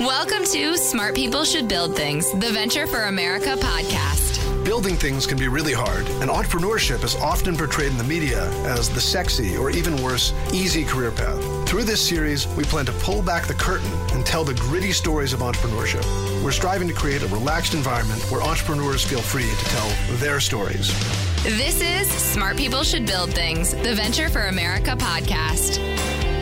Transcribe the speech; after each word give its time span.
Welcome 0.00 0.44
to 0.46 0.76
Smart 0.76 1.14
People 1.14 1.44
Should 1.44 1.68
Build 1.68 1.94
Things, 1.94 2.32
the 2.32 2.50
Venture 2.50 2.84
for 2.84 3.04
America 3.04 3.54
podcast. 3.54 4.64
Building 4.64 4.96
things 4.96 5.24
can 5.24 5.38
be 5.38 5.46
really 5.46 5.72
hard, 5.72 6.08
and 6.20 6.28
entrepreneurship 6.28 7.04
is 7.04 7.14
often 7.14 7.56
portrayed 7.56 7.92
in 7.92 7.96
the 7.96 8.02
media 8.02 8.50
as 8.64 8.90
the 8.90 9.00
sexy 9.00 9.56
or 9.56 9.70
even 9.70 10.02
worse, 10.02 10.32
easy 10.52 10.84
career 10.84 11.12
path. 11.12 11.40
Through 11.68 11.84
this 11.84 12.00
series, 12.00 12.48
we 12.56 12.64
plan 12.64 12.84
to 12.86 12.92
pull 12.92 13.22
back 13.22 13.46
the 13.46 13.54
curtain 13.54 13.90
and 14.12 14.26
tell 14.26 14.42
the 14.42 14.54
gritty 14.54 14.90
stories 14.90 15.32
of 15.32 15.38
entrepreneurship. 15.38 16.04
We're 16.42 16.50
striving 16.50 16.88
to 16.88 16.94
create 16.94 17.22
a 17.22 17.28
relaxed 17.28 17.72
environment 17.72 18.20
where 18.32 18.42
entrepreneurs 18.42 19.04
feel 19.04 19.22
free 19.22 19.48
to 19.48 19.64
tell 19.66 20.16
their 20.16 20.40
stories. 20.40 20.92
This 21.44 21.80
is 21.80 22.10
Smart 22.10 22.56
People 22.56 22.82
Should 22.82 23.06
Build 23.06 23.32
Things, 23.32 23.74
the 23.74 23.94
Venture 23.94 24.28
for 24.28 24.46
America 24.46 24.96
podcast. 24.96 26.33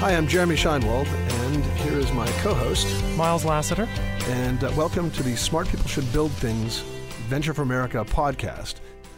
Hi, 0.00 0.14
I'm 0.14 0.28
Jeremy 0.28 0.56
Shinewald, 0.56 1.08
and 1.08 1.64
here 1.78 1.98
is 1.98 2.12
my 2.12 2.30
co 2.42 2.52
host, 2.52 2.86
Miles 3.16 3.46
Lasater. 3.46 3.88
And 4.26 4.62
uh, 4.62 4.70
welcome 4.76 5.10
to 5.12 5.22
the 5.22 5.34
Smart 5.36 5.68
People 5.68 5.88
Should 5.88 6.12
Build 6.12 6.32
Things 6.32 6.80
Venture 7.28 7.54
for 7.54 7.62
America 7.62 8.04
podcast. 8.04 8.74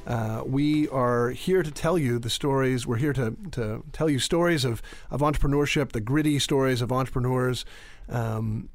Uh, 0.06 0.44
we 0.46 0.88
are 0.90 1.30
here 1.30 1.64
to 1.64 1.70
tell 1.72 1.98
you 1.98 2.20
the 2.20 2.30
stories. 2.30 2.86
We're 2.86 2.96
here 2.96 3.12
to, 3.12 3.36
to 3.50 3.82
tell 3.92 4.08
you 4.08 4.20
stories 4.20 4.64
of, 4.64 4.80
of 5.10 5.20
entrepreneurship, 5.20 5.90
the 5.90 6.00
gritty 6.00 6.38
stories 6.38 6.80
of 6.80 6.92
entrepreneurs. 6.92 7.64
Um, 8.08 8.68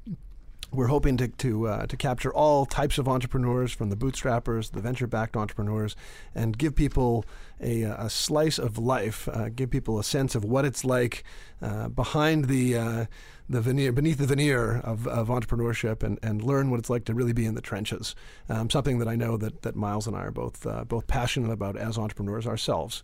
we're 0.74 0.88
hoping 0.88 1.18
to 1.18 1.28
to, 1.28 1.68
uh, 1.68 1.86
to 1.88 1.98
capture 1.98 2.34
all 2.34 2.66
types 2.66 2.98
of 2.98 3.08
entrepreneurs, 3.08 3.72
from 3.72 3.90
the 3.90 3.96
bootstrappers, 3.96 4.72
the 4.72 4.82
venture-backed 4.82 5.38
entrepreneurs, 5.38 5.96
and 6.34 6.58
give 6.58 6.76
people 6.76 7.26
a, 7.62 7.84
a 7.84 8.10
slice 8.10 8.58
of 8.58 8.78
life, 8.78 9.28
uh, 9.30 9.50
give 9.50 9.70
people 9.70 10.00
a 10.00 10.04
sense 10.04 10.36
of 10.36 10.44
what 10.44 10.66
it's 10.66 10.84
like 10.84 11.24
uh, 11.62 11.88
behind 11.90 12.46
the 12.46 12.78
uh, 12.78 13.06
the 13.50 13.62
veneer, 13.62 13.92
beneath 13.92 14.18
the 14.18 14.26
veneer 14.26 14.80
of, 14.84 15.06
of 15.08 15.28
entrepreneurship, 15.28 16.02
and, 16.02 16.18
and 16.24 16.42
learn 16.42 16.70
what 16.70 16.80
it's 16.80 16.90
like 16.90 17.06
to 17.06 17.14
really 17.14 17.34
be 17.34 17.46
in 17.46 17.56
the 17.56 17.62
trenches. 17.62 18.16
Um, 18.50 18.70
something 18.70 19.00
that 19.00 19.08
I 19.08 19.16
know 19.16 19.38
that, 19.38 19.62
that 19.64 19.76
Miles 19.76 20.08
and 20.08 20.16
I 20.16 20.22
are 20.22 20.32
both 20.32 20.66
uh, 20.66 20.86
both 20.86 21.08
passionate 21.08 21.52
about 21.52 21.78
as 21.78 21.98
entrepreneurs 21.98 22.48
ourselves 22.48 23.04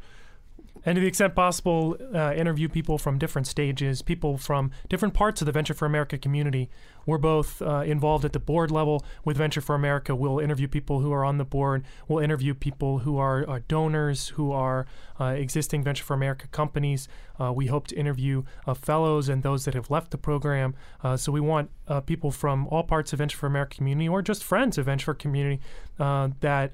and 0.85 0.95
to 0.95 1.01
the 1.01 1.07
extent 1.07 1.35
possible, 1.35 1.97
uh, 2.13 2.33
interview 2.33 2.69
people 2.69 2.97
from 2.97 3.17
different 3.17 3.47
stages, 3.47 4.01
people 4.01 4.37
from 4.37 4.71
different 4.87 5.13
parts 5.13 5.41
of 5.41 5.45
the 5.45 5.51
Venture 5.51 5.73
for 5.73 5.85
America 5.85 6.17
community. 6.17 6.69
We're 7.05 7.17
both 7.17 7.61
uh, 7.61 7.81
involved 7.85 8.23
at 8.23 8.33
the 8.33 8.39
board 8.39 8.71
level 8.71 9.03
with 9.25 9.35
Venture 9.35 9.61
for 9.61 9.75
America. 9.75 10.15
We'll 10.15 10.39
interview 10.39 10.67
people 10.67 10.99
who 10.99 11.11
are 11.11 11.25
on 11.25 11.37
the 11.37 11.45
board. 11.45 11.83
We'll 12.07 12.23
interview 12.23 12.53
people 12.53 12.99
who 12.99 13.17
are, 13.17 13.47
are 13.49 13.59
donors, 13.61 14.29
who 14.29 14.51
are 14.51 14.85
uh, 15.19 15.25
existing 15.25 15.83
Venture 15.83 16.03
for 16.03 16.13
America 16.13 16.47
companies. 16.47 17.07
Uh, 17.39 17.51
we 17.51 17.65
hope 17.65 17.87
to 17.87 17.95
interview 17.95 18.43
uh, 18.67 18.73
fellows 18.73 19.27
and 19.27 19.43
those 19.43 19.65
that 19.65 19.73
have 19.73 19.89
left 19.89 20.11
the 20.11 20.17
program. 20.17 20.75
Uh, 21.03 21.17
so 21.17 21.31
we 21.31 21.39
want 21.39 21.71
people 22.05 22.29
from 22.29 22.67
all 22.67 22.83
parts 22.83 23.11
of 23.11 23.17
Venture 23.17 23.37
for 23.37 23.47
America 23.47 23.75
community 23.77 24.07
or 24.07 24.21
just 24.21 24.43
friends 24.43 24.77
of 24.77 24.85
Venture 24.85 25.05
for 25.05 25.13
community 25.15 25.59
that 25.97 26.71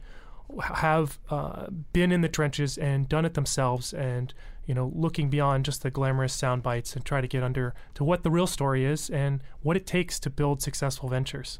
have 0.61 1.19
uh, 1.29 1.67
been 1.93 2.11
in 2.11 2.21
the 2.21 2.29
trenches 2.29 2.77
and 2.77 3.09
done 3.09 3.25
it 3.25 3.33
themselves 3.33 3.93
and 3.93 4.33
you 4.65 4.73
know 4.73 4.91
looking 4.95 5.29
beyond 5.29 5.65
just 5.65 5.83
the 5.83 5.91
glamorous 5.91 6.33
sound 6.33 6.63
bites 6.63 6.95
and 6.95 7.05
try 7.05 7.21
to 7.21 7.27
get 7.27 7.43
under 7.43 7.73
to 7.93 8.03
what 8.03 8.23
the 8.23 8.31
real 8.31 8.47
story 8.47 8.85
is 8.85 9.09
and 9.09 9.41
what 9.61 9.75
it 9.75 9.85
takes 9.85 10.19
to 10.19 10.29
build 10.29 10.61
successful 10.61 11.09
ventures. 11.09 11.59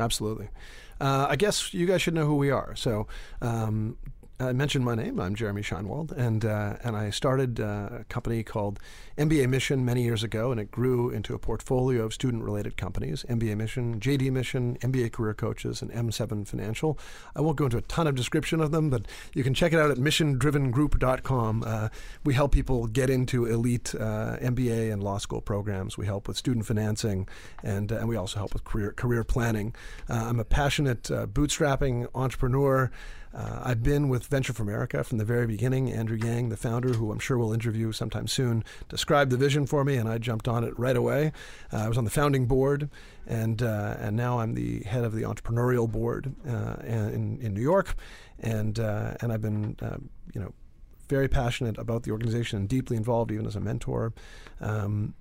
Absolutely. 0.00 0.48
Uh, 1.00 1.26
i 1.28 1.36
guess 1.36 1.72
you 1.74 1.86
guys 1.86 2.02
should 2.02 2.14
know 2.14 2.26
who 2.26 2.36
we 2.36 2.50
are. 2.50 2.74
So 2.76 3.06
um, 3.42 3.96
I 4.40 4.52
mentioned 4.52 4.84
my 4.84 4.94
name. 4.94 5.18
I'm 5.18 5.34
Jeremy 5.34 5.62
Shinewald, 5.62 6.12
and 6.12 6.44
uh, 6.44 6.76
and 6.84 6.96
I 6.96 7.10
started 7.10 7.58
uh, 7.58 7.88
a 8.00 8.04
company 8.04 8.44
called 8.44 8.78
MBA 9.16 9.48
Mission 9.48 9.84
many 9.84 10.04
years 10.04 10.22
ago, 10.22 10.52
and 10.52 10.60
it 10.60 10.70
grew 10.70 11.10
into 11.10 11.34
a 11.34 11.40
portfolio 11.40 12.04
of 12.04 12.14
student-related 12.14 12.76
companies: 12.76 13.24
MBA 13.28 13.56
Mission, 13.56 13.98
JD 13.98 14.30
Mission, 14.30 14.76
MBA 14.76 15.10
Career 15.10 15.34
Coaches, 15.34 15.82
and 15.82 15.90
M7 15.90 16.46
Financial. 16.46 16.96
I 17.34 17.40
won't 17.40 17.56
go 17.56 17.64
into 17.64 17.78
a 17.78 17.82
ton 17.82 18.06
of 18.06 18.14
description 18.14 18.60
of 18.60 18.70
them, 18.70 18.90
but 18.90 19.06
you 19.34 19.42
can 19.42 19.54
check 19.54 19.72
it 19.72 19.80
out 19.80 19.90
at 19.90 19.98
missiondrivengroup.com. 19.98 21.64
Uh, 21.66 21.88
we 22.22 22.34
help 22.34 22.52
people 22.52 22.86
get 22.86 23.10
into 23.10 23.44
elite 23.44 23.92
uh, 23.96 24.36
MBA 24.36 24.92
and 24.92 25.02
law 25.02 25.18
school 25.18 25.40
programs. 25.40 25.98
We 25.98 26.06
help 26.06 26.28
with 26.28 26.36
student 26.36 26.64
financing, 26.64 27.26
and 27.64 27.90
uh, 27.90 27.96
and 27.96 28.08
we 28.08 28.14
also 28.14 28.38
help 28.38 28.52
with 28.52 28.62
career 28.62 28.92
career 28.92 29.24
planning. 29.24 29.74
Uh, 30.08 30.26
I'm 30.28 30.38
a 30.38 30.44
passionate 30.44 31.02
bootstrapping 31.02 32.06
entrepreneur. 32.14 32.92
Uh, 33.34 33.60
I've 33.62 33.82
been 33.82 34.08
with 34.08 34.26
Venture 34.26 34.52
for 34.52 34.62
America 34.62 35.04
from 35.04 35.18
the 35.18 35.24
very 35.24 35.46
beginning. 35.46 35.92
Andrew 35.92 36.16
Yang, 36.16 36.48
the 36.48 36.56
founder, 36.56 36.94
who 36.94 37.12
I'm 37.12 37.18
sure 37.18 37.36
we'll 37.38 37.52
interview 37.52 37.92
sometime 37.92 38.26
soon, 38.26 38.64
described 38.88 39.30
the 39.30 39.36
vision 39.36 39.66
for 39.66 39.84
me, 39.84 39.96
and 39.96 40.08
I 40.08 40.18
jumped 40.18 40.48
on 40.48 40.64
it 40.64 40.78
right 40.78 40.96
away. 40.96 41.32
Uh, 41.72 41.78
I 41.78 41.88
was 41.88 41.98
on 41.98 42.04
the 42.04 42.10
founding 42.10 42.46
board, 42.46 42.88
and 43.26 43.62
uh, 43.62 43.96
and 43.98 44.16
now 44.16 44.40
I'm 44.40 44.54
the 44.54 44.80
head 44.84 45.04
of 45.04 45.14
the 45.14 45.22
entrepreneurial 45.22 45.90
board 45.90 46.34
uh, 46.48 46.76
in 46.84 47.38
in 47.40 47.54
New 47.54 47.62
York, 47.62 47.94
and 48.40 48.78
uh, 48.78 49.14
and 49.20 49.32
I've 49.32 49.42
been 49.42 49.76
uh, 49.82 49.98
you 50.32 50.40
know 50.40 50.54
very 51.08 51.28
passionate 51.28 51.78
about 51.78 52.02
the 52.02 52.10
organization 52.10 52.58
and 52.58 52.68
deeply 52.68 52.96
involved 52.96 53.30
even 53.30 53.46
as 53.46 53.56
a 53.56 53.60
mentor. 53.60 54.12
Um, 54.60 55.14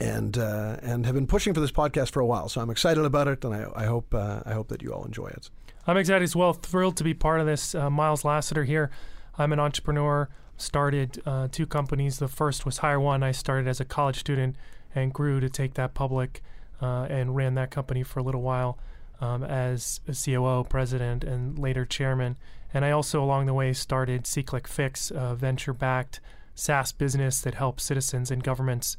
and 0.00 0.36
and 0.36 1.06
have 1.06 1.14
been 1.14 1.28
pushing 1.28 1.54
for 1.54 1.60
this 1.60 1.70
podcast 1.70 2.10
for 2.10 2.18
a 2.18 2.26
while. 2.26 2.48
So 2.48 2.60
I'm 2.60 2.70
excited 2.70 3.04
about 3.04 3.28
it, 3.28 3.44
and 3.44 3.54
I, 3.54 3.66
I 3.74 3.84
hope 3.86 4.12
I 4.12 4.52
hope 4.52 4.68
that 4.68 4.82
you 4.82 4.92
all 4.92 5.04
enjoy 5.04 5.28
it. 5.28 5.48
I'm 5.84 5.96
excited 5.96 6.22
as 6.22 6.36
well. 6.36 6.52
Thrilled 6.52 6.96
to 6.98 7.04
be 7.04 7.12
part 7.12 7.40
of 7.40 7.46
this. 7.46 7.74
Uh, 7.74 7.90
Miles 7.90 8.24
Lasater 8.24 8.62
here. 8.62 8.90
I'm 9.36 9.52
an 9.52 9.58
entrepreneur. 9.58 10.28
Started 10.56 11.20
uh, 11.26 11.48
two 11.50 11.66
companies. 11.66 12.20
The 12.20 12.28
first 12.28 12.64
was 12.64 12.78
Higher 12.78 13.00
One. 13.00 13.24
I 13.24 13.32
started 13.32 13.66
as 13.66 13.80
a 13.80 13.84
college 13.84 14.20
student 14.20 14.54
and 14.94 15.12
grew 15.12 15.40
to 15.40 15.48
take 15.48 15.74
that 15.74 15.92
public 15.92 16.40
uh, 16.80 17.06
and 17.10 17.34
ran 17.34 17.54
that 17.54 17.72
company 17.72 18.04
for 18.04 18.20
a 18.20 18.22
little 18.22 18.42
while 18.42 18.78
um, 19.20 19.42
as 19.42 20.00
a 20.06 20.12
COO, 20.12 20.64
president, 20.68 21.24
and 21.24 21.58
later 21.58 21.84
chairman. 21.84 22.36
And 22.72 22.84
I 22.84 22.92
also, 22.92 23.22
along 23.22 23.46
the 23.46 23.54
way, 23.54 23.72
started 23.72 24.22
SeeClickFix, 24.22 25.10
a 25.10 25.34
venture-backed 25.34 26.20
SaaS 26.54 26.92
business 26.92 27.40
that 27.40 27.54
helps 27.54 27.82
citizens 27.82 28.30
and 28.30 28.44
governments 28.44 28.96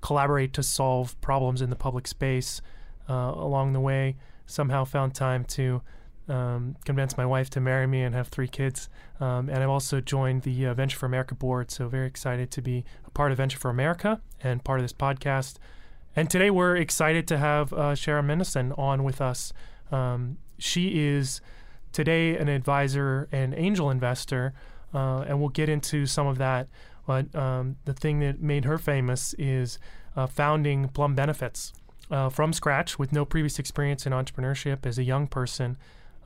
collaborate 0.00 0.54
to 0.54 0.62
solve 0.62 1.20
problems 1.20 1.60
in 1.60 1.68
the 1.68 1.76
public 1.76 2.06
space. 2.06 2.62
Uh, 3.06 3.32
along 3.34 3.74
the 3.74 3.80
way, 3.80 4.16
somehow 4.46 4.84
found 4.84 5.14
time 5.14 5.44
to 5.44 5.82
um, 6.28 6.76
convinced 6.84 7.18
my 7.18 7.26
wife 7.26 7.50
to 7.50 7.60
marry 7.60 7.86
me 7.86 8.02
and 8.02 8.14
have 8.14 8.28
three 8.28 8.48
kids. 8.48 8.88
Um, 9.20 9.48
and 9.48 9.58
I've 9.58 9.68
also 9.68 10.00
joined 10.00 10.42
the 10.42 10.66
uh, 10.66 10.74
Venture 10.74 10.98
for 10.98 11.06
America 11.06 11.34
board. 11.34 11.70
So, 11.70 11.88
very 11.88 12.06
excited 12.06 12.50
to 12.52 12.62
be 12.62 12.84
a 13.06 13.10
part 13.10 13.32
of 13.32 13.38
Venture 13.38 13.58
for 13.58 13.70
America 13.70 14.20
and 14.42 14.62
part 14.64 14.78
of 14.78 14.84
this 14.84 14.92
podcast. 14.92 15.56
And 16.14 16.28
today 16.28 16.50
we're 16.50 16.76
excited 16.76 17.26
to 17.28 17.38
have 17.38 17.72
uh, 17.72 17.94
Sharon 17.94 18.26
Mendelson 18.26 18.78
on 18.78 19.02
with 19.02 19.20
us. 19.20 19.52
Um, 19.90 20.38
she 20.58 21.06
is 21.06 21.40
today 21.92 22.36
an 22.36 22.48
advisor 22.48 23.28
and 23.32 23.54
angel 23.54 23.90
investor, 23.90 24.52
uh, 24.94 25.20
and 25.20 25.40
we'll 25.40 25.48
get 25.48 25.68
into 25.68 26.06
some 26.06 26.26
of 26.26 26.38
that. 26.38 26.68
But 27.06 27.34
um, 27.34 27.76
the 27.84 27.94
thing 27.94 28.20
that 28.20 28.40
made 28.40 28.64
her 28.64 28.78
famous 28.78 29.34
is 29.38 29.78
uh, 30.16 30.26
founding 30.26 30.88
Plum 30.88 31.14
Benefits. 31.14 31.72
Uh, 32.10 32.28
from 32.28 32.52
scratch 32.52 32.98
with 32.98 33.10
no 33.10 33.24
previous 33.24 33.58
experience 33.58 34.04
in 34.04 34.12
entrepreneurship 34.12 34.84
as 34.84 34.98
a 34.98 35.02
young 35.02 35.26
person 35.26 35.78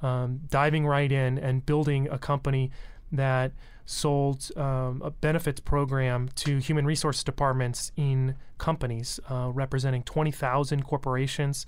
um, 0.06 0.40
diving 0.48 0.86
right 0.86 1.10
in 1.10 1.38
and 1.38 1.66
building 1.66 2.08
a 2.08 2.18
company 2.18 2.70
that 3.10 3.52
sold 3.84 4.50
um, 4.56 5.00
a 5.04 5.10
benefits 5.10 5.60
program 5.60 6.28
to 6.34 6.58
human 6.58 6.84
resource 6.86 7.22
departments 7.24 7.92
in 7.96 8.34
companies 8.58 9.18
uh, 9.30 9.50
representing 9.52 10.02
20,000 10.02 10.84
corporations 10.84 11.66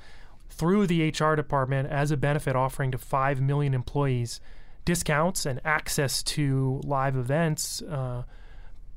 through 0.49 0.87
the 0.87 1.11
HR 1.11 1.35
department 1.35 1.89
as 1.89 2.11
a 2.11 2.17
benefit 2.17 2.57
offering 2.57 2.91
to 2.91 2.99
5 2.99 3.41
million 3.41 3.75
employees. 3.75 4.41
Discounts 4.85 5.45
and 5.45 5.61
access 5.65 6.23
to 6.23 6.81
live 6.85 7.17
events, 7.17 7.83
uh, 7.83 8.23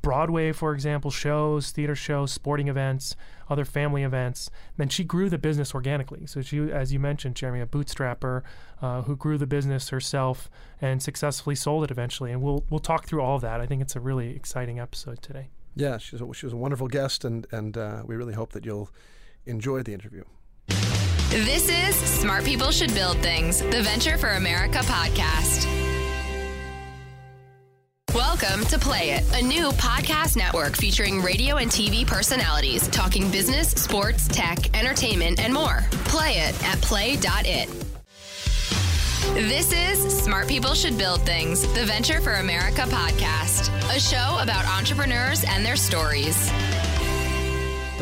Broadway, 0.01 0.51
for 0.51 0.73
example, 0.73 1.11
shows, 1.11 1.71
theater 1.71 1.95
shows, 1.95 2.31
sporting 2.31 2.67
events, 2.67 3.15
other 3.49 3.65
family 3.65 4.03
events. 4.03 4.49
Then 4.77 4.89
she 4.89 5.03
grew 5.03 5.29
the 5.29 5.37
business 5.37 5.75
organically. 5.75 6.25
So 6.25 6.41
she, 6.41 6.71
as 6.71 6.91
you 6.91 6.99
mentioned, 6.99 7.35
Jeremy, 7.35 7.61
a 7.61 7.65
bootstrapper 7.65 8.41
uh, 8.81 9.03
who 9.03 9.15
grew 9.15 9.37
the 9.37 9.47
business 9.47 9.89
herself 9.89 10.49
and 10.81 11.01
successfully 11.01 11.55
sold 11.55 11.83
it 11.83 11.91
eventually. 11.91 12.31
And 12.31 12.41
we'll 12.41 12.65
we'll 12.69 12.79
talk 12.79 13.05
through 13.05 13.21
all 13.21 13.35
of 13.35 13.41
that. 13.41 13.61
I 13.61 13.65
think 13.65 13.81
it's 13.81 13.95
a 13.95 13.99
really 13.99 14.35
exciting 14.35 14.79
episode 14.79 15.21
today. 15.21 15.49
Yeah, 15.75 15.97
she's 15.97 16.21
a, 16.21 16.33
she 16.33 16.45
was 16.45 16.53
a 16.53 16.57
wonderful 16.57 16.87
guest, 16.87 17.23
and 17.23 17.45
and 17.51 17.77
uh, 17.77 18.03
we 18.05 18.15
really 18.15 18.33
hope 18.33 18.53
that 18.53 18.65
you'll 18.65 18.89
enjoy 19.45 19.83
the 19.83 19.93
interview. 19.93 20.23
This 21.29 21.69
is 21.69 21.95
Smart 21.95 22.43
People 22.43 22.71
Should 22.71 22.93
Build 22.93 23.17
Things, 23.19 23.61
the 23.61 23.81
Venture 23.81 24.17
for 24.17 24.31
America 24.31 24.79
podcast. 24.79 25.90
Welcome 28.15 28.65
to 28.65 28.77
Play 28.77 29.11
It, 29.11 29.23
a 29.39 29.41
new 29.41 29.69
podcast 29.69 30.35
network 30.35 30.75
featuring 30.75 31.21
radio 31.21 31.55
and 31.55 31.71
TV 31.71 32.05
personalities 32.05 32.89
talking 32.89 33.31
business, 33.31 33.69
sports, 33.69 34.27
tech, 34.27 34.77
entertainment, 34.77 35.39
and 35.39 35.53
more. 35.53 35.85
Play 36.05 36.39
it 36.39 36.63
at 36.65 36.81
play.it. 36.81 37.69
This 39.33 39.71
is 39.71 40.23
Smart 40.23 40.49
People 40.49 40.73
Should 40.73 40.97
Build 40.97 41.21
Things, 41.21 41.61
the 41.73 41.85
Venture 41.85 42.19
for 42.19 42.33
America 42.33 42.81
podcast, 42.81 43.69
a 43.95 43.97
show 43.97 44.37
about 44.41 44.65
entrepreneurs 44.65 45.45
and 45.47 45.65
their 45.65 45.77
stories. 45.77 46.51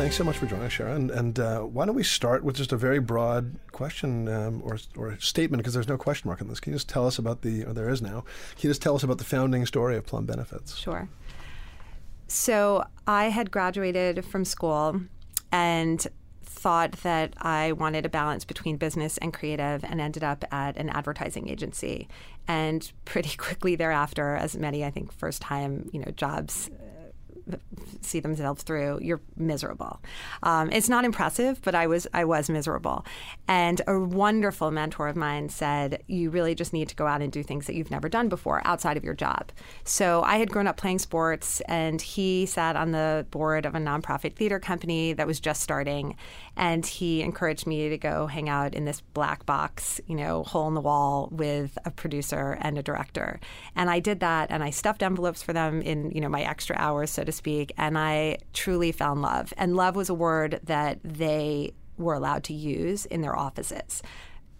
Thanks 0.00 0.16
so 0.16 0.24
much 0.24 0.38
for 0.38 0.46
joining 0.46 0.64
us, 0.64 0.72
Sharon. 0.72 1.10
And 1.10 1.38
uh, 1.38 1.60
why 1.60 1.84
don't 1.84 1.94
we 1.94 2.02
start 2.02 2.42
with 2.42 2.56
just 2.56 2.72
a 2.72 2.76
very 2.78 3.00
broad 3.00 3.56
question 3.70 4.28
um, 4.28 4.62
or, 4.64 4.78
or 4.96 5.18
statement, 5.20 5.60
because 5.60 5.74
there's 5.74 5.88
no 5.88 5.98
question 5.98 6.26
mark 6.26 6.40
in 6.40 6.48
this. 6.48 6.58
Can 6.58 6.72
you 6.72 6.76
just 6.78 6.88
tell 6.88 7.06
us 7.06 7.18
about 7.18 7.42
the, 7.42 7.66
or 7.66 7.74
there 7.74 7.90
is 7.90 8.00
now, 8.00 8.24
can 8.56 8.68
you 8.68 8.70
just 8.70 8.80
tell 8.80 8.94
us 8.96 9.02
about 9.02 9.18
the 9.18 9.24
founding 9.24 9.66
story 9.66 9.98
of 9.98 10.06
Plum 10.06 10.24
Benefits? 10.24 10.74
Sure. 10.74 11.06
So 12.28 12.82
I 13.06 13.24
had 13.24 13.50
graduated 13.50 14.24
from 14.24 14.46
school 14.46 15.02
and 15.52 16.06
thought 16.44 16.92
that 17.02 17.34
I 17.36 17.72
wanted 17.72 18.06
a 18.06 18.08
balance 18.08 18.46
between 18.46 18.78
business 18.78 19.18
and 19.18 19.34
creative 19.34 19.84
and 19.84 20.00
ended 20.00 20.24
up 20.24 20.46
at 20.50 20.78
an 20.78 20.88
advertising 20.88 21.46
agency. 21.50 22.08
And 22.48 22.90
pretty 23.04 23.36
quickly 23.36 23.76
thereafter, 23.76 24.34
as 24.34 24.56
many, 24.56 24.82
I 24.82 24.90
think, 24.90 25.12
first 25.12 25.42
time, 25.42 25.90
you 25.92 26.00
know, 26.00 26.10
jobs 26.16 26.70
see 28.00 28.20
themselves 28.20 28.62
through, 28.62 28.98
you're 29.02 29.20
miserable. 29.36 30.00
Um, 30.42 30.70
it's 30.72 30.88
not 30.88 31.04
impressive, 31.04 31.60
but 31.62 31.74
I 31.74 31.86
was 31.86 32.06
I 32.12 32.24
was 32.24 32.48
miserable. 32.50 33.04
And 33.48 33.80
a 33.86 33.98
wonderful 33.98 34.70
mentor 34.70 35.08
of 35.08 35.16
mine 35.16 35.48
said, 35.48 36.02
"You 36.06 36.30
really 36.30 36.54
just 36.54 36.72
need 36.72 36.88
to 36.88 36.96
go 36.96 37.06
out 37.06 37.22
and 37.22 37.32
do 37.32 37.42
things 37.42 37.66
that 37.66 37.74
you've 37.74 37.90
never 37.90 38.08
done 38.08 38.28
before 38.28 38.62
outside 38.64 38.96
of 38.96 39.04
your 39.04 39.14
job." 39.14 39.52
So 39.84 40.22
I 40.22 40.36
had 40.36 40.50
grown 40.50 40.66
up 40.66 40.76
playing 40.76 40.98
sports, 40.98 41.60
and 41.62 42.00
he 42.00 42.46
sat 42.46 42.76
on 42.76 42.92
the 42.92 43.26
board 43.30 43.66
of 43.66 43.74
a 43.74 43.78
nonprofit 43.78 44.34
theater 44.34 44.58
company 44.58 45.12
that 45.12 45.26
was 45.26 45.40
just 45.40 45.62
starting, 45.62 46.16
and 46.60 46.84
he 46.84 47.22
encouraged 47.22 47.66
me 47.66 47.88
to 47.88 47.96
go 47.96 48.26
hang 48.26 48.50
out 48.50 48.74
in 48.74 48.84
this 48.84 49.00
black 49.00 49.46
box, 49.46 49.98
you 50.06 50.14
know, 50.14 50.44
hole 50.44 50.68
in 50.68 50.74
the 50.74 50.80
wall 50.82 51.30
with 51.32 51.78
a 51.86 51.90
producer 51.90 52.58
and 52.60 52.76
a 52.76 52.82
director. 52.82 53.40
And 53.74 53.88
I 53.88 53.98
did 53.98 54.20
that, 54.20 54.50
and 54.50 54.62
I 54.62 54.68
stuffed 54.68 55.02
envelopes 55.02 55.42
for 55.42 55.54
them 55.54 55.80
in 55.80 56.10
you 56.10 56.20
know 56.20 56.28
my 56.28 56.42
extra 56.42 56.76
hours, 56.78 57.10
so 57.10 57.24
to 57.24 57.32
speak, 57.32 57.72
and 57.78 57.96
I 57.96 58.38
truly 58.52 58.92
found 58.92 59.22
love. 59.22 59.54
And 59.56 59.74
love 59.74 59.96
was 59.96 60.10
a 60.10 60.14
word 60.14 60.60
that 60.64 60.98
they 61.02 61.72
were 61.96 62.12
allowed 62.12 62.44
to 62.44 62.52
use 62.52 63.06
in 63.06 63.22
their 63.22 63.36
offices, 63.36 64.02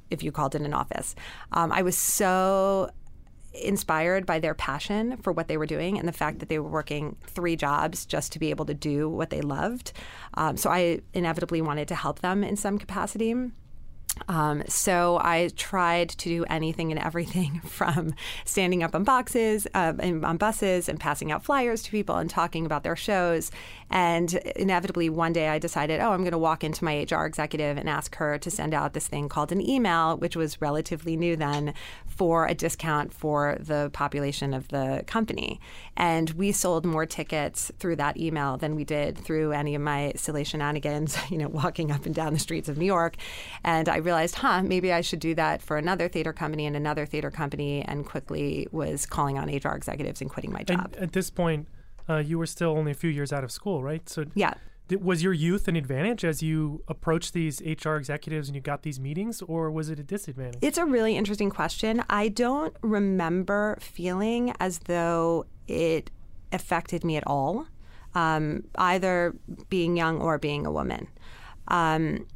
if 0.08 0.22
you 0.22 0.32
called 0.32 0.54
it 0.54 0.62
an 0.62 0.72
office. 0.72 1.14
Um, 1.52 1.70
I 1.70 1.82
was 1.82 1.98
so 1.98 2.88
inspired 3.52 4.26
by 4.26 4.38
their 4.38 4.54
passion 4.54 5.16
for 5.18 5.32
what 5.32 5.48
they 5.48 5.56
were 5.56 5.66
doing 5.66 5.98
and 5.98 6.06
the 6.06 6.12
fact 6.12 6.38
that 6.38 6.48
they 6.48 6.58
were 6.58 6.68
working 6.68 7.16
three 7.26 7.56
jobs 7.56 8.06
just 8.06 8.32
to 8.32 8.38
be 8.38 8.50
able 8.50 8.64
to 8.64 8.74
do 8.74 9.08
what 9.08 9.30
they 9.30 9.40
loved. 9.40 9.92
Um, 10.34 10.56
so 10.56 10.70
I 10.70 11.00
inevitably 11.14 11.60
wanted 11.60 11.88
to 11.88 11.94
help 11.94 12.20
them 12.20 12.44
in 12.44 12.56
some 12.56 12.78
capacity. 12.78 13.34
Um, 14.28 14.62
so 14.68 15.18
I 15.22 15.50
tried 15.56 16.10
to 16.10 16.28
do 16.28 16.44
anything 16.44 16.90
and 16.90 17.00
everything 17.00 17.60
from 17.64 18.14
standing 18.44 18.82
up 18.82 18.94
on 18.94 19.04
boxes, 19.04 19.66
uh, 19.74 19.94
and 19.98 20.24
on 20.24 20.36
buses, 20.36 20.88
and 20.88 20.98
passing 20.98 21.32
out 21.32 21.44
flyers 21.44 21.82
to 21.84 21.90
people 21.90 22.16
and 22.16 22.28
talking 22.28 22.66
about 22.66 22.82
their 22.82 22.96
shows. 22.96 23.50
And 23.90 24.32
inevitably, 24.56 25.10
one 25.10 25.32
day 25.32 25.48
I 25.48 25.58
decided, 25.58 26.00
oh, 26.00 26.12
I'm 26.12 26.20
going 26.20 26.30
to 26.30 26.38
walk 26.38 26.62
into 26.62 26.84
my 26.84 27.06
HR 27.10 27.24
executive 27.24 27.76
and 27.76 27.88
ask 27.88 28.14
her 28.16 28.38
to 28.38 28.50
send 28.50 28.72
out 28.72 28.92
this 28.92 29.08
thing 29.08 29.28
called 29.28 29.50
an 29.50 29.60
email, 29.60 30.16
which 30.16 30.36
was 30.36 30.60
relatively 30.60 31.16
new 31.16 31.36
then, 31.36 31.74
for 32.06 32.46
a 32.46 32.54
discount 32.54 33.12
for 33.12 33.56
the 33.58 33.90
population 33.92 34.54
of 34.54 34.68
the 34.68 35.02
company. 35.06 35.60
And 35.96 36.30
we 36.30 36.52
sold 36.52 36.84
more 36.84 37.04
tickets 37.04 37.72
through 37.78 37.96
that 37.96 38.16
email 38.16 38.56
than 38.56 38.76
we 38.76 38.84
did 38.84 39.18
through 39.18 39.52
any 39.52 39.74
of 39.74 39.82
my 39.82 40.12
silly 40.14 40.44
shenanigans, 40.44 41.18
you 41.30 41.38
know, 41.38 41.48
walking 41.48 41.90
up 41.90 42.06
and 42.06 42.14
down 42.14 42.32
the 42.32 42.38
streets 42.38 42.68
of 42.68 42.78
New 42.78 42.86
York. 42.86 43.16
And 43.64 43.88
I 43.88 43.96
realized, 43.96 44.36
huh, 44.36 44.62
maybe 44.62 44.92
I 44.92 45.00
should 45.00 45.20
do 45.20 45.34
that 45.34 45.62
for 45.62 45.76
another 45.76 46.08
theater 46.08 46.32
company 46.32 46.66
and 46.66 46.76
another 46.76 47.06
theater 47.06 47.30
company, 47.30 47.82
and 47.82 48.06
quickly 48.06 48.68
was 48.70 49.04
calling 49.06 49.36
on 49.36 49.48
HR 49.48 49.74
executives 49.74 50.20
and 50.20 50.30
quitting 50.30 50.52
my 50.52 50.62
job. 50.62 50.92
And 50.94 51.04
at 51.04 51.12
this 51.12 51.30
point, 51.30 51.66
uh, 52.10 52.18
you 52.18 52.38
were 52.38 52.46
still 52.46 52.70
only 52.70 52.90
a 52.90 52.94
few 52.94 53.10
years 53.10 53.32
out 53.32 53.44
of 53.44 53.52
school, 53.52 53.82
right? 53.82 54.08
So 54.08 54.24
yeah. 54.34 54.54
th- 54.88 55.00
was 55.00 55.22
your 55.22 55.32
youth 55.32 55.68
an 55.68 55.76
advantage 55.76 56.24
as 56.24 56.42
you 56.42 56.82
approached 56.88 57.32
these 57.32 57.60
HR 57.60 57.94
executives 57.94 58.48
and 58.48 58.56
you 58.56 58.60
got 58.60 58.82
these 58.82 58.98
meetings, 58.98 59.42
or 59.42 59.70
was 59.70 59.88
it 59.88 60.00
a 60.00 60.02
disadvantage? 60.02 60.58
It's 60.60 60.78
a 60.78 60.84
really 60.84 61.16
interesting 61.16 61.50
question. 61.50 62.02
I 62.10 62.28
don't 62.28 62.74
remember 62.82 63.78
feeling 63.80 64.52
as 64.58 64.80
though 64.80 65.46
it 65.68 66.10
affected 66.52 67.04
me 67.04 67.16
at 67.16 67.24
all, 67.26 67.66
um, 68.14 68.64
either 68.76 69.36
being 69.68 69.96
young 69.96 70.20
or 70.20 70.36
being 70.38 70.66
a 70.66 70.72
woman. 70.72 71.06
Um, 71.68 72.26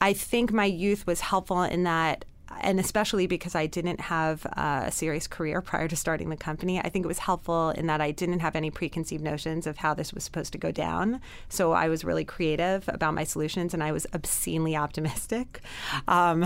I 0.00 0.14
think 0.14 0.52
my 0.52 0.64
youth 0.64 1.06
was 1.06 1.20
helpful 1.20 1.62
in 1.62 1.82
that, 1.84 2.24
and 2.60 2.78
especially 2.80 3.26
because 3.26 3.54
I 3.54 3.66
didn't 3.66 4.00
have 4.00 4.46
uh, 4.56 4.84
a 4.86 4.92
serious 4.92 5.26
career 5.26 5.60
prior 5.60 5.88
to 5.88 5.96
starting 5.96 6.28
the 6.28 6.36
company, 6.36 6.78
I 6.78 6.88
think 6.88 7.04
it 7.04 7.08
was 7.08 7.18
helpful 7.18 7.70
in 7.70 7.86
that 7.86 8.00
I 8.00 8.10
didn't 8.10 8.40
have 8.40 8.56
any 8.56 8.70
preconceived 8.70 9.22
notions 9.22 9.66
of 9.66 9.78
how 9.78 9.94
this 9.94 10.12
was 10.12 10.24
supposed 10.24 10.52
to 10.52 10.58
go 10.58 10.70
down. 10.70 11.20
So 11.48 11.72
I 11.72 11.88
was 11.88 12.04
really 12.04 12.24
creative 12.24 12.88
about 12.88 13.14
my 13.14 13.24
solutions 13.24 13.74
and 13.74 13.82
I 13.82 13.92
was 13.92 14.06
obscenely 14.12 14.76
optimistic. 14.76 15.60
Um, 16.08 16.44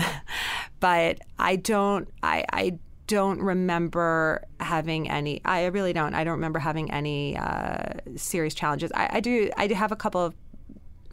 but 0.79 1.19
I 1.37 1.55
don't, 1.55 2.07
I, 2.23 2.45
I 2.51 2.79
don't 3.07 3.41
remember 3.41 4.45
having 4.59 5.09
any. 5.09 5.41
I 5.43 5.65
really 5.65 5.93
don't. 5.93 6.13
I 6.13 6.23
don't 6.23 6.35
remember 6.35 6.59
having 6.59 6.89
any 6.91 7.37
uh, 7.37 7.93
serious 8.15 8.53
challenges. 8.53 8.91
I, 8.95 9.09
I, 9.13 9.19
do. 9.19 9.49
I 9.57 9.67
do 9.67 9.75
have 9.75 9.91
a 9.91 9.95
couple 9.95 10.21
of 10.21 10.33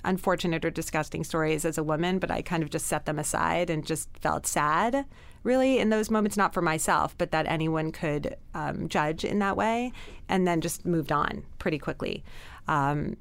unfortunate 0.04 0.64
or 0.64 0.70
disgusting 0.70 1.24
stories 1.24 1.64
as 1.64 1.78
a 1.78 1.82
woman, 1.82 2.18
but 2.18 2.30
I 2.30 2.42
kind 2.42 2.62
of 2.62 2.70
just 2.70 2.86
set 2.86 3.06
them 3.06 3.18
aside 3.18 3.70
and 3.70 3.84
just 3.84 4.08
felt 4.18 4.46
sad, 4.46 5.04
really, 5.42 5.78
in 5.78 5.90
those 5.90 6.10
moments, 6.10 6.36
not 6.36 6.52
for 6.54 6.62
myself, 6.62 7.16
but 7.18 7.30
that 7.30 7.46
anyone 7.46 7.92
could 7.92 8.36
um, 8.54 8.88
judge 8.88 9.24
in 9.24 9.38
that 9.38 9.56
way, 9.56 9.92
and 10.28 10.46
then 10.46 10.60
just 10.60 10.84
moved 10.84 11.12
on 11.12 11.44
pretty 11.58 11.78
quickly. 11.78 12.24
Um, 12.66 13.16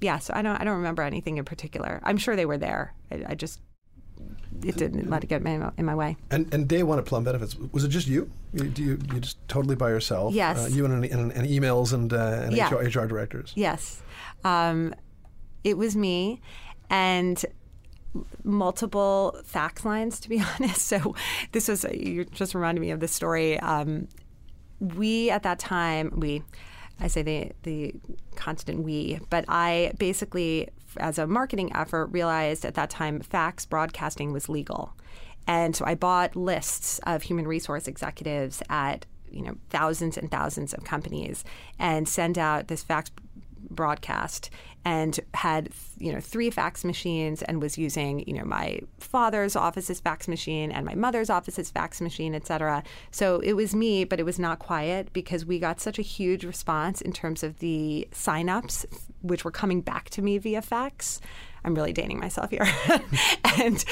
yeah, 0.00 0.18
so 0.18 0.32
I 0.34 0.42
don't, 0.42 0.56
I 0.60 0.64
don't 0.64 0.76
remember 0.76 1.02
anything 1.02 1.38
in 1.38 1.44
particular. 1.44 2.00
I'm 2.02 2.18
sure 2.18 2.34
they 2.36 2.46
were 2.46 2.58
there. 2.58 2.94
I, 3.10 3.24
I 3.28 3.34
just 3.34 3.60
it 4.64 4.76
didn't 4.76 5.10
let 5.10 5.24
it 5.24 5.26
get 5.28 5.44
in 5.44 5.84
my 5.84 5.94
way. 5.94 6.16
And, 6.30 6.52
and 6.54 6.68
day 6.68 6.82
one 6.82 6.98
at 6.98 7.04
Plum 7.04 7.24
Benefits, 7.24 7.56
was 7.72 7.84
it 7.84 7.88
just 7.88 8.06
you? 8.06 8.30
You, 8.52 8.72
you, 8.76 8.98
you 9.12 9.20
just 9.20 9.36
totally 9.48 9.74
by 9.74 9.88
yourself? 9.88 10.34
Yes. 10.34 10.66
Uh, 10.66 10.68
you 10.68 10.84
and, 10.84 11.04
and, 11.04 11.32
and, 11.32 11.48
emails 11.48 11.92
and, 11.92 12.12
uh, 12.12 12.42
and 12.44 12.54
Yeah. 12.54 12.68
HR, 12.68 12.84
HR 12.84 13.06
directors? 13.06 13.52
Yes. 13.56 14.02
Um, 14.44 14.94
it 15.64 15.76
was 15.76 15.96
me 15.96 16.40
and 16.90 17.44
multiple 18.44 19.38
fax 19.44 19.84
lines, 19.84 20.20
to 20.20 20.28
be 20.28 20.42
honest. 20.60 20.82
So 20.86 21.14
this 21.52 21.68
was, 21.68 21.84
you 21.92 22.24
just 22.24 22.54
reminded 22.54 22.80
me 22.80 22.90
of 22.90 23.00
this 23.00 23.12
story. 23.12 23.58
Um, 23.60 24.08
we, 24.80 25.30
at 25.30 25.42
that 25.44 25.58
time, 25.58 26.12
we, 26.16 26.42
I 27.00 27.06
say 27.06 27.22
the, 27.22 27.52
the 27.62 27.94
constant 28.34 28.82
we, 28.82 29.20
but 29.30 29.44
I 29.48 29.92
basically, 29.98 30.68
as 30.98 31.18
a 31.18 31.26
marketing 31.26 31.74
effort, 31.74 32.06
realized 32.06 32.64
at 32.64 32.74
that 32.74 32.90
time 32.90 33.20
fax 33.20 33.64
broadcasting 33.64 34.32
was 34.32 34.48
legal. 34.48 34.94
And 35.46 35.74
so 35.74 35.84
I 35.84 35.94
bought 35.94 36.36
lists 36.36 37.00
of 37.04 37.22
human 37.22 37.48
resource 37.48 37.88
executives 37.88 38.62
at 38.68 39.06
you 39.32 39.42
know 39.42 39.56
thousands 39.70 40.16
and 40.16 40.30
thousands 40.30 40.74
of 40.74 40.84
companies 40.84 41.42
and 41.78 42.06
send 42.06 42.38
out 42.38 42.68
this 42.68 42.82
fax 42.82 43.10
broadcast 43.70 44.50
and 44.84 45.20
had 45.34 45.70
you 45.98 46.12
know 46.12 46.20
three 46.20 46.50
fax 46.50 46.84
machines 46.84 47.42
and 47.42 47.62
was 47.62 47.78
using 47.78 48.26
you 48.26 48.34
know 48.34 48.44
my 48.44 48.80
father's 48.98 49.54
office's 49.54 50.00
fax 50.00 50.26
machine 50.26 50.72
and 50.72 50.84
my 50.84 50.94
mother's 50.94 51.30
office's 51.30 51.70
fax 51.70 52.00
machine 52.00 52.34
etc 52.34 52.82
so 53.10 53.38
it 53.40 53.52
was 53.52 53.74
me 53.74 54.04
but 54.04 54.18
it 54.18 54.24
was 54.24 54.38
not 54.38 54.58
quiet 54.58 55.12
because 55.12 55.46
we 55.46 55.58
got 55.58 55.80
such 55.80 55.98
a 55.98 56.02
huge 56.02 56.44
response 56.44 57.00
in 57.00 57.12
terms 57.12 57.42
of 57.42 57.58
the 57.60 58.08
signups 58.12 58.84
which 59.22 59.44
were 59.44 59.50
coming 59.50 59.80
back 59.80 60.10
to 60.10 60.22
me 60.22 60.38
via 60.38 60.62
fax 60.62 61.20
I'm 61.64 61.74
really 61.74 61.92
dating 61.92 62.18
myself 62.18 62.50
here. 62.50 62.66
and 63.58 63.84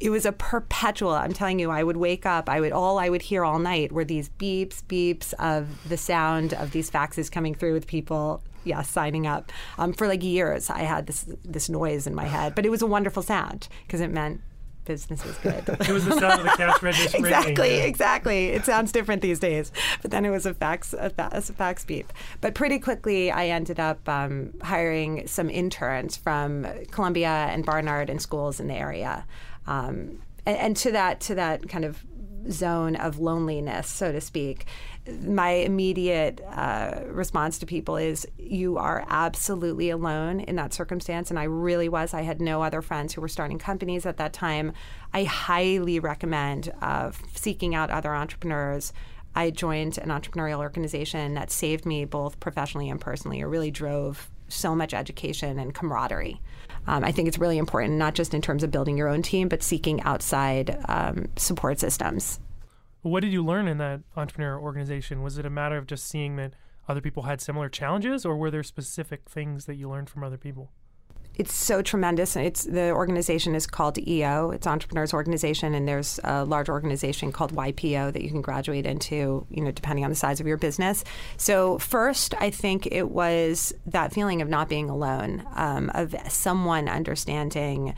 it 0.00 0.10
was 0.10 0.26
a 0.26 0.32
perpetual, 0.32 1.10
I'm 1.10 1.32
telling 1.32 1.58
you, 1.58 1.70
I 1.70 1.82
would 1.82 1.96
wake 1.96 2.26
up, 2.26 2.48
I 2.48 2.60
would 2.60 2.72
all 2.72 2.98
I 2.98 3.08
would 3.08 3.22
hear 3.22 3.44
all 3.44 3.58
night 3.58 3.92
were 3.92 4.04
these 4.04 4.28
beeps, 4.28 4.82
beeps 4.82 5.34
of 5.34 5.88
the 5.88 5.96
sound 5.96 6.54
of 6.54 6.70
these 6.70 6.90
faxes 6.90 7.30
coming 7.30 7.54
through 7.54 7.72
with 7.72 7.86
people 7.86 8.42
yeah, 8.64 8.82
signing 8.82 9.26
up. 9.26 9.52
Um, 9.78 9.92
for 9.92 10.08
like 10.08 10.22
years 10.22 10.70
I 10.70 10.80
had 10.80 11.06
this 11.06 11.24
this 11.44 11.68
noise 11.68 12.06
in 12.06 12.14
my 12.14 12.24
head. 12.24 12.54
But 12.54 12.66
it 12.66 12.70
was 12.70 12.82
a 12.82 12.86
wonderful 12.86 13.22
sound 13.22 13.68
because 13.86 14.00
it 14.00 14.10
meant 14.10 14.40
business 14.86 15.24
is 15.24 15.36
good. 15.38 15.68
it 15.68 15.90
was 15.90 16.04
the 16.04 16.18
sound 16.18 16.40
of 16.40 16.44
the 16.44 16.54
cash 16.56 16.82
register. 16.82 17.18
exactly, 17.18 17.70
ringing. 17.70 17.88
exactly. 17.88 18.46
It 18.46 18.64
sounds 18.64 18.92
different 18.92 19.22
these 19.22 19.38
days, 19.38 19.72
but 20.02 20.10
then 20.10 20.24
it 20.24 20.30
was 20.30 20.46
a 20.46 20.54
fax, 20.54 20.94
a, 20.94 21.12
a 21.18 21.42
fax 21.42 21.84
beep. 21.84 22.12
But 22.40 22.54
pretty 22.54 22.78
quickly, 22.78 23.30
I 23.30 23.48
ended 23.48 23.78
up 23.78 24.08
um, 24.08 24.54
hiring 24.62 25.26
some 25.26 25.50
interns 25.50 26.16
from 26.16 26.66
Columbia 26.90 27.28
and 27.28 27.66
Barnard 27.66 28.08
and 28.08 28.22
schools 28.22 28.60
in 28.60 28.68
the 28.68 28.74
area, 28.74 29.26
um, 29.66 30.22
and, 30.46 30.56
and 30.56 30.76
to 30.78 30.92
that 30.92 31.20
to 31.20 31.34
that 31.34 31.68
kind 31.68 31.84
of 31.84 32.04
zone 32.50 32.96
of 32.96 33.18
loneliness, 33.18 33.88
so 33.88 34.12
to 34.12 34.20
speak, 34.20 34.66
my 35.22 35.50
immediate 35.50 36.40
uh, 36.50 37.02
response 37.06 37.58
to 37.58 37.66
people 37.66 37.96
is 37.96 38.26
you 38.38 38.78
are 38.78 39.04
absolutely 39.08 39.90
alone 39.90 40.40
in 40.40 40.56
that 40.56 40.72
circumstance. 40.74 41.30
And 41.30 41.38
I 41.38 41.44
really 41.44 41.88
was. 41.88 42.14
I 42.14 42.22
had 42.22 42.40
no 42.40 42.62
other 42.62 42.82
friends 42.82 43.14
who 43.14 43.20
were 43.20 43.28
starting 43.28 43.58
companies 43.58 44.06
at 44.06 44.16
that 44.16 44.32
time. 44.32 44.72
I 45.12 45.24
highly 45.24 46.00
recommend 46.00 46.72
uh, 46.82 47.12
seeking 47.34 47.74
out 47.74 47.90
other 47.90 48.14
entrepreneurs. 48.14 48.92
I 49.34 49.50
joined 49.50 49.98
an 49.98 50.08
entrepreneurial 50.08 50.58
organization 50.58 51.34
that 51.34 51.50
saved 51.50 51.84
me 51.84 52.04
both 52.04 52.40
professionally 52.40 52.88
and 52.88 53.00
personally. 53.00 53.40
It 53.40 53.46
really 53.46 53.70
drove 53.70 54.30
so 54.48 54.74
much 54.74 54.94
education 54.94 55.58
and 55.58 55.74
camaraderie. 55.74 56.40
Um, 56.86 57.04
I 57.04 57.12
think 57.12 57.28
it's 57.28 57.38
really 57.38 57.58
important, 57.58 57.94
not 57.94 58.14
just 58.14 58.32
in 58.32 58.40
terms 58.40 58.62
of 58.62 58.70
building 58.70 58.96
your 58.96 59.08
own 59.08 59.22
team, 59.22 59.48
but 59.48 59.62
seeking 59.62 60.00
outside 60.02 60.78
um, 60.88 61.26
support 61.36 61.80
systems. 61.80 62.38
What 63.06 63.22
did 63.22 63.32
you 63.32 63.44
learn 63.44 63.68
in 63.68 63.78
that 63.78 64.00
entrepreneur 64.16 64.58
organization? 64.58 65.22
Was 65.22 65.38
it 65.38 65.46
a 65.46 65.50
matter 65.50 65.76
of 65.76 65.86
just 65.86 66.06
seeing 66.06 66.34
that 66.36 66.54
other 66.88 67.00
people 67.00 67.22
had 67.22 67.40
similar 67.40 67.68
challenges, 67.68 68.26
or 68.26 68.36
were 68.36 68.50
there 68.50 68.64
specific 68.64 69.28
things 69.28 69.66
that 69.66 69.76
you 69.76 69.88
learned 69.88 70.10
from 70.10 70.24
other 70.24 70.36
people? 70.36 70.72
it's 71.38 71.52
so 71.52 71.82
tremendous. 71.82 72.34
It's 72.34 72.64
the 72.64 72.92
organization 72.92 73.54
is 73.54 73.66
called 73.66 73.98
EO. 73.98 74.50
It's 74.52 74.66
Entrepreneurs 74.66 75.12
Organization, 75.12 75.74
and 75.74 75.86
there's 75.86 76.18
a 76.24 76.44
large 76.44 76.70
organization 76.70 77.30
called 77.30 77.54
YPO 77.54 78.14
that 78.14 78.22
you 78.22 78.30
can 78.30 78.40
graduate 78.40 78.86
into. 78.86 79.46
You 79.50 79.62
know, 79.62 79.70
depending 79.70 80.04
on 80.04 80.10
the 80.10 80.16
size 80.16 80.40
of 80.40 80.46
your 80.46 80.56
business. 80.56 81.04
So 81.36 81.78
first, 81.78 82.34
I 82.40 82.50
think 82.50 82.88
it 82.90 83.10
was 83.10 83.74
that 83.84 84.14
feeling 84.14 84.40
of 84.40 84.48
not 84.48 84.68
being 84.68 84.88
alone, 84.88 85.46
um, 85.54 85.90
of 85.94 86.14
someone 86.28 86.88
understanding 86.88 87.94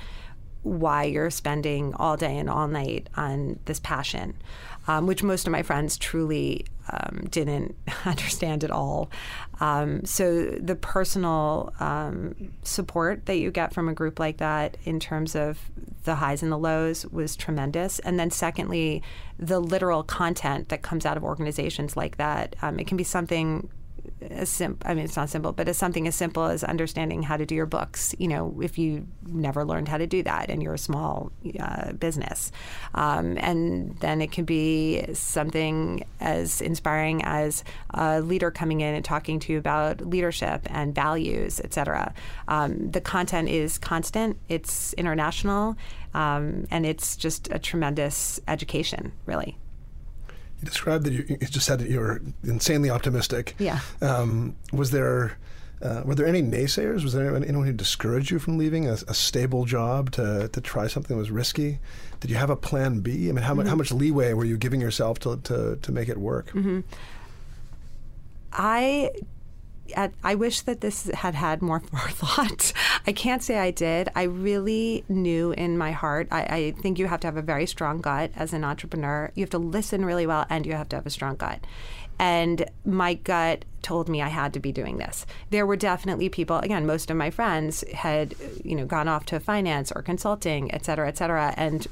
why 0.63 1.05
you're 1.05 1.31
spending 1.31 1.95
all 1.95 2.17
day 2.17 2.37
and 2.37 2.51
all 2.51 2.67
night 2.67 3.09
on 3.17 3.59
this 3.67 3.79
passion, 3.81 4.35
um, 4.89 5.07
which 5.07 5.23
most 5.23 5.47
of 5.47 5.53
my 5.53 5.63
friends 5.63 5.97
truly 5.97 6.65
um, 6.91 7.27
didn't 7.31 7.77
understand 8.05 8.65
at 8.65 8.71
all. 8.71 9.11
Um, 9.61 10.05
so 10.05 10.47
the 10.47 10.75
personal 10.75 11.73
um, 11.79 12.53
support 12.63 13.27
that 13.27 13.37
you 13.37 13.51
get 13.51 13.75
from 13.75 13.89
a 13.89 13.95
group 13.95 14.19
like 14.19 14.39
that 14.39 14.77
in 14.85 14.99
terms 14.99 15.37
of 15.37 15.59
the 16.05 16.17
highs 16.17 16.43
and 16.43 16.51
the 16.51 16.59
lows 16.59 17.05
was 17.07 17.37
tremendous. 17.37 17.99
And 18.01 18.19
then 18.19 18.31
secondly, 18.31 19.03
the 19.39 19.61
literal 19.61 20.03
content 20.03 20.71
that 20.71 20.83
comes 20.83 21.05
out 21.05 21.17
of 21.17 21.23
organizations 21.23 21.97
like 21.97 22.17
that. 22.17 22.57
Um, 22.63 22.79
it 22.79 22.87
can 22.87 22.97
be 22.97 23.05
something 23.05 23.69
as 24.31 24.49
simple. 24.49 24.89
I 24.89 24.95
mean, 24.95 25.05
it's 25.05 25.17
not 25.17 25.29
simple, 25.29 25.53
but 25.53 25.69
as 25.69 25.77
something 25.77 26.07
as 26.09 26.15
simple 26.15 26.45
as 26.45 26.65
understanding 26.65 27.23
how 27.23 27.37
to 27.37 27.47
do 27.47 27.55
your 27.55 27.67
books. 27.67 28.15
You 28.19 28.29
know, 28.29 28.59
if 28.61 28.79
you 28.79 29.07
never 29.27 29.65
learned 29.65 29.89
how 29.89 29.99
to 29.99 30.07
do 30.07 30.23
that 30.23 30.51
and 30.51 30.63
you're 30.63 30.75
a 30.75 30.79
small 30.79 31.33
uh, 31.59 31.93
business, 31.93 32.53
um, 32.95 33.37
and 33.39 33.97
then 34.01 34.21
it 34.21 34.33
can 34.33 34.45
be 34.45 35.05
something 35.15 36.05
as 36.21 36.61
inspiring 36.61 37.23
as 37.25 37.65
a 37.91 38.21
leader 38.21 38.51
coming 38.51 38.81
in 38.81 38.95
and 38.95 39.05
talking 39.05 39.39
to 39.41 39.53
you 39.53 39.59
about 39.59 40.01
leadership 40.01 40.67
and 40.71 40.95
values, 40.95 41.61
et 41.65 41.73
cetera. 41.73 42.13
Um, 42.49 42.91
the 42.91 43.01
content 43.01 43.49
is 43.49 43.79
constant. 43.79 44.39
It's 44.49 44.93
international, 44.95 45.77
um, 46.15 46.67
and 46.71 46.85
it's 46.85 47.17
just 47.17 47.49
a 47.51 47.59
tremendous 47.59 48.41
education, 48.49 49.13
really. 49.27 49.59
You 50.61 50.67
described 50.67 51.05
that 51.05 51.13
you, 51.13 51.25
you 51.29 51.37
just 51.39 51.67
said 51.67 51.79
that 51.79 51.89
you 51.89 52.01
were 52.01 52.21
insanely 52.43 52.91
optimistic. 52.91 53.55
Yeah. 53.59 53.81
Um, 54.03 54.57
was 54.73 54.91
there 54.91 55.39
uh, 55.81 56.03
were 56.05 56.15
there 56.15 56.27
any 56.27 56.43
naysayers? 56.43 57.05
Was 57.05 57.13
there 57.13 57.23
anyone, 57.23 57.45
anyone 57.45 57.67
who 57.67 57.73
discouraged 57.73 58.31
you 58.31 58.39
from 58.39 58.59
leaving 58.59 58.89
a, 58.89 58.95
a, 59.07 59.15
stable 59.15 59.65
job 59.65 60.11
to, 60.13 60.49
to 60.49 60.61
try 60.61 60.89
something 60.89 61.17
that 61.17 61.19
was 61.19 61.31
risky? 61.31 61.79
Did 62.19 62.31
you 62.31 62.37
have 62.37 62.51
a 62.51 62.57
plan 62.57 62.99
B? 63.01 63.29
I 63.29 63.33
mean, 63.33 63.37
how, 63.37 63.51
mm-hmm. 63.51 63.59
much, 63.59 63.67
how 63.69 63.77
much 63.77 63.93
leeway 63.93 64.33
were 64.33 64.45
you 64.45 64.57
giving 64.57 64.81
yourself 64.81 65.21
to, 65.21 65.37
to, 65.45 65.79
to 65.81 65.93
make 65.93 66.09
it 66.09 66.19
work? 66.19 66.49
Mm-hmm. 66.49 66.81
I 68.53 69.11
at, 69.95 70.13
I 70.23 70.35
wish 70.35 70.63
that 70.63 70.81
this 70.81 71.07
had 71.15 71.35
had 71.35 71.63
more 71.63 71.81
forethought. 71.93 72.73
I 73.07 73.13
can't 73.13 73.43
say 73.43 73.59
I 73.59 73.71
did. 73.71 74.09
I 74.15 74.25
really 74.25 75.05
knew 75.09 75.53
in 75.53 75.79
my 75.79 75.93
heart. 75.93 76.29
I, 76.31 76.43
I, 76.43 76.71
think 76.81 76.99
you 76.99 77.07
have 77.07 77.21
to 77.21 77.27
have 77.27 77.37
a 77.37 77.43
very 77.43 77.67
strong 77.67 78.01
gut 78.01 78.31
as 78.37 78.53
an 78.53 78.65
entrepreneur. 78.65 79.31
You 79.35 79.43
have 79.43 79.51
to 79.51 79.59
listen 79.59 80.05
really 80.05 80.27
well, 80.27 80.47
and 80.51 80.67
you 80.67 80.73
have 80.73 80.89
to 80.91 80.97
have 80.97 81.07
a 81.07 81.11
strong 81.11 81.37
gut. 81.37 81.61
And 82.19 82.69
my 82.85 83.15
gut 83.15 83.65
told 83.83 84.09
me 84.09 84.21
I 84.21 84.29
had 84.29 84.53
to 84.55 84.61
be 84.61 84.73
doing 84.73 84.99
this. 84.99 85.25
There 85.51 85.67
were 85.67 85.77
definitely 85.77 86.29
people. 86.29 86.59
Again, 86.59 86.85
most 86.85 87.11
of 87.11 87.17
my 87.17 87.31
friends 87.31 87.85
had, 87.95 88.35
you 88.65 88.75
know, 88.75 88.87
gone 88.87 89.07
off 89.07 89.25
to 89.27 89.39
finance 89.39 89.93
or 89.93 90.03
consulting, 90.03 90.73
et 90.75 90.85
cetera, 90.85 91.07
et 91.07 91.17
cetera, 91.17 91.55
and 91.57 91.87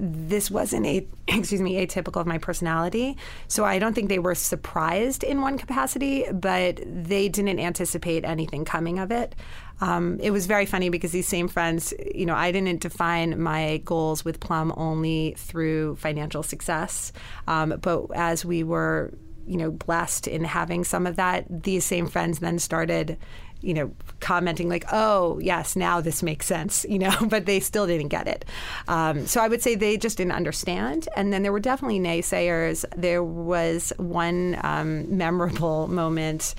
this 0.00 0.50
wasn't 0.50 0.86
a 0.86 1.06
excuse 1.28 1.60
me 1.60 1.74
atypical 1.84 2.20
of 2.20 2.26
my 2.26 2.38
personality. 2.38 3.16
So 3.48 3.64
i 3.64 3.78
don't 3.78 3.94
think 3.94 4.08
they 4.08 4.18
were 4.18 4.34
surprised 4.34 5.22
in 5.24 5.40
one 5.40 5.58
capacity 5.58 6.24
but 6.32 6.80
they 6.86 7.28
didn't 7.28 7.58
anticipate 7.58 8.24
anything 8.24 8.64
coming 8.64 8.98
of 8.98 9.10
it. 9.10 9.34
Um, 9.80 10.18
it 10.20 10.32
was 10.32 10.46
very 10.46 10.66
funny 10.66 10.88
because 10.88 11.12
these 11.12 11.28
same 11.28 11.48
friends 11.48 11.94
you 12.14 12.26
know 12.26 12.34
i 12.34 12.50
didn't 12.50 12.80
define 12.80 13.40
my 13.40 13.80
goals 13.84 14.24
with 14.24 14.40
plum 14.40 14.72
only 14.76 15.34
through 15.36 15.96
financial 15.96 16.42
success. 16.42 17.12
Um, 17.46 17.78
but 17.80 18.06
as 18.14 18.44
we 18.44 18.62
were 18.62 19.12
you 19.48 19.56
know 19.56 19.70
blessed 19.70 20.28
in 20.28 20.44
having 20.44 20.84
some 20.84 21.06
of 21.06 21.16
that 21.16 21.46
these 21.48 21.84
same 21.84 22.06
friends 22.06 22.38
then 22.38 22.58
started 22.58 23.16
you 23.60 23.74
know, 23.74 23.92
commenting 24.20 24.68
like, 24.68 24.84
"Oh, 24.92 25.38
yes, 25.40 25.76
now 25.76 26.00
this 26.00 26.22
makes 26.22 26.46
sense," 26.46 26.84
you 26.88 26.98
know, 26.98 27.14
but 27.28 27.46
they 27.46 27.60
still 27.60 27.86
didn't 27.86 28.08
get 28.08 28.26
it. 28.26 28.44
Um, 28.86 29.26
so 29.26 29.40
I 29.40 29.48
would 29.48 29.62
say 29.62 29.74
they 29.74 29.96
just 29.96 30.16
didn't 30.16 30.32
understand. 30.32 31.08
And 31.16 31.32
then 31.32 31.42
there 31.42 31.52
were 31.52 31.60
definitely 31.60 32.00
naysayers. 32.00 32.84
There 32.96 33.22
was 33.22 33.92
one 33.96 34.58
um, 34.62 35.16
memorable 35.16 35.88
moment 35.88 36.54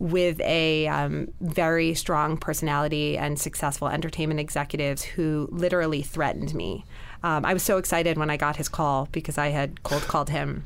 with 0.00 0.40
a 0.40 0.88
um, 0.88 1.28
very 1.42 1.94
strong 1.94 2.38
personality 2.38 3.18
and 3.18 3.38
successful 3.38 3.86
entertainment 3.86 4.40
executives 4.40 5.02
who 5.02 5.46
literally 5.52 6.02
threatened 6.02 6.54
me. 6.54 6.84
Um, 7.22 7.44
I 7.44 7.52
was 7.52 7.62
so 7.62 7.76
excited 7.76 8.16
when 8.16 8.30
I 8.30 8.38
got 8.38 8.56
his 8.56 8.68
call 8.68 9.08
because 9.12 9.36
I 9.36 9.48
had 9.48 9.82
cold 9.82 10.02
called 10.02 10.30
him. 10.30 10.64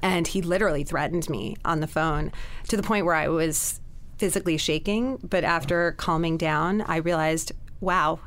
And 0.00 0.26
he 0.28 0.40
literally 0.42 0.84
threatened 0.84 1.28
me 1.28 1.56
on 1.64 1.80
the 1.80 1.86
phone 1.86 2.32
to 2.68 2.76
the 2.76 2.84
point 2.84 3.04
where 3.04 3.16
I 3.16 3.28
was 3.28 3.80
physically 4.22 4.56
shaking, 4.56 5.16
but 5.28 5.42
after 5.42 5.90
calming 5.98 6.36
down, 6.36 6.80
I 6.82 6.98
realized, 6.98 7.50
wow, 7.80 8.20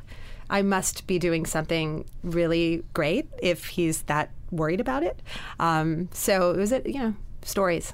I 0.50 0.62
must 0.62 1.08
be 1.08 1.18
doing 1.20 1.46
something 1.46 2.04
really 2.22 2.84
great 2.94 3.30
if 3.42 3.68
he's 3.68 4.02
that 4.02 4.30
worried 4.52 4.82
about 4.82 5.04
it. 5.04 5.22
Um, 5.58 6.10
so 6.12 6.52
it 6.52 6.58
was, 6.58 6.74
a, 6.74 6.82
you 6.86 7.00
know, 7.00 7.16
stories. 7.44 7.94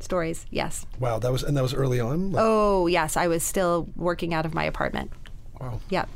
Stories, 0.00 0.46
yes. 0.50 0.86
Wow, 0.98 1.18
that 1.18 1.30
was 1.30 1.42
and 1.42 1.54
that 1.54 1.62
was 1.62 1.74
early 1.74 2.00
on. 2.00 2.32
Like- 2.32 2.42
oh 2.42 2.86
yes, 2.86 3.14
I 3.14 3.26
was 3.26 3.42
still 3.42 3.90
working 3.94 4.32
out 4.32 4.46
of 4.46 4.54
my 4.54 4.64
apartment. 4.64 5.12
Wow. 5.60 5.80
Yep 5.90 6.08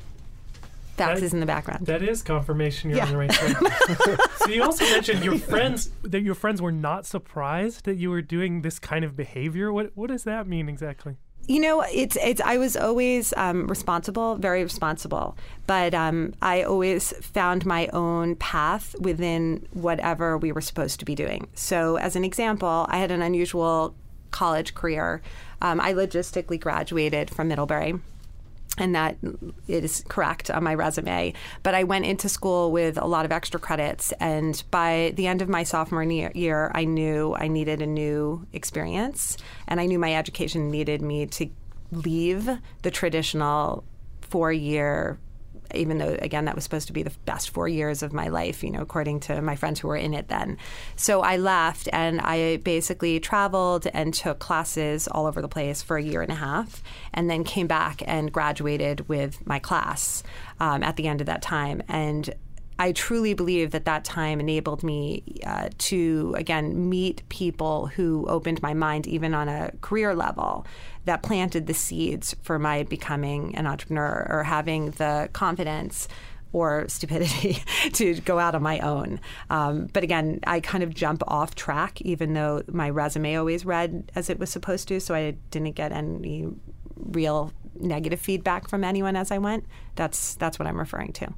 faxes 0.97 1.33
in 1.33 1.41
the 1.41 1.47
background. 1.47 1.87
That 1.87 2.03
is 2.03 2.23
confirmation 2.23 2.91
you're 2.91 2.99
yeah. 2.99 3.07
on 3.07 3.13
the 3.13 3.17
right 3.19 3.31
track. 3.31 4.21
so 4.37 4.49
you 4.49 4.63
also 4.63 4.85
mentioned 4.85 5.25
your 5.25 5.39
friends 5.53 5.91
that 6.03 6.23
your 6.23 6.35
friends 6.35 6.61
were 6.61 6.73
not 6.73 7.07
surprised 7.07 7.85
that 7.85 7.97
you 7.97 8.11
were 8.11 8.23
doing 8.23 8.63
this 8.63 8.79
kind 8.79 9.05
of 9.05 9.17
behavior. 9.17 9.73
What 9.73 9.93
what 9.95 10.09
does 10.09 10.25
that 10.25 10.47
mean 10.47 10.69
exactly? 10.69 11.17
You 11.49 11.61
know, 11.61 11.81
it's 11.81 12.17
it's. 12.23 12.41
I 12.41 12.59
was 12.59 12.77
always 12.77 13.35
um, 13.37 13.67
responsible, 13.67 14.37
very 14.37 14.63
responsible, 14.63 15.37
but 15.67 15.93
um, 15.93 16.35
I 16.41 16.63
always 16.63 17.13
found 17.21 17.67
my 17.67 17.89
own 17.89 18.37
path 18.37 18.95
within 19.01 19.67
whatever 19.73 20.39
we 20.39 20.53
were 20.53 20.61
supposed 20.61 21.01
to 21.01 21.05
be 21.05 21.17
doing. 21.17 21.49
So, 21.55 21.97
as 21.97 22.15
an 22.15 22.25
example, 22.25 22.87
I 22.89 22.99
had 22.99 23.11
an 23.11 23.23
unusual 23.23 23.95
college 24.31 24.75
career. 24.75 25.21
Um, 25.61 25.81
I 25.81 25.95
logistically 25.95 26.61
graduated 26.61 27.29
from 27.29 27.49
Middlebury 27.49 27.95
and 28.79 28.95
that 28.95 29.17
is 29.69 30.05
correct 30.09 30.51
on 30.51 30.65
my 30.65 30.75
resume. 30.75 31.35
But 31.63 31.75
I 31.75 31.85
went 31.85 32.07
into 32.07 32.29
school 32.29 32.73
with 32.73 32.97
a 32.99 33.07
lot 33.07 33.25
of 33.25 33.33
extra 33.33 33.61
credits, 33.61 34.13
and 34.21 34.63
by 34.71 35.13
the 35.17 35.27
end 35.27 35.43
of 35.43 35.49
my 35.49 35.63
sophomore 35.63 36.03
year, 36.03 36.71
I 36.75 36.85
knew 36.85 37.35
I 37.35 37.49
needed 37.49 37.83
a 37.83 37.87
new 37.87 38.47
experience, 38.53 39.37
and 39.69 39.81
I 39.81 39.87
knew 39.87 39.99
my 39.99 40.15
education 40.15 40.71
needed 40.71 41.03
me 41.03 41.27
to 41.27 41.49
leave 41.91 42.49
the 42.83 42.91
traditional 42.91 43.85
four 44.21 44.51
year 44.53 45.19
even 45.75 45.99
though 45.99 46.17
again 46.21 46.45
that 46.47 46.55
was 46.55 46.65
supposed 46.65 46.87
to 46.87 46.93
be 46.93 47.03
the 47.03 47.13
best 47.25 47.51
four 47.51 47.69
years 47.69 48.03
of 48.03 48.13
my 48.13 48.29
life, 48.29 48.63
you 48.63 48.71
know, 48.71 48.81
according 48.81 49.21
to 49.21 49.41
my 49.43 49.57
friends 49.57 49.81
who 49.81 49.89
were 49.89 49.97
in 49.97 50.15
it 50.15 50.29
then. 50.29 50.59
So 50.97 51.23
I 51.23 51.37
left 51.37 51.89
and 51.93 52.21
I 52.21 52.59
basically 52.59 53.21
traveled 53.21 53.87
and 53.93 54.15
took 54.15 54.39
classes 54.39 55.09
all 55.09 55.27
over 55.27 55.43
the 55.43 55.49
place 55.49 55.83
for 55.83 55.97
a 55.97 56.03
year 56.03 56.23
and 56.23 56.33
a 56.33 56.37
half, 56.37 56.83
and 57.13 57.31
then 57.31 57.45
came 57.45 57.67
back 57.67 58.03
and 58.07 58.33
graduated 58.33 59.09
with 59.09 59.47
my 59.47 59.59
class 59.59 60.23
um, 60.61 60.83
at 60.83 60.97
the 60.97 61.07
end 61.09 61.21
of 61.21 61.27
that 61.27 61.43
time 61.43 61.83
and. 61.89 62.35
I 62.79 62.91
truly 62.93 63.35
believe 63.35 63.71
that 63.73 63.85
that 63.85 64.03
time 64.03 64.41
enabled 64.41 64.83
me 64.83 65.23
uh, 65.47 65.69
to, 65.79 66.35
again, 66.37 66.89
meet 66.89 67.23
people 67.29 67.87
who 67.87 68.27
opened 68.27 68.61
my 68.61 68.75
mind, 68.75 69.07
even 69.07 69.35
on 69.35 69.49
a 69.49 69.71
career 69.83 70.17
level, 70.17 70.67
that 71.05 71.23
planted 71.23 71.67
the 71.67 71.75
seeds 71.75 72.35
for 72.43 72.59
my 72.59 72.85
becoming 72.85 73.55
an 73.57 73.67
entrepreneur 73.67 74.27
or 74.31 74.45
having 74.45 74.93
the 74.93 75.29
confidence 75.33 76.09
or 76.53 76.87
stupidity 76.89 77.63
to 77.93 78.15
go 78.21 78.39
out 78.39 78.55
on 78.55 78.63
my 78.63 78.79
own. 78.81 79.21
Um, 79.51 79.89
but 79.93 80.05
again, 80.05 80.41
I 80.47 80.61
kind 80.61 80.85
of 80.85 80.95
jump 80.95 81.23
off 81.27 81.55
track, 81.55 82.01
even 82.03 82.35
though 82.35 82.63
my 82.69 82.91
resume 82.91 83.37
always 83.37 83.65
read 83.65 84.13
as 84.15 84.29
it 84.31 84.39
was 84.39 84.51
supposed 84.51 84.89
to, 84.89 85.01
so 85.01 85.15
I 85.15 85.33
didn't 85.51 85.73
get 85.73 85.93
any 85.93 86.49
real 86.97 87.53
negative 87.75 88.21
feedback 88.21 88.69
from 88.69 88.85
anyone 88.85 89.17
as 89.17 89.31
I 89.31 89.39
went. 89.39 89.65
That's 89.97 90.35
that's 90.35 90.59
what 90.59 90.69
I'm 90.69 90.79
referring 90.79 91.13
to. 91.15 91.33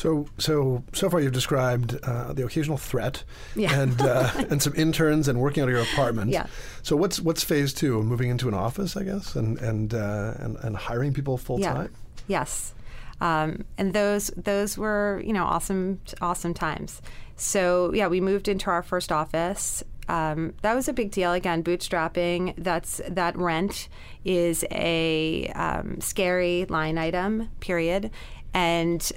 So, 0.00 0.24
so 0.38 0.82
so 0.94 1.10
far 1.10 1.20
you've 1.20 1.34
described 1.34 1.98
uh, 2.04 2.32
the 2.32 2.46
occasional 2.46 2.78
threat, 2.78 3.22
Yeah. 3.54 3.78
and 3.78 4.00
uh, 4.00 4.30
and 4.50 4.62
some 4.62 4.72
interns 4.74 5.28
and 5.28 5.38
working 5.38 5.62
out 5.62 5.68
of 5.68 5.74
your 5.74 5.82
apartment. 5.82 6.30
Yeah. 6.30 6.46
So 6.82 6.96
what's 6.96 7.20
what's 7.20 7.44
phase 7.44 7.74
two? 7.74 8.02
Moving 8.02 8.30
into 8.30 8.48
an 8.48 8.54
office, 8.54 8.96
I 8.96 9.02
guess, 9.04 9.36
and 9.36 9.58
and 9.58 9.92
uh, 9.92 10.32
and, 10.38 10.56
and 10.62 10.74
hiring 10.74 11.12
people 11.12 11.36
full 11.36 11.58
time. 11.58 11.92
Yeah. 12.26 12.40
Yes. 12.40 12.72
Um, 13.20 13.66
and 13.76 13.92
those 13.92 14.28
those 14.38 14.78
were 14.78 15.22
you 15.22 15.34
know 15.34 15.44
awesome 15.44 16.00
awesome 16.22 16.54
times. 16.54 17.02
So 17.36 17.92
yeah, 17.92 18.08
we 18.08 18.22
moved 18.22 18.48
into 18.48 18.70
our 18.70 18.82
first 18.82 19.12
office. 19.12 19.84
Um, 20.08 20.54
that 20.62 20.74
was 20.74 20.88
a 20.88 20.94
big 20.94 21.10
deal. 21.10 21.34
Again, 21.34 21.62
bootstrapping. 21.62 22.54
That's 22.56 23.02
that 23.06 23.36
rent 23.36 23.90
is 24.24 24.64
a 24.70 25.48
um, 25.48 26.00
scary 26.00 26.64
line 26.70 26.96
item. 26.96 27.50
Period. 27.60 28.10
And 28.54 29.12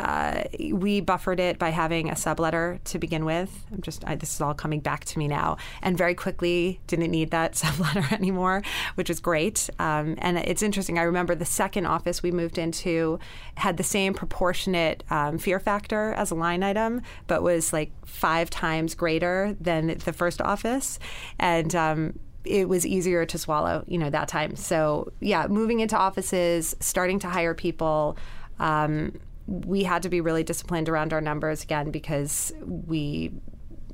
uh, 0.00 0.42
we 0.72 1.00
buffered 1.00 1.38
it 1.38 1.58
by 1.58 1.70
having 1.70 2.10
a 2.10 2.14
subletter 2.14 2.82
to 2.84 2.98
begin 2.98 3.24
with. 3.24 3.64
I'm 3.72 3.80
just 3.80 4.04
I, 4.06 4.16
this 4.16 4.34
is 4.34 4.40
all 4.40 4.54
coming 4.54 4.80
back 4.80 5.04
to 5.06 5.18
me 5.18 5.28
now, 5.28 5.56
and 5.82 5.96
very 5.96 6.14
quickly 6.14 6.80
didn't 6.86 7.10
need 7.10 7.30
that 7.30 7.52
subletter 7.54 8.10
anymore, 8.12 8.62
which 8.96 9.08
is 9.08 9.20
great. 9.20 9.70
Um, 9.78 10.16
and 10.18 10.38
it's 10.38 10.62
interesting. 10.62 10.98
I 10.98 11.02
remember 11.02 11.34
the 11.34 11.44
second 11.44 11.86
office 11.86 12.22
we 12.22 12.32
moved 12.32 12.58
into 12.58 13.20
had 13.56 13.76
the 13.76 13.84
same 13.84 14.14
proportionate 14.14 15.04
um, 15.10 15.38
fear 15.38 15.60
factor 15.60 16.12
as 16.14 16.30
a 16.30 16.34
line 16.34 16.62
item, 16.62 17.02
but 17.28 17.42
was 17.42 17.72
like 17.72 17.92
five 18.04 18.50
times 18.50 18.94
greater 18.94 19.56
than 19.60 19.98
the 19.98 20.12
first 20.12 20.40
office, 20.40 20.98
and. 21.38 21.74
Um, 21.74 22.18
it 22.44 22.68
was 22.68 22.84
easier 22.84 23.24
to 23.24 23.38
swallow, 23.38 23.82
you 23.86 23.96
know, 23.96 24.10
that 24.10 24.28
time. 24.28 24.54
So 24.54 25.10
yeah, 25.20 25.46
moving 25.46 25.80
into 25.80 25.96
offices, 25.96 26.76
starting 26.78 27.18
to 27.20 27.26
hire 27.26 27.54
people. 27.54 28.18
Um, 28.58 29.18
we 29.46 29.82
had 29.84 30.02
to 30.02 30.08
be 30.08 30.20
really 30.20 30.42
disciplined 30.42 30.88
around 30.88 31.12
our 31.12 31.20
numbers 31.20 31.62
again 31.62 31.90
because 31.90 32.52
we 32.60 33.30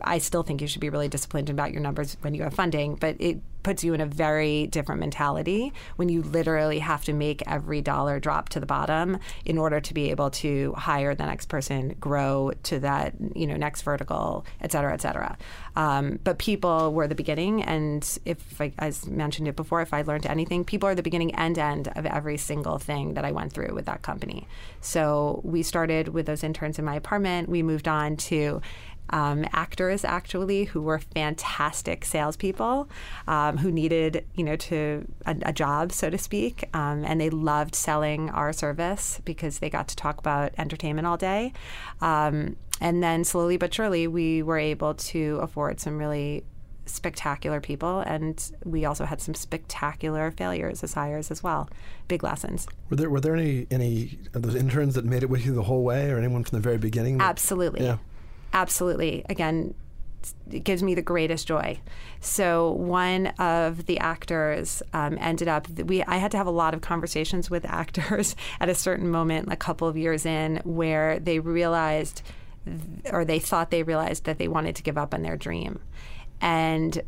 I 0.03 0.19
still 0.19 0.43
think 0.43 0.61
you 0.61 0.67
should 0.67 0.81
be 0.81 0.91
really 0.91 1.09
disciplined 1.09 1.51
about 1.51 1.73
your 1.73 1.81
numbers 1.81 2.17
when 2.21 2.35
you 2.35 2.43
have 2.43 2.55
funding, 2.55 2.97
but 2.97 3.17
it 3.19 3.41
puts 3.63 3.85
you 3.85 3.93
in 3.93 4.01
a 4.01 4.07
very 4.07 4.67
different 4.69 5.01
mentality 5.01 5.73
when 5.97 6.09
you 6.09 6.23
literally 6.23 6.79
have 6.79 7.05
to 7.05 7.13
make 7.13 7.43
every 7.47 7.83
dollar 7.83 8.19
drop 8.19 8.49
to 8.49 8.59
the 8.59 8.65
bottom 8.65 9.19
in 9.45 9.59
order 9.59 9.81
to 9.81 9.93
be 9.93 10.11
able 10.11 10.31
to 10.31 10.73
hire 10.79 11.15
the 11.15 11.27
next 11.27 11.51
person, 11.51 11.95
grow 12.01 12.53
to 12.63 12.79
that 12.81 13.15
you 13.35 13.47
know 13.47 13.57
next 13.57 13.83
vertical, 13.83 14.47
et 14.63 14.73
cetera, 14.73 14.93
et 14.93 15.01
cetera. 15.01 15.37
Um, 15.77 16.19
but 16.25 16.39
people 16.39 16.93
were 16.93 17.07
the 17.07 17.15
beginning, 17.15 17.63
and 17.63 18.19
if 18.25 18.61
I, 18.61 18.73
as 18.79 19.07
mentioned 19.07 19.47
it 19.47 19.57
before, 19.57 19.83
if 19.83 19.93
I 19.93 20.03
learned 20.03 20.27
anything, 20.27 20.65
people 20.65 20.89
are 20.89 20.95
the 20.95 21.03
beginning 21.03 21.35
and 21.35 21.59
end 21.59 21.89
of 21.95 22.07
every 22.07 22.39
single 22.39 22.79
thing 22.79 23.15
that 23.15 23.25
I 23.25 23.33
went 23.33 23.53
through 23.53 23.75
with 23.75 23.87
that 23.87 24.03
company. 24.03 24.49
So 24.81 25.41
we 25.45 25.63
started 25.63 26.09
with 26.09 26.27
those 26.27 26.43
interns 26.43 26.79
in 26.79 26.85
my 26.85 26.97
apartment. 26.97 27.49
We 27.49 27.63
moved 27.63 27.89
on 27.89 28.17
to 28.17 28.63
um, 29.11 29.45
actors 29.53 30.05
actually 30.05 30.65
who 30.65 30.81
were 30.83 30.99
fantastic 30.99 32.05
salespeople 32.05 32.89
um, 33.29 33.59
who 33.59 33.71
needed 33.71 34.25
you 34.35 34.45
know 34.45 34.57
to 34.57 35.07
a, 35.27 35.37
a 35.43 35.53
job 35.53 35.93
so 35.93 36.11
to 36.11 36.19
speak 36.19 36.65
um, 36.75 37.05
and 37.05 37.21
they 37.21 37.31
loved 37.31 37.75
selling 37.75 38.31
our 38.31 38.53
service 38.53 39.21
because 39.25 39.59
they 39.59 39.71
got 39.71 39.89
to 39.89 39.97
talk 39.97 40.19
about 40.19 40.53
entertainment 40.59 41.07
all 41.07 41.17
day 41.17 41.53
um, 42.01 42.57
and 42.81 43.03
then 43.03 43.25
slowly 43.25 43.57
but 43.57 43.73
surely 43.73 44.07
we 44.07 44.43
were 44.43 44.59
able 44.59 44.95
to 44.95 45.39
afford 45.43 45.81
some 45.81 45.99
really 45.99 46.45
spectacular 46.87 47.61
people 47.61 48.01
and 48.01 48.51
we 48.65 48.85
also 48.85 49.05
had 49.05 49.21
some 49.21 49.35
spectacular 49.35 50.33
failures 50.33 50.83
as 50.83 50.95
hires 50.95 51.31
as 51.31 51.41
well 51.41 51.69
big 52.09 52.25
lessons 52.25 52.67
Were 52.89 52.97
there 52.97 53.09
were 53.11 53.21
there 53.21 53.37
any 53.37 53.67
any 53.71 54.19
of 54.35 54.43
those 54.43 54.57
interns 54.57 54.95
that 54.95 55.05
made 55.05 55.23
it 55.23 55.31
with 55.31 55.47
you 55.47 55.55
the 55.55 55.63
whole 55.63 55.85
way, 55.85 56.11
or 56.11 56.19
anyone 56.19 56.43
from 56.43 56.57
the 56.57 56.63
very 56.63 56.79
beginning? 56.79 57.19
that- 57.19 57.29
Absolutely. 57.29 57.85
Yeah. 57.85 57.99
Absolutely. 58.53 59.25
Again, 59.29 59.75
it 60.51 60.65
gives 60.65 60.83
me 60.83 60.95
the 60.95 61.03
greatest 61.03 61.47
joy. 61.49 61.81
So 62.21 62.73
one 62.73 63.29
of 63.39 63.87
the 63.87 63.99
actors 63.99 64.83
um, 64.93 65.17
ended 65.21 65.49
up. 65.49 65.69
We 65.69 66.03
I 66.05 66.17
had 66.19 66.31
to 66.33 66.37
have 66.37 66.47
a 66.47 66.53
lot 66.53 66.75
of 66.75 66.81
conversations 66.81 67.51
with 67.51 67.65
actors 67.69 68.37
at 68.61 68.69
a 68.69 68.75
certain 68.75 69.09
moment, 69.09 69.51
a 69.51 69.57
couple 69.57 69.89
of 69.89 69.97
years 69.97 70.27
in, 70.27 70.61
where 70.65 71.19
they 71.19 71.39
realized, 71.39 72.23
or 73.11 73.25
they 73.25 73.39
thought 73.39 73.71
they 73.71 73.83
realized 73.83 74.25
that 74.25 74.39
they 74.39 74.49
wanted 74.49 74.77
to 74.77 74.83
give 74.83 74.99
up 74.99 75.15
on 75.15 75.23
their 75.23 75.37
dream, 75.37 75.81
and 76.41 77.01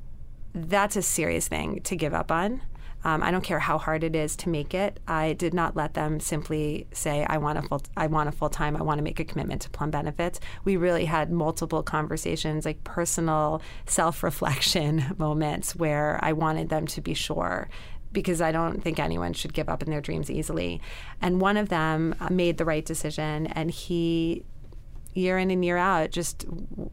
that's 0.54 0.96
a 0.96 1.02
serious 1.02 1.48
thing 1.48 1.80
to 1.82 1.96
give 1.96 2.14
up 2.14 2.30
on. 2.30 2.62
Um, 3.04 3.22
I 3.22 3.30
don't 3.30 3.42
care 3.42 3.58
how 3.58 3.78
hard 3.78 4.04
it 4.04 4.14
is 4.14 4.36
to 4.36 4.48
make 4.48 4.74
it. 4.74 5.00
I 5.08 5.32
did 5.32 5.54
not 5.54 5.74
let 5.74 5.94
them 5.94 6.20
simply 6.20 6.86
say, 6.92 7.26
"I 7.28 7.38
want 7.38 7.58
a 7.58 7.62
full, 7.62 7.82
I 7.96 8.06
want 8.06 8.28
a 8.28 8.32
full 8.32 8.48
time. 8.48 8.76
I 8.76 8.82
want 8.82 8.98
to 8.98 9.02
make 9.02 9.18
a 9.18 9.24
commitment 9.24 9.62
to 9.62 9.70
Plum 9.70 9.90
Benefits." 9.90 10.40
We 10.64 10.76
really 10.76 11.06
had 11.06 11.32
multiple 11.32 11.82
conversations, 11.82 12.64
like 12.64 12.82
personal 12.84 13.60
self 13.86 14.22
reflection 14.22 15.14
moments, 15.18 15.74
where 15.74 16.18
I 16.22 16.32
wanted 16.32 16.68
them 16.68 16.86
to 16.88 17.00
be 17.00 17.14
sure. 17.14 17.68
Because 18.12 18.42
I 18.42 18.52
don't 18.52 18.82
think 18.82 18.98
anyone 18.98 19.32
should 19.32 19.54
give 19.54 19.70
up 19.70 19.82
on 19.82 19.88
their 19.90 20.02
dreams 20.02 20.30
easily. 20.30 20.82
And 21.22 21.40
one 21.40 21.56
of 21.56 21.70
them 21.70 22.14
uh, 22.20 22.28
made 22.30 22.58
the 22.58 22.64
right 22.66 22.84
decision, 22.84 23.46
and 23.46 23.70
he, 23.70 24.44
year 25.14 25.38
in 25.38 25.50
and 25.50 25.64
year 25.64 25.78
out, 25.78 26.10
just, 26.10 26.44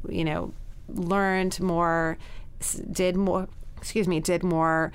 you 0.08 0.24
know, 0.24 0.54
learned 0.88 1.60
more, 1.60 2.18
did 2.90 3.18
more, 3.18 3.50
excuse 3.78 4.08
me, 4.08 4.22
did 4.22 4.44
more 4.44 4.94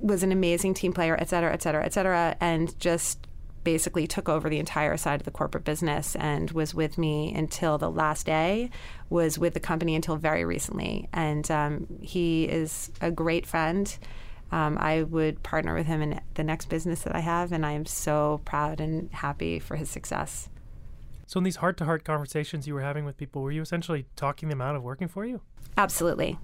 was 0.00 0.22
an 0.22 0.32
amazing 0.32 0.74
team 0.74 0.92
player, 0.92 1.16
et 1.18 1.28
cetera, 1.28 1.52
et 1.52 1.62
cetera, 1.62 1.84
et 1.84 1.92
cetera, 1.92 2.36
and 2.40 2.78
just 2.78 3.26
basically 3.64 4.06
took 4.06 4.28
over 4.28 4.48
the 4.48 4.60
entire 4.60 4.96
side 4.96 5.20
of 5.20 5.24
the 5.24 5.30
corporate 5.30 5.64
business 5.64 6.14
and 6.16 6.52
was 6.52 6.72
with 6.72 6.96
me 6.96 7.34
until 7.34 7.78
the 7.78 7.90
last 7.90 8.24
day, 8.24 8.70
was 9.10 9.38
with 9.38 9.54
the 9.54 9.60
company 9.60 9.96
until 9.96 10.14
very 10.14 10.44
recently. 10.44 11.08
And 11.12 11.50
um, 11.50 11.86
he 12.00 12.44
is 12.44 12.92
a 13.00 13.10
great 13.10 13.44
friend. 13.44 13.98
Um, 14.52 14.78
I 14.78 15.02
would 15.02 15.42
partner 15.42 15.74
with 15.74 15.86
him 15.86 16.00
in 16.00 16.20
the 16.34 16.44
next 16.44 16.66
business 16.66 17.02
that 17.02 17.16
I 17.16 17.18
have, 17.18 17.50
and 17.50 17.66
I 17.66 17.72
am 17.72 17.86
so 17.86 18.40
proud 18.44 18.80
and 18.80 19.12
happy 19.12 19.58
for 19.58 19.74
his 19.74 19.90
success. 19.90 20.48
So 21.26 21.38
in 21.38 21.44
these 21.44 21.56
heart-to-heart 21.56 22.04
conversations 22.04 22.68
you 22.68 22.74
were 22.74 22.82
having 22.82 23.04
with 23.04 23.16
people, 23.16 23.42
were 23.42 23.50
you 23.50 23.62
essentially 23.62 24.06
talking 24.14 24.48
them 24.48 24.60
out 24.60 24.76
of 24.76 24.84
working 24.84 25.08
for 25.08 25.24
you? 25.24 25.40
Absolutely. 25.76 26.38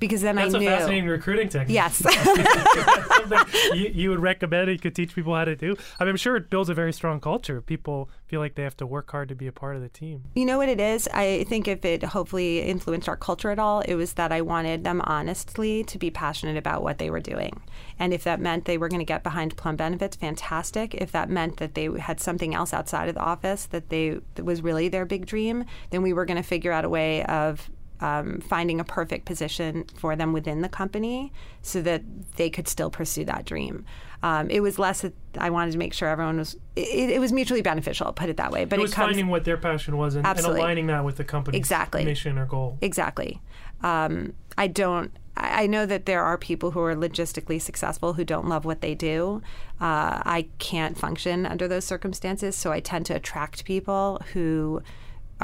Because 0.00 0.22
then 0.22 0.36
That's 0.36 0.54
I 0.54 0.58
a 0.58 0.60
knew. 0.60 0.68
fascinating 0.68 1.06
recruiting 1.06 1.48
technique. 1.48 1.74
Yes. 1.74 2.02
you, 3.74 3.90
you 3.94 4.10
would 4.10 4.20
recommend 4.20 4.68
you 4.70 4.78
could 4.78 4.94
teach 4.94 5.14
people 5.14 5.34
how 5.34 5.44
to 5.44 5.56
do. 5.56 5.76
I 5.98 6.04
mean, 6.04 6.10
I'm 6.10 6.16
sure 6.16 6.36
it 6.36 6.50
builds 6.50 6.68
a 6.68 6.74
very 6.74 6.92
strong 6.92 7.20
culture. 7.20 7.60
People 7.60 8.10
feel 8.26 8.40
like 8.40 8.54
they 8.54 8.64
have 8.64 8.76
to 8.78 8.86
work 8.86 9.10
hard 9.10 9.28
to 9.28 9.34
be 9.34 9.46
a 9.46 9.52
part 9.52 9.76
of 9.76 9.82
the 9.82 9.88
team. 9.88 10.24
You 10.34 10.44
know 10.44 10.58
what 10.58 10.68
it 10.68 10.80
is? 10.80 11.08
I 11.14 11.44
think 11.48 11.68
if 11.68 11.84
it 11.84 12.02
hopefully 12.02 12.60
influenced 12.60 13.08
our 13.08 13.16
culture 13.16 13.50
at 13.50 13.58
all, 13.58 13.80
it 13.80 13.94
was 13.94 14.14
that 14.14 14.32
I 14.32 14.40
wanted 14.40 14.84
them 14.84 15.00
honestly 15.04 15.84
to 15.84 15.98
be 15.98 16.10
passionate 16.10 16.56
about 16.56 16.82
what 16.82 16.98
they 16.98 17.10
were 17.10 17.20
doing. 17.20 17.62
And 17.98 18.12
if 18.12 18.24
that 18.24 18.40
meant 18.40 18.64
they 18.64 18.78
were 18.78 18.88
going 18.88 19.00
to 19.00 19.04
get 19.06 19.22
behind 19.22 19.56
Plum 19.56 19.76
Benefits, 19.76 20.16
fantastic. 20.16 20.94
If 20.94 21.12
that 21.12 21.30
meant 21.30 21.58
that 21.58 21.74
they 21.74 21.88
had 21.98 22.20
something 22.20 22.54
else 22.54 22.74
outside 22.74 23.08
of 23.08 23.14
the 23.14 23.20
office 23.20 23.66
that 23.66 23.88
they 23.90 24.18
that 24.34 24.44
was 24.44 24.62
really 24.62 24.88
their 24.88 25.06
big 25.06 25.26
dream, 25.26 25.64
then 25.90 26.02
we 26.02 26.12
were 26.12 26.24
going 26.24 26.36
to 26.36 26.42
figure 26.42 26.72
out 26.72 26.84
a 26.84 26.88
way 26.88 27.24
of 27.24 27.70
um, 28.00 28.40
finding 28.40 28.80
a 28.80 28.84
perfect 28.84 29.24
position 29.24 29.84
for 29.94 30.16
them 30.16 30.32
within 30.32 30.60
the 30.62 30.68
company 30.68 31.32
so 31.62 31.80
that 31.82 32.02
they 32.36 32.50
could 32.50 32.68
still 32.68 32.90
pursue 32.90 33.24
that 33.24 33.44
dream. 33.44 33.84
Um, 34.22 34.48
it 34.50 34.60
was 34.60 34.78
less 34.78 35.02
that 35.02 35.12
I 35.38 35.50
wanted 35.50 35.72
to 35.72 35.78
make 35.78 35.92
sure 35.92 36.08
everyone 36.08 36.38
was. 36.38 36.56
It, 36.76 37.10
it 37.10 37.20
was 37.20 37.32
mutually 37.32 37.62
beneficial, 37.62 38.12
put 38.12 38.30
it 38.30 38.38
that 38.38 38.50
way. 38.50 38.64
But 38.64 38.78
it 38.78 38.82
was 38.82 38.94
comes, 38.94 39.08
finding 39.08 39.28
what 39.28 39.44
their 39.44 39.58
passion 39.58 39.96
was 39.98 40.14
and, 40.14 40.26
and 40.26 40.40
aligning 40.40 40.86
that 40.86 41.04
with 41.04 41.16
the 41.16 41.24
company's 41.24 41.58
Exactly. 41.58 42.04
mission 42.04 42.38
or 42.38 42.46
goal. 42.46 42.78
Exactly. 42.80 43.40
Um, 43.82 44.32
I 44.56 44.66
don't. 44.66 45.12
I 45.36 45.64
I 45.64 45.66
know 45.66 45.84
that 45.84 46.06
there 46.06 46.22
are 46.22 46.38
people 46.38 46.70
who 46.70 46.80
are 46.80 46.94
logistically 46.94 47.60
successful 47.60 48.14
who 48.14 48.24
don't 48.24 48.48
love 48.48 48.64
what 48.64 48.80
they 48.80 48.94
do. 48.94 49.42
Uh, 49.80 50.22
I 50.24 50.46
can't 50.58 50.96
function 50.96 51.44
under 51.44 51.68
those 51.68 51.84
circumstances, 51.84 52.56
so 52.56 52.72
I 52.72 52.80
tend 52.80 53.06
to 53.06 53.14
attract 53.14 53.64
people 53.64 54.22
who 54.32 54.82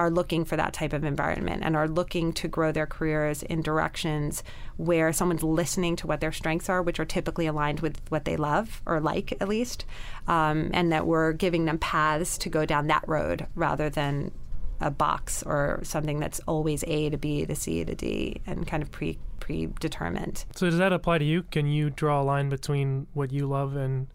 are 0.00 0.10
looking 0.10 0.46
for 0.46 0.56
that 0.56 0.72
type 0.72 0.94
of 0.94 1.04
environment 1.04 1.62
and 1.62 1.76
are 1.76 1.86
looking 1.86 2.32
to 2.32 2.48
grow 2.48 2.72
their 2.72 2.86
careers 2.86 3.42
in 3.42 3.60
directions 3.60 4.42
where 4.78 5.12
someone's 5.12 5.42
listening 5.42 5.94
to 5.94 6.06
what 6.06 6.22
their 6.22 6.32
strengths 6.32 6.70
are, 6.70 6.80
which 6.80 6.98
are 6.98 7.04
typically 7.04 7.44
aligned 7.44 7.80
with 7.80 8.00
what 8.08 8.24
they 8.24 8.34
love 8.34 8.80
or 8.86 8.98
like 8.98 9.32
at 9.42 9.48
least, 9.48 9.84
um, 10.26 10.70
and 10.72 10.90
that 10.90 11.06
we're 11.06 11.34
giving 11.34 11.66
them 11.66 11.76
paths 11.76 12.38
to 12.38 12.48
go 12.48 12.64
down 12.64 12.86
that 12.86 13.06
road 13.06 13.46
rather 13.54 13.90
than 13.90 14.32
a 14.80 14.90
box 14.90 15.42
or 15.42 15.80
something 15.82 16.18
that's 16.18 16.40
always 16.46 16.82
A 16.86 17.10
to 17.10 17.18
B 17.18 17.44
to 17.44 17.54
C 17.54 17.84
to 17.84 17.94
D 17.94 18.40
and 18.46 18.66
kind 18.66 18.82
of 18.82 18.90
pre 18.90 19.18
predetermined. 19.38 20.46
So 20.54 20.64
does 20.64 20.78
that 20.78 20.94
apply 20.94 21.18
to 21.18 21.24
you? 21.26 21.42
Can 21.42 21.66
you 21.66 21.90
draw 21.90 22.22
a 22.22 22.24
line 22.24 22.48
between 22.48 23.06
what 23.12 23.32
you 23.32 23.46
love 23.46 23.76
and 23.76 24.06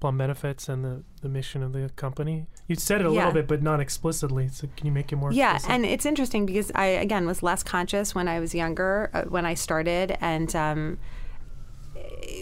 Plum 0.00 0.18
Benefits 0.18 0.68
and 0.68 0.84
the, 0.84 1.02
the 1.22 1.28
mission 1.28 1.62
of 1.62 1.72
the 1.72 1.90
company? 1.96 2.46
You 2.68 2.76
said 2.76 3.00
it 3.00 3.06
a 3.06 3.10
Yeah. 3.10 3.18
little 3.26 3.32
bit, 3.32 3.48
but 3.48 3.62
not 3.62 3.80
explicitly. 3.80 4.48
So 4.48 4.68
can 4.76 4.86
you 4.86 4.92
make 4.92 5.12
it 5.12 5.16
more 5.16 5.32
Yeah, 5.32 5.54
explicit? 5.54 5.70
and 5.70 5.86
it's 5.86 6.06
interesting 6.06 6.46
because 6.46 6.70
I 6.74 6.86
again 6.86 7.26
was 7.26 7.42
less 7.42 7.62
conscious 7.62 8.14
when 8.14 8.28
I 8.28 8.40
was 8.40 8.54
younger 8.54 9.10
uh, 9.14 9.22
when 9.22 9.46
I 9.46 9.54
started, 9.54 10.16
and 10.20 10.54
um, 10.54 10.98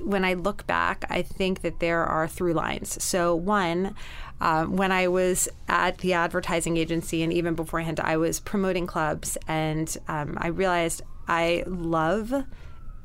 when 0.04 0.24
I 0.24 0.34
look 0.34 0.66
back, 0.66 1.04
I 1.08 1.22
think 1.22 1.62
that 1.62 1.80
there 1.80 2.04
are 2.04 2.26
through 2.28 2.54
lines. 2.54 3.02
So 3.02 3.34
one. 3.34 3.94
Um, 4.40 4.76
when 4.76 4.90
I 4.90 5.06
was 5.06 5.48
at 5.68 5.98
the 5.98 6.12
advertising 6.14 6.76
agency, 6.76 7.22
and 7.22 7.32
even 7.32 7.54
beforehand, 7.54 8.00
I 8.00 8.16
was 8.16 8.40
promoting 8.40 8.84
clubs, 8.86 9.38
and 9.46 9.96
um, 10.08 10.36
I 10.40 10.48
realized 10.48 11.02
I 11.28 11.62
love 11.66 12.34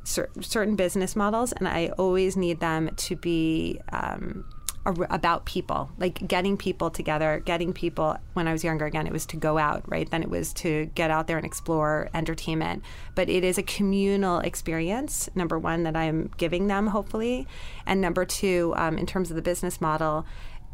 cer- 0.09 0.29
certain 0.41 0.75
business 0.75 1.15
models, 1.15 1.51
and 1.53 1.67
I 1.67 1.91
always 1.97 2.35
need 2.35 2.59
them 2.59 2.91
to 2.95 3.15
be 3.15 3.79
um, 3.91 4.45
about 4.85 5.45
people, 5.45 5.91
like 5.97 6.25
getting 6.27 6.57
people 6.57 6.89
together, 6.89 7.41
getting 7.45 7.73
people. 7.73 8.17
When 8.33 8.47
I 8.47 8.53
was 8.53 8.63
younger, 8.63 8.85
again, 8.85 9.07
it 9.07 9.13
was 9.13 9.25
to 9.27 9.37
go 9.37 9.57
out, 9.57 9.83
right? 9.87 10.09
Then 10.09 10.23
it 10.23 10.29
was 10.29 10.53
to 10.55 10.87
get 10.95 11.11
out 11.11 11.27
there 11.27 11.37
and 11.37 11.45
explore 11.45 12.09
entertainment. 12.13 12.83
But 13.15 13.29
it 13.29 13.43
is 13.43 13.57
a 13.57 13.63
communal 13.63 14.39
experience, 14.39 15.29
number 15.35 15.59
one, 15.59 15.83
that 15.83 15.95
I'm 15.95 16.31
giving 16.37 16.67
them, 16.67 16.87
hopefully. 16.87 17.47
And 17.85 18.01
number 18.01 18.25
two, 18.25 18.73
um, 18.77 18.97
in 18.97 19.05
terms 19.05 19.29
of 19.29 19.35
the 19.35 19.41
business 19.41 19.79
model, 19.79 20.25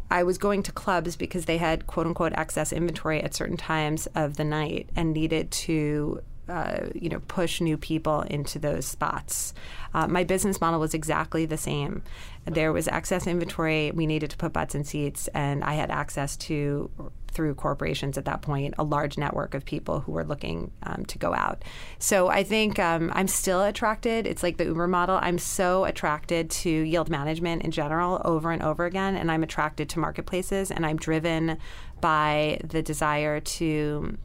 I 0.10 0.24
was 0.24 0.38
going 0.38 0.62
to 0.64 0.72
clubs 0.72 1.16
because 1.16 1.46
they 1.46 1.58
had 1.58 1.88
quote 1.88 2.06
unquote 2.06 2.34
excess 2.34 2.72
inventory 2.72 3.22
at 3.22 3.34
certain 3.34 3.58
times 3.58 4.08
of 4.16 4.38
the 4.38 4.44
night 4.46 4.90
and 4.96 5.14
needed 5.14 5.52
to. 5.52 6.22
Uh, 6.48 6.90
you 6.94 7.10
know, 7.10 7.20
push 7.28 7.60
new 7.60 7.76
people 7.76 8.22
into 8.22 8.60
those 8.60 8.86
spots. 8.86 9.52
Uh, 9.96 10.08
my 10.08 10.24
business 10.24 10.62
model 10.62 10.80
was 10.80 10.94
exactly 10.94 11.44
the 11.48 11.58
same. 11.58 12.04
There 12.46 12.72
was 12.72 12.88
excess 12.88 13.26
inventory. 13.26 13.90
We 13.92 14.06
needed 14.06 14.30
to 14.30 14.38
put 14.38 14.54
butts 14.54 14.76
in 14.76 14.84
seats, 14.84 15.28
and 15.30 15.64
I 15.64 15.74
had 15.74 15.90
access 15.90 16.38
to, 16.38 16.92
through 17.30 17.56
corporations 17.56 18.16
at 18.16 18.26
that 18.26 18.44
point, 18.44 18.76
a 18.78 18.84
large 18.84 19.18
network 19.18 19.56
of 19.56 19.66
people 19.66 20.02
who 20.02 20.12
were 20.12 20.24
looking 20.24 20.72
um, 20.84 21.04
to 21.06 21.18
go 21.18 21.34
out. 21.34 21.64
So 21.98 22.28
I 22.28 22.44
think 22.44 22.78
um, 22.78 23.12
I'm 23.16 23.28
still 23.28 23.64
attracted. 23.64 24.28
It's 24.28 24.44
like 24.44 24.58
the 24.58 24.66
Uber 24.66 24.88
model. 24.88 25.18
I'm 25.20 25.40
so 25.40 25.86
attracted 25.86 26.52
to 26.52 26.70
yield 26.70 27.10
management 27.10 27.64
in 27.64 27.72
general 27.72 28.22
over 28.24 28.52
and 28.52 28.62
over 28.62 28.86
again, 28.86 29.16
and 29.16 29.32
I'm 29.32 29.42
attracted 29.42 29.90
to 29.90 30.00
marketplaces, 30.00 30.70
and 30.70 30.86
I'm 30.86 30.98
driven 30.98 31.58
by 32.02 32.60
the 32.64 32.84
desire 32.84 33.40
to 33.40 34.16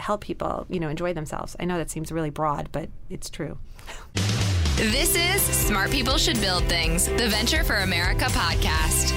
help 0.00 0.22
people, 0.22 0.66
you 0.68 0.80
know, 0.80 0.88
enjoy 0.88 1.14
themselves. 1.14 1.56
I 1.60 1.64
know 1.64 1.78
that 1.78 1.90
seems 1.90 2.10
really 2.10 2.30
broad, 2.30 2.70
but 2.72 2.88
it's 3.08 3.30
true. 3.30 3.58
This 4.76 5.14
is 5.14 5.42
Smart 5.42 5.90
People 5.90 6.16
Should 6.16 6.40
Build 6.40 6.64
Things, 6.64 7.06
the 7.06 7.28
Venture 7.28 7.64
for 7.64 7.76
America 7.76 8.24
podcast. 8.26 9.14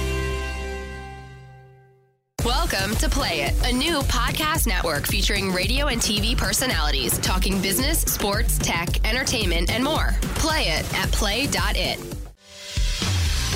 Welcome 2.44 2.94
to 2.96 3.08
Play 3.08 3.40
It, 3.40 3.54
a 3.66 3.72
new 3.72 4.00
podcast 4.00 4.66
network 4.66 5.06
featuring 5.06 5.50
radio 5.50 5.86
and 5.86 5.98
TV 6.00 6.36
personalities 6.36 7.18
talking 7.18 7.62
business, 7.62 8.00
sports, 8.02 8.58
tech, 8.58 9.06
entertainment, 9.08 9.70
and 9.70 9.82
more. 9.82 10.10
Play 10.34 10.64
it 10.64 10.94
at 10.94 11.10
play.it. 11.10 12.23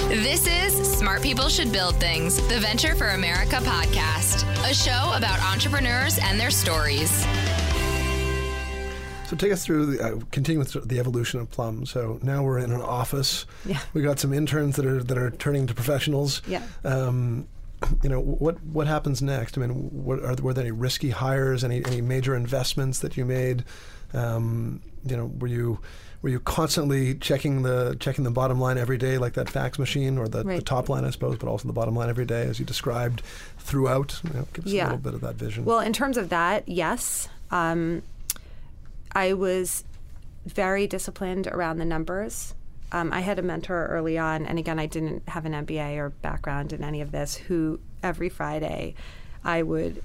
This 0.07 0.47
is 0.47 0.99
Smart 0.99 1.23
People 1.23 1.51
Should 1.51 1.71
Build 1.71 1.97
Things, 1.97 2.37
the 2.49 2.59
Venture 2.61 2.95
for 2.95 3.09
America 3.09 3.57
podcast, 3.57 4.45
a 4.71 4.73
show 4.73 5.13
about 5.15 5.39
entrepreneurs 5.43 6.19
and 6.23 6.41
their 6.41 6.51
stories. 6.51 7.11
So 9.27 9.37
take 9.37 9.53
us 9.53 9.67
through 9.67 9.87
the 9.87 10.03
uh, 10.03 10.19
continue 10.31 10.61
with 10.61 10.89
the 10.89 10.99
evolution 10.99 11.41
of 11.41 11.51
Plum. 11.51 11.85
So 11.85 12.19
now 12.23 12.43
we're 12.43 12.59
in 12.59 12.73
an 12.73 12.81
office. 12.81 13.45
Yeah. 13.67 13.81
We 13.93 14.01
got 14.01 14.19
some 14.19 14.33
interns 14.33 14.77
that 14.77 14.87
are 14.87 15.03
that 15.03 15.19
are 15.19 15.31
turning 15.33 15.67
to 15.67 15.75
professionals. 15.75 16.41
Yeah. 16.49 16.63
Um, 16.85 17.47
you 18.03 18.09
know 18.09 18.21
what 18.21 18.63
what 18.65 18.87
happens 18.87 19.21
next? 19.21 19.59
I 19.59 19.61
mean, 19.61 19.91
what, 19.91 20.25
are, 20.25 20.35
were 20.43 20.55
there 20.55 20.65
any 20.65 20.73
risky 20.73 21.11
hires? 21.11 21.63
Any 21.63 21.85
any 21.85 22.01
major 22.01 22.35
investments 22.35 23.01
that 23.01 23.19
you 23.19 23.27
made? 23.27 23.65
Um, 24.15 24.81
you 25.05 25.17
know, 25.17 25.27
were 25.39 25.49
you 25.49 25.81
were 26.21 26.29
you 26.29 26.41
constantly 26.41 27.15
checking 27.15 27.63
the 27.63 27.97
checking 28.01 28.25
the 28.25 28.31
bottom 28.31 28.61
line 28.61 28.79
every 28.79 28.99
day, 28.99 29.19
like 29.19 29.35
that 29.35 29.49
fax 29.49 29.79
machine, 29.79 30.19
or 30.19 30.27
the, 30.27 30.43
the 30.43 30.63
top 30.63 30.89
line, 30.89 31.05
I 31.05 31.11
suppose, 31.11 31.37
but 31.37 31.49
also 31.49 31.69
the 31.69 31.73
bottom 31.73 31.95
line 31.95 32.09
every 32.09 32.25
day, 32.25 32.43
as 32.43 32.59
you 32.59 32.65
described 32.65 33.23
throughout? 33.59 34.21
You 34.25 34.31
know, 34.35 34.49
give 34.53 34.67
us 34.67 34.73
a 34.73 34.77
little 34.77 34.99
bit 34.99 35.15
of 35.15 35.21
that 35.21 35.37
vision. 35.37 35.65
Well, 35.65 35.81
in 35.81 35.93
terms 35.93 36.17
of 36.17 36.29
that, 36.31 36.69
yes. 36.69 37.29
Um, 37.51 38.03
I 39.13 39.33
was 39.33 39.85
very 40.45 40.87
disciplined 40.87 41.47
around 41.47 41.79
the 41.79 41.85
numbers. 41.85 42.55
Um, 42.91 43.13
I 43.13 43.21
had 43.21 43.39
a 43.39 43.43
mentor 43.43 43.87
early 43.87 44.19
on, 44.19 44.47
and 44.47 44.59
again, 44.59 44.79
I 44.79 44.87
didn't 44.87 45.29
have 45.29 45.45
an 45.45 45.53
MBA 45.53 45.97
or 45.99 46.11
background 46.11 46.73
in 46.73 46.83
any 46.83 47.01
of 47.01 47.13
this, 47.13 47.37
who 47.37 47.81
every 48.03 48.29
Friday 48.29 48.95
I 49.45 49.63
would 49.63 50.03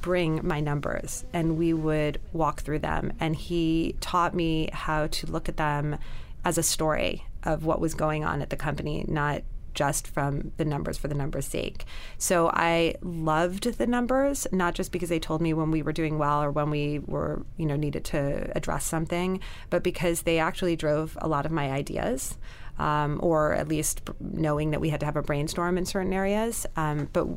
bring 0.00 0.46
my 0.46 0.60
numbers 0.60 1.24
and 1.32 1.56
we 1.56 1.72
would 1.72 2.20
walk 2.32 2.62
through 2.62 2.80
them. 2.80 3.12
And 3.20 3.36
he 3.36 3.96
taught 4.00 4.34
me 4.34 4.70
how 4.72 5.06
to 5.08 5.26
look 5.26 5.48
at 5.48 5.56
them 5.56 5.98
as 6.44 6.58
a 6.58 6.62
story 6.62 7.24
of 7.42 7.64
what 7.64 7.80
was 7.80 7.94
going 7.94 8.24
on 8.24 8.42
at 8.42 8.50
the 8.50 8.56
company, 8.56 9.04
not 9.08 9.42
just 9.74 10.06
from 10.06 10.52
the 10.56 10.64
numbers 10.64 10.96
for 10.96 11.08
the 11.08 11.14
numbers' 11.14 11.46
sake. 11.46 11.84
So 12.16 12.48
I 12.54 12.94
loved 13.02 13.76
the 13.76 13.86
numbers, 13.86 14.46
not 14.52 14.74
just 14.74 14.92
because 14.92 15.08
they 15.08 15.18
told 15.18 15.42
me 15.42 15.52
when 15.52 15.70
we 15.70 15.82
were 15.82 15.92
doing 15.92 16.16
well 16.16 16.42
or 16.42 16.50
when 16.50 16.70
we 16.70 17.00
were, 17.00 17.44
you 17.56 17.66
know, 17.66 17.76
needed 17.76 18.04
to 18.06 18.56
address 18.56 18.86
something, 18.86 19.40
but 19.70 19.82
because 19.82 20.22
they 20.22 20.38
actually 20.38 20.76
drove 20.76 21.18
a 21.20 21.28
lot 21.28 21.44
of 21.44 21.52
my 21.52 21.70
ideas. 21.70 22.38
Um, 22.76 23.20
or 23.22 23.52
at 23.52 23.68
least 23.68 24.00
knowing 24.18 24.72
that 24.72 24.80
we 24.80 24.88
had 24.88 24.98
to 24.98 25.06
have 25.06 25.14
a 25.14 25.22
brainstorm 25.22 25.78
in 25.78 25.86
certain 25.86 26.12
areas. 26.12 26.66
Um, 26.74 27.08
but 27.12 27.28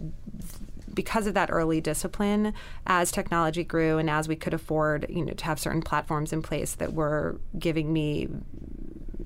because 0.98 1.28
of 1.28 1.36
that 1.36 1.50
early 1.52 1.80
discipline, 1.80 2.56
as 2.88 3.12
technology 3.12 3.64
grew 3.64 4.00
and 4.00 4.10
as 4.10 4.28
we 4.28 4.36
could 4.36 4.56
afford, 4.56 5.06
you 5.08 5.24
know, 5.24 5.34
to 5.34 5.46
have 5.46 5.60
certain 5.60 5.84
platforms 5.84 6.34
in 6.34 6.42
place 6.42 6.74
that 6.76 6.92
were 6.92 7.40
giving 7.60 7.94
me 7.94 8.28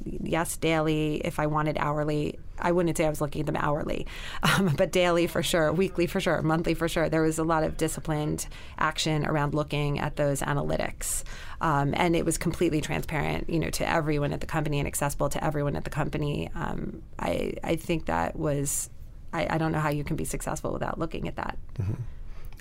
yes, 0.03 0.57
daily. 0.57 1.21
If 1.23 1.39
I 1.39 1.47
wanted 1.47 1.77
hourly, 1.77 2.37
I 2.59 2.73
wouldn't 2.73 2.97
say 2.97 3.05
I 3.05 3.09
was 3.09 3.21
looking 3.21 3.39
at 3.39 3.45
them 3.45 3.55
hourly, 3.55 4.05
um, 4.43 4.73
but 4.75 4.91
daily 4.91 5.27
for 5.27 5.41
sure, 5.41 5.71
weekly 5.71 6.07
for 6.07 6.19
sure, 6.19 6.41
monthly 6.41 6.73
for 6.73 6.89
sure. 6.89 7.07
There 7.07 7.21
was 7.21 7.39
a 7.39 7.43
lot 7.45 7.63
of 7.63 7.77
disciplined 7.77 8.47
action 8.77 9.25
around 9.25 9.53
looking 9.53 9.99
at 9.99 10.17
those 10.17 10.41
analytics, 10.41 11.23
um, 11.61 11.93
and 11.95 12.17
it 12.17 12.25
was 12.25 12.37
completely 12.37 12.81
transparent, 12.81 13.49
you 13.49 13.59
know, 13.59 13.69
to 13.69 13.87
everyone 13.87 14.33
at 14.33 14.41
the 14.41 14.47
company 14.47 14.79
and 14.79 14.87
accessible 14.87 15.29
to 15.29 15.41
everyone 15.41 15.77
at 15.77 15.85
the 15.85 15.89
company. 15.89 16.49
Um, 16.53 17.01
I 17.17 17.53
I 17.63 17.77
think 17.77 18.07
that 18.07 18.35
was. 18.35 18.89
I, 19.33 19.55
I 19.55 19.57
don't 19.57 19.71
know 19.71 19.79
how 19.79 19.89
you 19.89 20.03
can 20.03 20.15
be 20.15 20.25
successful 20.25 20.71
without 20.73 20.99
looking 20.99 21.27
at 21.27 21.35
that. 21.35 21.57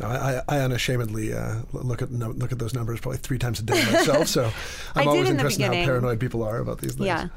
I, 0.02 0.06
I 0.06 0.42
I 0.48 0.58
unashamedly 0.60 1.32
uh, 1.32 1.62
look 1.72 2.02
at 2.02 2.10
no, 2.10 2.30
look 2.30 2.52
at 2.52 2.58
those 2.58 2.74
numbers 2.74 3.00
probably 3.00 3.18
three 3.18 3.38
times 3.38 3.60
a 3.60 3.62
day 3.62 3.84
myself. 3.92 4.28
So 4.28 4.50
I'm 4.94 5.08
always 5.08 5.28
in 5.28 5.36
interested 5.36 5.64
in 5.64 5.72
how 5.72 5.84
paranoid 5.84 6.20
people 6.20 6.42
are 6.42 6.58
about 6.58 6.80
these 6.80 6.94
things. 6.94 7.06
Yeah. 7.06 7.28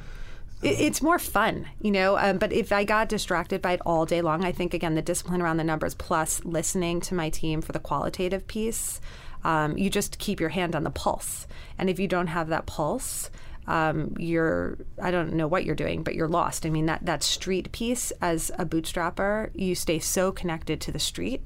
It, 0.62 0.80
it's 0.80 1.02
more 1.02 1.20
fun, 1.20 1.68
you 1.82 1.92
know. 1.92 2.18
Um, 2.18 2.38
but 2.38 2.54
if 2.54 2.72
I 2.72 2.86
got 2.86 3.10
distracted 3.10 3.62
by 3.62 3.74
it 3.74 3.82
all 3.86 4.06
day 4.06 4.22
long, 4.22 4.46
I 4.46 4.52
think 4.52 4.74
again 4.74 4.96
the 4.96 5.02
discipline 5.02 5.42
around 5.42 5.58
the 5.58 5.64
numbers 5.64 5.94
plus 5.94 6.44
listening 6.46 7.02
to 7.02 7.16
my 7.16 7.30
team 7.30 7.62
for 7.62 7.74
the 7.74 7.80
qualitative 7.80 8.48
piece, 8.48 9.02
um, 9.44 9.78
you 9.78 9.90
just 9.90 10.20
keep 10.20 10.40
your 10.40 10.50
hand 10.50 10.76
on 10.76 10.84
the 10.84 10.90
pulse. 10.90 11.48
And 11.78 11.90
if 11.90 12.00
you 12.00 12.08
don't 12.08 12.28
have 12.28 12.48
that 12.50 12.66
pulse, 12.66 13.30
um, 13.68 14.16
you're 14.18 14.78
I 15.02 15.12
don't 15.12 15.34
know 15.34 15.48
what 15.48 15.66
you're 15.66 15.76
doing, 15.76 16.04
but 16.04 16.16
you're 16.16 16.28
lost. 16.28 16.66
I 16.66 16.70
mean 16.70 16.86
that 16.88 17.06
that 17.06 17.24
street 17.24 17.72
piece 17.72 18.12
as 18.22 18.52
a 18.58 18.66
bootstrapper, 18.66 19.52
you 19.54 19.76
stay 19.76 20.00
so 20.00 20.32
connected 20.32 20.82
to 20.82 20.92
the 20.92 21.00
street. 21.00 21.42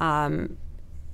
Um, 0.00 0.58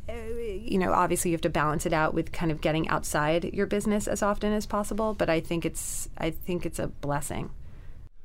you 0.09 0.79
know, 0.79 0.93
obviously 0.93 1.31
you 1.31 1.35
have 1.35 1.43
to 1.43 1.51
balance 1.51 1.87
it 1.87 1.93
out 1.93 2.15
with 2.15 2.33
kind 2.33 2.51
of 2.51 2.61
getting 2.61 2.89
outside 2.89 3.45
your 3.45 3.67
business 3.67 4.09
as 4.09 4.23
often 4.23 4.53
as 4.53 4.67
possible. 4.67 5.15
But 5.15 5.31
I 5.31 5.41
think 5.41 5.65
it's 5.65 6.09
I 6.19 6.31
think 6.31 6.67
it's 6.67 6.79
a 6.79 6.89
blessing. 6.89 7.51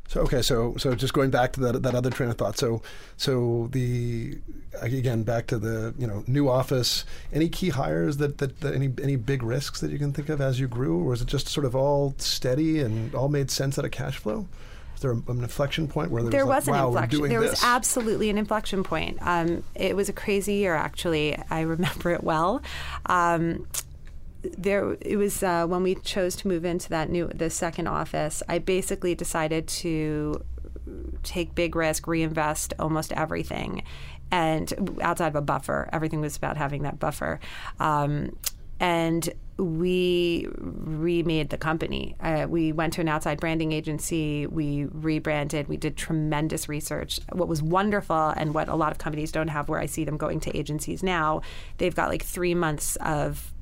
So 0.07 0.21
okay, 0.21 0.41
so 0.41 0.75
so 0.77 0.93
just 0.95 1.13
going 1.13 1.31
back 1.31 1.53
to 1.53 1.59
that 1.61 1.83
that 1.83 1.95
other 1.95 2.09
train 2.09 2.29
of 2.29 2.37
thought. 2.37 2.57
So 2.57 2.81
so 3.17 3.69
the 3.71 4.37
again 4.81 5.23
back 5.23 5.47
to 5.47 5.57
the 5.57 5.93
you 5.97 6.05
know 6.05 6.23
new 6.27 6.47
office. 6.47 7.05
Any 7.33 7.49
key 7.49 7.69
hires 7.69 8.17
that, 8.17 8.37
that, 8.37 8.61
that 8.61 8.75
any 8.75 8.91
any 9.01 9.15
big 9.15 9.41
risks 9.41 9.81
that 9.81 9.91
you 9.91 9.97
can 9.97 10.13
think 10.13 10.29
of 10.29 10.41
as 10.41 10.59
you 10.59 10.67
grew, 10.67 10.99
or 10.99 11.05
was 11.05 11.21
it 11.21 11.27
just 11.27 11.47
sort 11.47 11.65
of 11.65 11.75
all 11.75 12.13
steady 12.17 12.81
and 12.81 13.15
all 13.15 13.29
made 13.29 13.49
sense 13.49 13.79
out 13.79 13.85
of 13.85 13.91
cash 13.91 14.17
flow? 14.17 14.47
Was 14.93 15.01
there 15.01 15.11
an 15.11 15.23
inflection 15.27 15.89
point 15.89 16.09
where 16.09 16.21
there, 16.23 16.31
there 16.31 16.45
was, 16.45 16.67
was 16.67 16.67
like, 16.69 16.77
an 16.77 16.83
wow, 16.83 16.87
inflection. 16.87 17.27
there 17.27 17.41
this? 17.41 17.51
was 17.51 17.63
absolutely 17.63 18.29
an 18.29 18.37
inflection 18.37 18.81
point. 18.81 19.17
Um, 19.19 19.61
it 19.75 19.93
was 19.93 20.07
a 20.07 20.13
crazy 20.13 20.53
year, 20.53 20.73
actually. 20.73 21.37
I 21.49 21.61
remember 21.61 22.11
it 22.11 22.23
well. 22.23 22.61
Um, 23.07 23.67
there, 24.57 24.97
it 25.01 25.17
was 25.17 25.43
uh, 25.43 25.65
when 25.67 25.83
we 25.83 25.95
chose 25.95 26.35
to 26.37 26.47
move 26.47 26.65
into 26.65 26.89
that 26.89 27.09
new, 27.09 27.27
the 27.27 27.49
second 27.49 27.87
office. 27.87 28.41
I 28.47 28.59
basically 28.59 29.15
decided 29.15 29.67
to 29.67 30.43
take 31.23 31.55
big 31.55 31.75
risk, 31.75 32.07
reinvest 32.07 32.73
almost 32.79 33.11
everything, 33.13 33.83
and 34.31 34.99
outside 35.01 35.27
of 35.27 35.35
a 35.35 35.41
buffer, 35.41 35.89
everything 35.91 36.21
was 36.21 36.37
about 36.37 36.57
having 36.57 36.83
that 36.83 36.99
buffer. 36.99 37.39
Um, 37.79 38.35
and 38.79 39.29
we 39.57 40.47
remade 40.57 41.49
the 41.49 41.57
company. 41.57 42.15
Uh, 42.19 42.45
we 42.49 42.73
went 42.73 42.91
to 42.93 43.01
an 43.01 43.07
outside 43.07 43.39
branding 43.39 43.71
agency. 43.71 44.47
We 44.47 44.85
rebranded. 44.91 45.69
We 45.69 45.77
did 45.77 45.95
tremendous 45.95 46.67
research. 46.67 47.21
What 47.31 47.47
was 47.47 47.63
wonderful, 47.63 48.33
and 48.35 48.53
what 48.53 48.67
a 48.67 48.75
lot 48.75 48.91
of 48.91 48.97
companies 48.97 49.31
don't 49.31 49.47
have, 49.47 49.69
where 49.69 49.79
I 49.79 49.85
see 49.85 50.03
them 50.03 50.17
going 50.17 50.41
to 50.41 50.57
agencies 50.57 51.03
now, 51.03 51.41
they've 51.77 51.95
got 51.95 52.09
like 52.09 52.23
three 52.23 52.53
months 52.53 52.97
of 52.97 53.53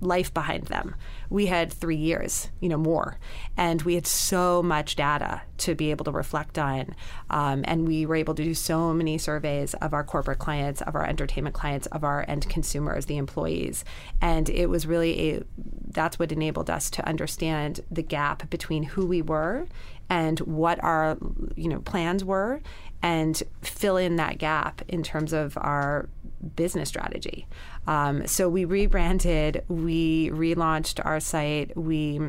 life 0.00 0.32
behind 0.32 0.64
them. 0.64 0.94
We 1.28 1.46
had 1.46 1.72
three 1.72 1.96
years, 1.96 2.48
you 2.60 2.68
know, 2.68 2.76
more, 2.76 3.18
and 3.56 3.82
we 3.82 3.94
had 3.94 4.06
so 4.06 4.62
much 4.62 4.96
data 4.96 5.42
to 5.58 5.74
be 5.74 5.90
able 5.90 6.04
to 6.04 6.12
reflect 6.12 6.58
on, 6.58 6.94
um, 7.30 7.64
and 7.66 7.86
we 7.86 8.06
were 8.06 8.16
able 8.16 8.34
to 8.34 8.44
do 8.44 8.54
so 8.54 8.92
many 8.94 9.18
surveys 9.18 9.74
of 9.74 9.92
our 9.92 10.04
corporate 10.04 10.38
clients, 10.38 10.80
of 10.82 10.94
our 10.94 11.04
entertainment 11.04 11.54
clients, 11.54 11.86
of 11.88 12.04
our 12.04 12.24
end 12.28 12.48
consumers, 12.48 13.06
the 13.06 13.16
employees, 13.16 13.84
and 14.20 14.48
it 14.48 14.66
was 14.66 14.86
really 14.86 15.30
a 15.30 15.42
that's 15.90 16.18
what 16.18 16.32
enabled 16.32 16.70
us 16.70 16.90
to 16.90 17.06
understand 17.08 17.80
the 17.90 18.02
gap 18.02 18.48
between 18.50 18.82
who 18.82 19.06
we 19.06 19.22
were 19.22 19.66
and 20.10 20.38
what 20.40 20.82
our 20.82 21.18
you 21.56 21.68
know 21.68 21.80
plans 21.80 22.24
were 22.24 22.60
and 23.02 23.42
fill 23.62 23.96
in 23.96 24.16
that 24.16 24.38
gap 24.38 24.82
in 24.88 25.02
terms 25.02 25.32
of 25.32 25.56
our 25.58 26.08
business 26.56 26.88
strategy. 26.88 27.46
Um, 27.88 28.26
so 28.26 28.50
we 28.50 28.66
rebranded, 28.66 29.64
we 29.66 30.28
relaunched 30.28 31.04
our 31.04 31.20
site, 31.20 31.74
we 31.74 32.20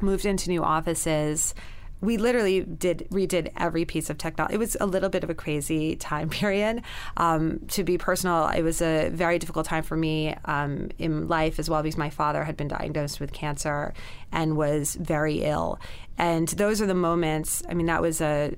moved 0.00 0.26
into 0.26 0.50
new 0.50 0.64
offices. 0.64 1.54
We 2.00 2.16
literally 2.16 2.62
did 2.62 3.06
redid 3.10 3.52
every 3.56 3.84
piece 3.84 4.10
of 4.10 4.18
technology. 4.18 4.54
It 4.54 4.58
was 4.58 4.76
a 4.80 4.86
little 4.86 5.10
bit 5.10 5.22
of 5.22 5.30
a 5.30 5.34
crazy 5.34 5.94
time 5.94 6.28
period. 6.40 6.82
Um, 7.16 7.60
to 7.68 7.84
be 7.84 7.98
personal, 7.98 8.48
it 8.48 8.62
was 8.62 8.82
a 8.82 9.10
very 9.10 9.38
difficult 9.38 9.66
time 9.66 9.84
for 9.84 9.96
me 9.96 10.34
um, 10.46 10.88
in 10.98 11.28
life 11.28 11.60
as 11.60 11.70
well 11.70 11.82
because 11.82 11.98
my 11.98 12.10
father 12.10 12.42
had 12.42 12.56
been 12.56 12.68
diagnosed 12.68 13.20
with 13.20 13.32
cancer 13.32 13.94
and 14.32 14.56
was 14.56 14.96
very 14.96 15.42
ill. 15.44 15.78
And 16.18 16.48
those 16.48 16.82
are 16.82 16.86
the 16.86 16.94
moments. 16.94 17.62
I 17.68 17.74
mean, 17.74 17.86
that 17.86 18.02
was 18.02 18.20
a 18.20 18.56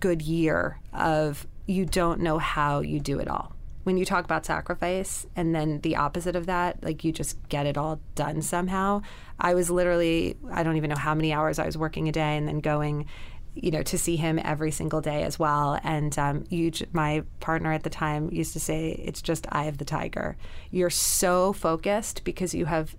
good 0.00 0.22
year 0.22 0.80
of 0.92 1.46
you 1.66 1.84
don't 1.84 2.20
know 2.20 2.38
how 2.38 2.80
you 2.80 2.98
do 2.98 3.20
it 3.20 3.28
all. 3.28 3.54
When 3.88 3.96
you 3.96 4.04
talk 4.04 4.26
about 4.26 4.44
sacrifice 4.44 5.24
and 5.34 5.54
then 5.54 5.80
the 5.80 5.96
opposite 5.96 6.36
of 6.36 6.44
that, 6.44 6.84
like 6.84 7.04
you 7.04 7.10
just 7.10 7.38
get 7.48 7.64
it 7.64 7.78
all 7.78 7.98
done 8.14 8.42
somehow. 8.42 9.00
I 9.40 9.54
was 9.54 9.70
literally, 9.70 10.36
I 10.52 10.62
don't 10.62 10.76
even 10.76 10.90
know 10.90 10.96
how 10.96 11.14
many 11.14 11.32
hours 11.32 11.58
I 11.58 11.64
was 11.64 11.78
working 11.78 12.06
a 12.06 12.12
day 12.12 12.36
and 12.36 12.46
then 12.46 12.60
going, 12.60 13.06
you 13.54 13.70
know, 13.70 13.82
to 13.84 13.96
see 13.96 14.16
him 14.16 14.38
every 14.44 14.72
single 14.72 15.00
day 15.00 15.22
as 15.22 15.38
well. 15.38 15.80
And 15.82 16.18
um, 16.18 16.44
you, 16.50 16.70
my 16.92 17.22
partner 17.40 17.72
at 17.72 17.82
the 17.82 17.88
time 17.88 18.30
used 18.30 18.52
to 18.52 18.60
say, 18.60 18.90
it's 18.90 19.22
just 19.22 19.46
eye 19.52 19.64
of 19.64 19.78
the 19.78 19.86
tiger. 19.86 20.36
You're 20.70 20.90
so 20.90 21.54
focused 21.54 22.24
because 22.24 22.54
you 22.54 22.66
have 22.66 22.94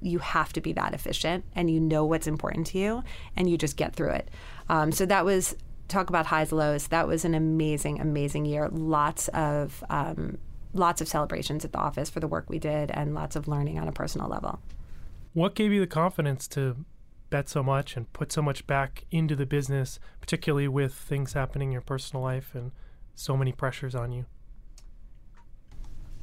you 0.00 0.20
have 0.20 0.52
to 0.52 0.60
be 0.60 0.72
that 0.74 0.94
efficient 0.94 1.44
and 1.56 1.68
you 1.68 1.80
know 1.80 2.04
what's 2.04 2.28
important 2.28 2.68
to 2.68 2.78
you 2.78 3.02
and 3.36 3.50
you 3.50 3.58
just 3.58 3.76
get 3.76 3.96
through 3.96 4.10
it. 4.10 4.28
Um, 4.68 4.92
so 4.92 5.06
that 5.06 5.24
was 5.24 5.56
talk 5.90 6.08
about 6.08 6.26
highs 6.26 6.52
and 6.52 6.58
lows. 6.58 6.88
That 6.88 7.06
was 7.06 7.24
an 7.24 7.34
amazing, 7.34 8.00
amazing 8.00 8.44
year. 8.44 8.68
Lots 8.68 9.28
of 9.28 9.84
um, 9.90 10.38
lots 10.72 11.00
of 11.00 11.08
celebrations 11.08 11.64
at 11.64 11.72
the 11.72 11.78
office 11.78 12.08
for 12.08 12.20
the 12.20 12.28
work 12.28 12.48
we 12.48 12.58
did, 12.58 12.90
and 12.90 13.14
lots 13.14 13.36
of 13.36 13.48
learning 13.48 13.78
on 13.78 13.88
a 13.88 13.92
personal 13.92 14.28
level. 14.28 14.60
What 15.32 15.54
gave 15.54 15.72
you 15.72 15.80
the 15.80 15.86
confidence 15.86 16.48
to 16.48 16.84
bet 17.30 17.48
so 17.48 17.62
much 17.62 17.96
and 17.96 18.12
put 18.12 18.32
so 18.32 18.42
much 18.42 18.66
back 18.66 19.04
into 19.10 19.36
the 19.36 19.46
business, 19.46 20.00
particularly 20.20 20.68
with 20.68 20.92
things 20.94 21.32
happening 21.32 21.68
in 21.68 21.72
your 21.72 21.80
personal 21.80 22.22
life 22.22 22.54
and 22.54 22.72
so 23.14 23.36
many 23.36 23.52
pressures 23.52 23.94
on 23.94 24.12
you? 24.12 24.26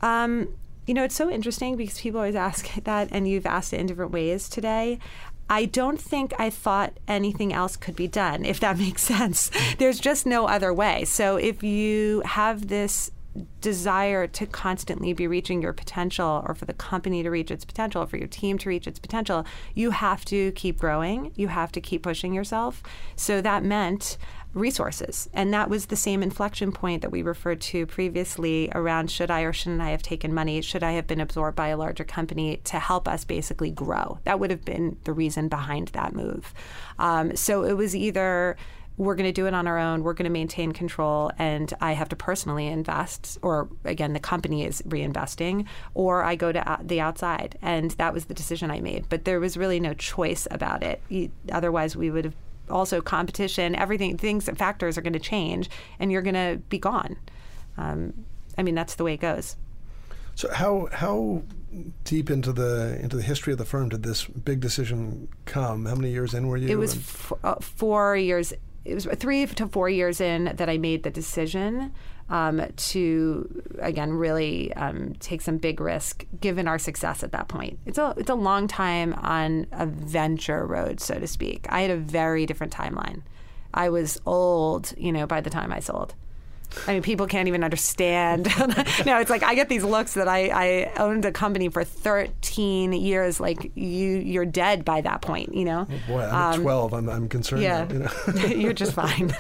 Um, 0.02 0.50
you 0.86 0.94
know, 0.94 1.04
it's 1.04 1.16
so 1.16 1.30
interesting 1.30 1.76
because 1.76 2.00
people 2.00 2.20
always 2.20 2.36
ask 2.48 2.74
that, 2.84 3.10
and 3.12 3.28
you've 3.28 3.46
asked 3.46 3.74
it 3.74 3.80
in 3.80 3.86
different 3.86 4.12
ways 4.12 4.50
today. 4.50 5.00
I 5.50 5.66
don't 5.66 6.00
think 6.00 6.34
I 6.40 6.50
thought 6.50 6.94
anything 7.08 7.54
else 7.54 7.78
could 7.78 7.96
be 7.96 8.08
done, 8.08 8.46
if 8.46 8.60
that 8.60 8.78
makes 8.86 9.04
sense. 9.04 9.52
There's 9.78 10.00
just 10.00 10.26
no 10.26 10.48
other 10.48 10.74
way. 10.74 11.06
So 11.06 11.38
if 11.38 11.64
you 11.64 12.22
have 12.26 12.68
this 12.68 13.12
desire 13.62 14.28
to 14.28 14.46
constantly 14.46 15.14
be 15.14 15.28
reaching 15.28 15.62
your 15.62 15.74
potential 15.74 16.44
or 16.48 16.56
for 16.56 16.66
the 16.66 16.74
company 16.74 17.22
to 17.24 17.30
reach 17.30 17.52
its 17.52 17.66
potential 17.66 18.06
for 18.06 18.18
your 18.18 18.28
team 18.28 18.58
to 18.58 18.70
reach 18.70 18.88
its 18.88 18.98
potential 18.98 19.46
you 19.76 19.92
have 19.92 20.26
to 20.26 20.52
keep 20.54 20.80
growing 20.80 21.32
you 21.36 21.48
have 21.48 21.72
to 21.72 21.80
keep 21.80 22.02
pushing 22.02 22.34
yourself 22.34 22.82
so 23.16 23.40
that 23.42 23.64
meant 23.64 24.18
resources 24.58 25.30
and 25.34 25.54
that 25.54 25.70
was 25.70 25.88
the 25.88 25.96
same 25.96 26.24
inflection 26.24 26.72
point 26.72 27.02
that 27.02 27.12
we 27.12 27.22
referred 27.22 27.62
to 27.62 27.86
previously 27.86 28.70
around 28.74 29.10
should 29.10 29.32
i 29.32 29.42
or 29.42 29.54
shouldn't 29.54 29.82
i 29.82 29.90
have 29.90 30.02
taken 30.02 30.34
money 30.34 30.62
should 30.62 30.84
i 30.84 30.92
have 30.92 31.08
been 31.08 31.22
absorbed 31.22 31.56
by 31.56 31.68
a 31.68 31.78
larger 31.78 32.04
company 32.04 32.58
to 32.64 32.80
help 32.80 33.08
us 33.08 33.24
basically 33.24 33.72
grow 33.72 34.20
that 34.24 34.40
would 34.40 34.52
have 34.52 34.66
been 34.66 34.98
the 35.04 35.14
reason 35.14 35.48
behind 35.48 35.90
that 35.90 36.14
move 36.14 36.54
um, 37.00 37.36
so 37.36 37.64
it 37.64 37.74
was 37.74 37.96
either 37.96 38.58
we're 38.98 39.16
going 39.16 39.30
to 39.30 39.32
do 39.32 39.46
it 39.46 39.54
on 39.54 39.68
our 39.68 39.78
own. 39.78 40.04
We're 40.04 40.14
going 40.14 40.26
to 40.26 40.32
maintain 40.32 40.72
control, 40.72 41.32
and 41.38 41.72
I 41.80 41.94
have 41.94 42.10
to 42.10 42.16
personally 42.16 42.66
invest, 42.66 43.38
or 43.44 43.70
again, 43.86 44.14
the 44.14 44.20
company 44.20 44.66
is 44.66 44.82
reinvesting, 44.82 45.68
or 45.94 46.24
I 46.24 46.36
go 46.36 46.52
to 46.52 46.80
the 46.82 47.00
outside. 47.00 47.60
And 47.62 47.92
that 47.92 48.14
was 48.14 48.26
the 48.26 48.34
decision 48.34 48.72
I 48.72 48.80
made. 48.80 49.08
But 49.08 49.24
there 49.24 49.40
was 49.40 49.56
really 49.56 49.80
no 49.80 49.94
choice 49.94 50.48
about 50.50 50.82
it. 50.82 51.32
Otherwise, 51.52 51.96
we 51.96 52.10
would 52.10 52.26
have 52.26 52.36
also 52.70 53.02
competition, 53.02 53.76
everything, 53.76 54.18
things, 54.18 54.50
factors 54.58 54.98
are 54.98 55.02
going 55.02 55.14
to 55.14 55.20
change, 55.20 55.70
and 56.00 56.12
you're 56.12 56.22
going 56.22 56.36
to 56.36 56.62
be 56.70 56.78
gone. 56.78 57.18
Um, 57.78 58.14
I 58.58 58.64
mean, 58.64 58.76
that's 58.76 58.96
the 58.96 59.04
way 59.04 59.14
it 59.14 59.22
goes. 59.22 59.56
So 60.36 60.52
how 60.54 60.88
how 60.92 61.42
deep 62.04 62.30
into 62.30 62.54
the 62.54 63.00
into 63.02 63.16
the 63.16 63.24
history 63.24 63.54
of 63.54 63.60
the 63.60 63.66
firm 63.66 63.90
did 63.90 64.04
this 64.04 64.26
big 64.26 64.60
decision 64.60 65.30
come? 65.46 65.86
How 65.86 65.96
many 65.96 66.12
years 66.12 66.34
in 66.34 66.48
were 66.48 66.58
you? 66.58 66.70
It 66.70 66.76
was 66.76 66.96
f- 66.96 67.34
uh, 67.44 67.56
four 67.56 68.16
years 68.16 68.54
it 68.88 68.96
was 68.96 69.06
three 69.18 69.46
to 69.46 69.68
four 69.68 69.90
years 69.90 70.22
in 70.22 70.46
that 70.56 70.70
I 70.70 70.78
made 70.78 71.04
the 71.04 71.10
decision 71.10 71.94
um, 72.30 72.62
to 72.76 73.64
again 73.80 74.14
really 74.14 74.74
um, 74.74 75.14
take 75.20 75.42
some 75.42 75.58
big 75.58 75.80
risk 75.80 76.26
given 76.40 76.68
our 76.68 76.80
success 76.80 77.24
at 77.24 77.32
that 77.32 77.48
point. 77.48 77.80
It's 77.86 77.98
a 77.98 78.14
it's 78.18 78.30
a 78.30 78.36
long 78.36 78.68
time 78.68 79.14
on 79.14 79.68
a 79.72 79.86
venture 79.86 80.66
road, 80.66 81.00
so 81.00 81.20
to 81.20 81.28
speak. 81.28 81.66
I 81.70 81.82
had 81.82 81.92
a 81.92 81.98
very 81.98 82.46
different 82.46 82.74
timeline. 82.74 83.22
I 83.74 83.90
was 83.90 84.20
old, 84.26 84.94
you 84.98 85.12
know, 85.12 85.28
by 85.28 85.42
the 85.42 85.50
time 85.50 85.72
I 85.72 85.80
sold. 85.80 86.16
I 86.86 86.94
mean, 86.94 87.02
people 87.02 87.28
can't 87.28 87.48
even 87.48 87.64
understand. 87.64 88.46
no, 89.06 89.20
it's 89.20 89.30
like 89.30 89.44
I 89.44 89.56
get 89.56 89.70
these 89.70 89.84
looks 89.84 90.14
that 90.14 90.28
I, 90.28 90.48
I 90.48 90.92
owned 90.98 91.26
a 91.26 91.32
company 91.32 91.70
for 91.70 91.84
13 91.84 92.94
years. 92.94 93.40
Like 93.40 93.72
you, 93.76 94.18
you're 94.18 94.46
dead 94.46 94.86
by 94.86 95.02
that 95.02 95.22
point, 95.22 95.54
you 95.56 95.66
know. 95.66 95.88
Oh 95.90 96.08
boy, 96.08 96.22
I'm 96.22 96.56
um, 96.56 96.62
12. 96.62 96.94
I'm, 96.94 97.10
I'm 97.10 97.30
concerned. 97.30 97.64
Yeah, 97.64 97.86
now, 97.86 97.94
you 97.94 98.34
know? 98.34 98.46
you're 98.48 98.74
just 98.74 98.94
fine. 98.94 99.34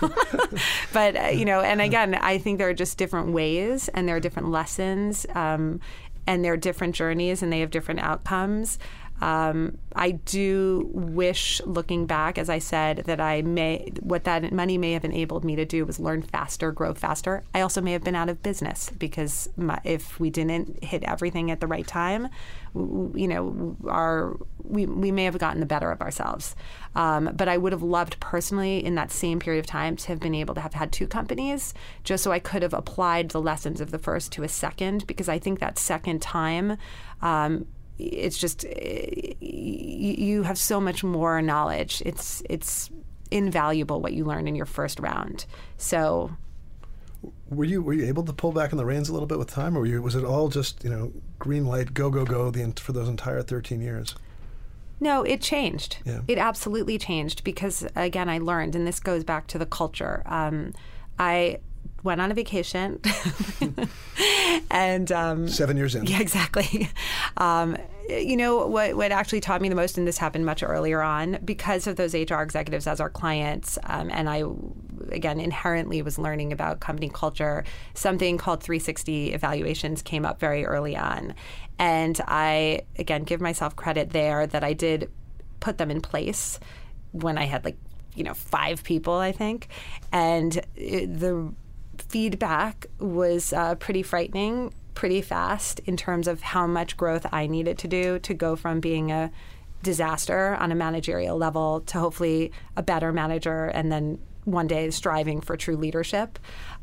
but 0.93 1.15
uh, 1.15 1.27
you 1.27 1.45
know, 1.45 1.61
and 1.61 1.81
again, 1.81 2.15
I 2.15 2.37
think 2.37 2.57
there 2.57 2.69
are 2.69 2.73
just 2.73 2.97
different 2.97 3.31
ways, 3.31 3.89
and 3.89 4.07
there 4.07 4.15
are 4.15 4.21
different 4.21 4.49
lessons, 4.49 5.25
um, 5.35 5.79
and 6.25 6.43
there 6.43 6.53
are 6.53 6.57
different 6.57 6.95
journeys, 6.95 7.41
and 7.41 7.51
they 7.51 7.59
have 7.59 7.71
different 7.71 8.01
outcomes. 8.01 8.79
Um, 9.19 9.79
I 9.95 10.11
do 10.11 10.89
wish, 10.93 11.59
looking 11.65 12.05
back, 12.05 12.37
as 12.37 12.49
I 12.49 12.59
said, 12.59 12.97
that 13.05 13.19
I 13.19 13.41
may 13.41 13.91
what 14.01 14.25
that 14.25 14.51
money 14.53 14.77
may 14.77 14.91
have 14.91 15.03
enabled 15.03 15.43
me 15.43 15.55
to 15.55 15.65
do 15.65 15.85
was 15.85 15.99
learn 15.99 16.21
faster, 16.21 16.71
grow 16.71 16.93
faster. 16.93 17.43
I 17.53 17.61
also 17.61 17.81
may 17.81 17.93
have 17.93 18.03
been 18.03 18.15
out 18.15 18.29
of 18.29 18.43
business 18.43 18.91
because 18.97 19.49
my, 19.57 19.79
if 19.83 20.19
we 20.19 20.29
didn't 20.29 20.83
hit 20.83 21.03
everything 21.03 21.49
at 21.49 21.61
the 21.61 21.67
right 21.67 21.87
time, 21.87 22.29
you 22.75 23.27
know, 23.27 23.75
our 23.87 24.37
we 24.63 24.85
we 24.85 25.11
may 25.11 25.23
have 25.23 25.39
gotten 25.39 25.61
the 25.61 25.65
better 25.65 25.91
of 25.91 26.01
ourselves. 26.01 26.55
Um, 26.95 27.31
but 27.35 27.47
I 27.47 27.57
would 27.57 27.71
have 27.71 27.83
loved 27.83 28.19
personally 28.19 28.85
in 28.85 28.93
that 28.95 29.11
same 29.11 29.39
period 29.39 29.59
of 29.59 29.65
time 29.65 29.95
to 29.95 30.07
have 30.09 30.19
been 30.19 30.35
able 30.35 30.53
to 30.55 30.61
have 30.61 30.75
had 30.75 30.91
two 30.91 31.07
companies, 31.07 31.73
just 32.03 32.23
so 32.23 32.31
I 32.31 32.39
could 32.39 32.61
have 32.61 32.73
applied 32.73 33.29
the 33.29 33.41
lessons 33.41 33.81
of 33.81 33.89
the 33.89 33.99
first 33.99 34.31
to 34.33 34.43
a 34.43 34.47
second, 34.47 35.07
because 35.07 35.27
I 35.27 35.39
think 35.39 35.59
that 35.59 35.79
second 35.79 36.21
time. 36.21 36.77
Um, 37.19 37.65
it's 37.97 38.37
just 38.37 38.63
you 38.63 40.43
have 40.43 40.57
so 40.57 40.79
much 40.79 41.03
more 41.03 41.41
knowledge. 41.41 42.01
It's 42.05 42.43
it's 42.49 42.89
invaluable 43.31 44.01
what 44.01 44.13
you 44.13 44.23
learn 44.25 44.47
in 44.47 44.55
your 44.55 44.65
first 44.65 44.99
round. 44.99 45.45
So 45.77 46.31
were 47.49 47.65
you 47.65 47.81
were 47.81 47.93
you 47.93 48.05
able 48.05 48.23
to 48.23 48.33
pull 48.33 48.51
back 48.51 48.71
on 48.71 48.77
the 48.77 48.85
reins 48.85 49.09
a 49.09 49.13
little 49.13 49.27
bit 49.27 49.37
with 49.37 49.49
time, 49.49 49.77
or 49.77 49.85
you, 49.85 50.01
was 50.01 50.15
it 50.15 50.23
all 50.23 50.49
just 50.49 50.83
you 50.83 50.89
know 50.89 51.11
green 51.39 51.65
light, 51.65 51.93
go 51.93 52.09
go 52.09 52.25
go 52.25 52.51
the, 52.51 52.73
for 52.79 52.93
those 52.93 53.09
entire 53.09 53.41
thirteen 53.41 53.81
years? 53.81 54.15
No, 54.99 55.21
it 55.23 55.41
changed. 55.41 55.97
Yeah. 56.05 56.21
It 56.27 56.39
absolutely 56.39 56.97
changed 56.97 57.43
because, 57.43 57.87
again, 57.95 58.29
I 58.29 58.39
learned, 58.39 58.75
and 58.75 58.87
this 58.87 58.99
goes 58.99 59.23
back 59.23 59.45
to 59.47 59.59
the 59.59 59.65
culture. 59.67 60.23
Um, 60.25 60.73
I 61.19 61.59
went 62.03 62.21
on 62.21 62.31
a 62.31 62.33
vacation, 62.33 62.99
and 64.71 65.11
um, 65.11 65.47
Seven 65.47 65.77
years 65.77 65.95
in. 65.95 66.05
yeah, 66.05 66.19
exactly. 66.19 66.89
Um, 67.37 67.77
you 68.09 68.35
know 68.35 68.65
what? 68.65 68.95
What 68.95 69.11
actually 69.11 69.41
taught 69.41 69.61
me 69.61 69.69
the 69.69 69.75
most, 69.75 69.97
and 69.97 70.07
this 70.07 70.17
happened 70.17 70.43
much 70.43 70.63
earlier 70.63 71.01
on, 71.03 71.37
because 71.45 71.85
of 71.85 71.97
those 71.97 72.15
HR 72.15 72.41
executives 72.41 72.87
as 72.87 72.99
our 72.99 73.11
clients, 73.11 73.77
um, 73.83 74.09
and 74.11 74.27
I, 74.27 74.43
again, 75.11 75.39
inherently 75.39 76.01
was 76.01 76.17
learning 76.17 76.51
about 76.51 76.79
company 76.79 77.09
culture. 77.13 77.63
Something 77.93 78.39
called 78.39 78.63
360 78.63 79.33
evaluations 79.33 80.01
came 80.01 80.25
up 80.25 80.39
very 80.39 80.65
early 80.65 80.95
on, 80.97 81.35
and 81.77 82.19
I 82.27 82.81
again 82.97 83.23
give 83.23 83.39
myself 83.39 83.75
credit 83.75 84.09
there 84.11 84.47
that 84.47 84.63
I 84.63 84.73
did 84.73 85.11
put 85.59 85.77
them 85.77 85.91
in 85.91 86.01
place 86.01 86.59
when 87.11 87.37
I 87.37 87.43
had 87.43 87.65
like 87.65 87.77
you 88.15 88.23
know 88.23 88.33
five 88.33 88.83
people, 88.83 89.13
I 89.13 89.31
think, 89.31 89.67
and 90.11 90.59
it, 90.75 91.19
the 91.19 91.53
feedback 92.01 92.87
was 92.99 93.53
uh, 93.53 93.75
pretty 93.75 94.03
frightening 94.03 94.73
pretty 94.97 95.21
fast 95.21 95.79
in 95.85 95.95
terms 95.95 96.27
of 96.27 96.41
how 96.41 96.65
much 96.65 96.97
growth 96.97 97.23
I 97.31 97.45
needed 97.45 97.77
to 97.79 97.87
do 97.87 98.17
to 98.17 98.33
go 98.33 98.55
from 98.55 98.79
being 98.79 99.11
a 99.11 99.31
disaster 99.83 100.55
on 100.55 100.71
a 100.71 100.75
managerial 100.75 101.37
level 101.37 101.81
to 101.81 101.99
hopefully 101.99 102.51
a 102.75 102.81
better 102.81 103.13
manager 103.13 103.65
and 103.65 103.91
then 103.91 104.17
one 104.45 104.65
day 104.65 104.89
striving 104.89 105.39
for 105.39 105.55
true 105.55 105.77
leadership. 105.77 106.39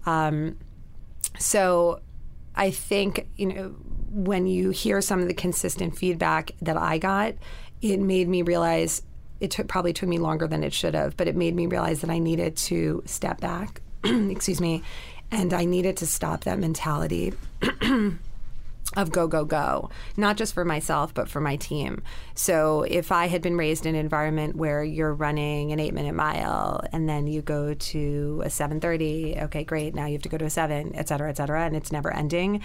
Um, 0.07 0.59
so 1.41 2.03
I 2.55 2.71
think, 2.71 3.27
you 3.37 3.47
know, 3.47 3.75
when 4.11 4.47
you 4.47 4.71
hear 4.71 5.01
some 5.01 5.21
of 5.21 5.27
the 5.27 5.35
consistent 5.35 5.99
feedback 5.99 6.53
that 6.63 6.77
I 6.77 6.99
got, 6.99 7.35
it 7.83 7.99
made 7.99 8.29
me 8.29 8.43
realize 8.43 9.03
it 9.41 9.51
took, 9.51 9.67
probably 9.67 9.93
took 9.93 10.09
me 10.09 10.19
longer 10.19 10.47
than 10.47 10.63
it 10.63 10.73
should 10.73 10.95
have, 10.95 11.17
but 11.17 11.27
it 11.27 11.35
made 11.35 11.57
me 11.57 11.67
realize 11.67 12.01
that 12.03 12.11
I 12.11 12.21
needed 12.21 12.57
to 12.59 13.03
step 13.07 13.41
back, 13.41 13.81
excuse 14.31 14.61
me, 14.61 14.83
and 15.31 15.53
I 15.53 15.65
needed 15.65 15.97
to 15.99 16.07
stop 16.07 16.45
that 16.45 16.59
mentality 16.59 17.33
of 18.97 19.11
go, 19.11 19.27
go, 19.27 19.45
go, 19.45 19.91
not 20.17 20.37
just 20.37 20.55
for 20.55 20.65
myself, 20.65 21.15
but 21.15 21.29
for 21.29 21.41
my 21.41 21.57
team. 21.57 22.03
So 22.35 22.83
if 22.83 23.11
I 23.11 23.27
had 23.27 23.43
been 23.43 23.57
raised 23.57 23.87
in 23.87 23.95
an 23.95 24.01
environment 24.01 24.57
where 24.57 24.85
you're 24.85 25.15
running 25.15 25.73
an 25.73 25.81
eight 25.81 25.95
minute 25.95 26.15
mile 26.15 26.85
and 26.93 27.09
then 27.09 27.27
you 27.27 27.43
go 27.43 27.75
to 27.75 28.43
a 28.45 28.51
730, 28.51 29.39
okay, 29.45 29.65
great, 29.65 29.95
now 29.95 30.07
you 30.07 30.13
have 30.13 30.23
to 30.23 30.29
go 30.29 30.39
to 30.39 30.45
a 30.45 30.51
seven, 30.51 30.95
et 30.95 31.09
cetera, 31.09 31.31
et 31.31 31.37
cetera, 31.37 31.65
and 31.65 31.75
it's 31.75 31.91
never 31.91 32.15
ending. 32.15 32.63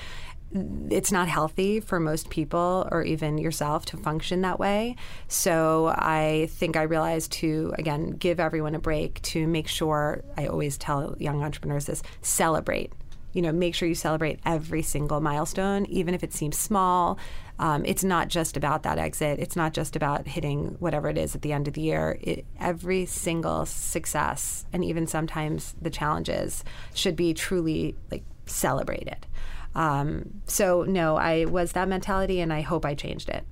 It's 0.89 1.11
not 1.11 1.27
healthy 1.27 1.79
for 1.79 1.99
most 1.99 2.29
people 2.29 2.87
or 2.91 3.03
even 3.03 3.37
yourself 3.37 3.85
to 3.87 3.97
function 3.97 4.41
that 4.41 4.59
way. 4.59 4.95
So 5.27 5.93
I 5.95 6.47
think 6.51 6.75
I 6.75 6.83
realized 6.83 7.31
to, 7.33 7.73
again, 7.77 8.11
give 8.11 8.39
everyone 8.39 8.73
a 8.73 8.79
break 8.79 9.21
to 9.23 9.45
make 9.45 9.67
sure, 9.67 10.23
I 10.37 10.47
always 10.47 10.77
tell 10.77 11.15
young 11.19 11.43
entrepreneurs 11.43 11.85
this 11.85 12.01
celebrate 12.21 12.91
you 13.33 13.41
know, 13.41 13.51
make 13.51 13.75
sure 13.75 13.87
you 13.87 13.95
celebrate 13.95 14.39
every 14.45 14.81
single 14.81 15.21
milestone, 15.21 15.85
even 15.85 16.13
if 16.13 16.23
it 16.23 16.33
seems 16.33 16.57
small. 16.57 17.19
Um, 17.59 17.85
it's 17.85 18.03
not 18.03 18.29
just 18.29 18.57
about 18.57 18.83
that 18.83 18.97
exit. 18.97 19.39
It's 19.39 19.55
not 19.55 19.73
just 19.73 19.95
about 19.95 20.27
hitting 20.27 20.77
whatever 20.79 21.09
it 21.09 21.17
is 21.17 21.35
at 21.35 21.41
the 21.41 21.51
end 21.51 21.67
of 21.67 21.73
the 21.73 21.81
year. 21.81 22.17
It, 22.21 22.45
every 22.59 23.05
single 23.05 23.65
success, 23.65 24.65
and 24.73 24.83
even 24.83 25.07
sometimes 25.07 25.75
the 25.81 25.89
challenges, 25.89 26.63
should 26.93 27.15
be 27.15 27.33
truly 27.33 27.95
like 28.09 28.23
celebrated. 28.45 29.27
Um, 29.75 30.41
so 30.45 30.83
no, 30.83 31.15
I 31.15 31.45
was 31.45 31.73
that 31.73 31.87
mentality, 31.87 32.39
and 32.39 32.51
I 32.51 32.61
hope 32.61 32.85
I 32.85 32.95
changed 32.95 33.29
it. 33.29 33.45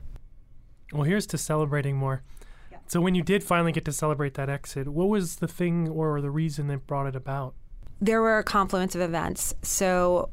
Well, 0.93 1.03
here's 1.03 1.27
to 1.27 1.37
celebrating 1.37 1.95
more. 1.95 2.23
So 2.87 3.01
when 3.01 3.15
you 3.15 3.21
did 3.21 3.43
finally 3.43 3.73
get 3.73 3.83
to 3.85 3.91
celebrate 3.91 4.35
that 4.35 4.49
exit, 4.49 4.87
what 4.87 5.09
was 5.09 5.37
the 5.37 5.47
thing 5.47 5.89
or 5.89 6.21
the 6.21 6.31
reason 6.31 6.67
that 6.67 6.87
brought 6.87 7.05
it 7.07 7.15
about? 7.15 7.53
there 8.01 8.21
were 8.21 8.37
a 8.37 8.43
confluence 8.43 8.95
of 8.95 9.01
events. 9.01 9.53
So, 9.61 10.29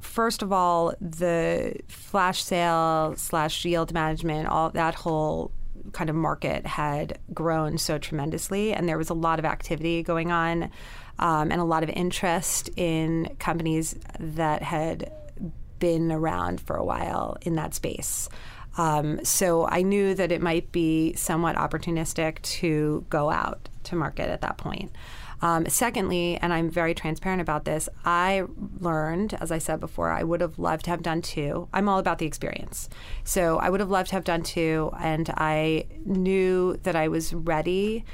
first 0.00 0.42
of 0.42 0.52
all, 0.52 0.94
the 1.00 1.74
flash 1.88 2.42
sale 2.42 3.14
slash 3.16 3.64
yield 3.64 3.92
management, 3.92 4.48
all 4.48 4.70
that 4.70 4.94
whole 4.94 5.50
kind 5.92 6.10
of 6.10 6.16
market 6.16 6.66
had 6.66 7.18
grown 7.32 7.78
so 7.78 7.98
tremendously, 7.98 8.74
and 8.74 8.88
there 8.88 8.98
was 8.98 9.10
a 9.10 9.14
lot 9.14 9.38
of 9.38 9.44
activity 9.44 10.02
going 10.02 10.30
on, 10.30 10.70
um, 11.18 11.50
and 11.50 11.60
a 11.60 11.64
lot 11.64 11.82
of 11.82 11.90
interest 11.90 12.70
in 12.76 13.36
companies 13.38 13.96
that 14.18 14.62
had 14.62 15.12
been 15.78 16.10
around 16.10 16.60
for 16.60 16.76
a 16.76 16.84
while 16.84 17.36
in 17.42 17.54
that 17.56 17.74
space. 17.74 18.28
Um, 18.76 19.24
so 19.24 19.66
I 19.66 19.82
knew 19.82 20.14
that 20.14 20.30
it 20.30 20.40
might 20.40 20.70
be 20.70 21.14
somewhat 21.14 21.56
opportunistic 21.56 22.40
to 22.42 23.04
go 23.10 23.30
out 23.30 23.68
to 23.84 23.96
market 23.96 24.30
at 24.30 24.40
that 24.42 24.56
point. 24.56 24.92
Um, 25.40 25.66
secondly, 25.66 26.36
and 26.40 26.52
I'm 26.52 26.68
very 26.68 26.94
transparent 26.94 27.40
about 27.40 27.64
this, 27.64 27.88
I 28.04 28.44
learned, 28.80 29.34
as 29.40 29.52
I 29.52 29.58
said 29.58 29.78
before, 29.78 30.10
I 30.10 30.24
would 30.24 30.40
have 30.40 30.58
loved 30.58 30.84
to 30.86 30.90
have 30.90 31.02
done 31.02 31.22
two. 31.22 31.68
I'm 31.72 31.88
all 31.88 32.00
about 32.00 32.18
the 32.18 32.26
experience. 32.26 32.88
So 33.22 33.58
I 33.58 33.70
would 33.70 33.80
have 33.80 33.90
loved 33.90 34.10
to 34.10 34.16
have 34.16 34.24
done 34.24 34.42
two, 34.42 34.90
and 34.98 35.30
I 35.30 35.86
knew 36.04 36.76
that 36.82 36.96
I 36.96 37.06
was 37.08 37.32
ready 37.32 38.04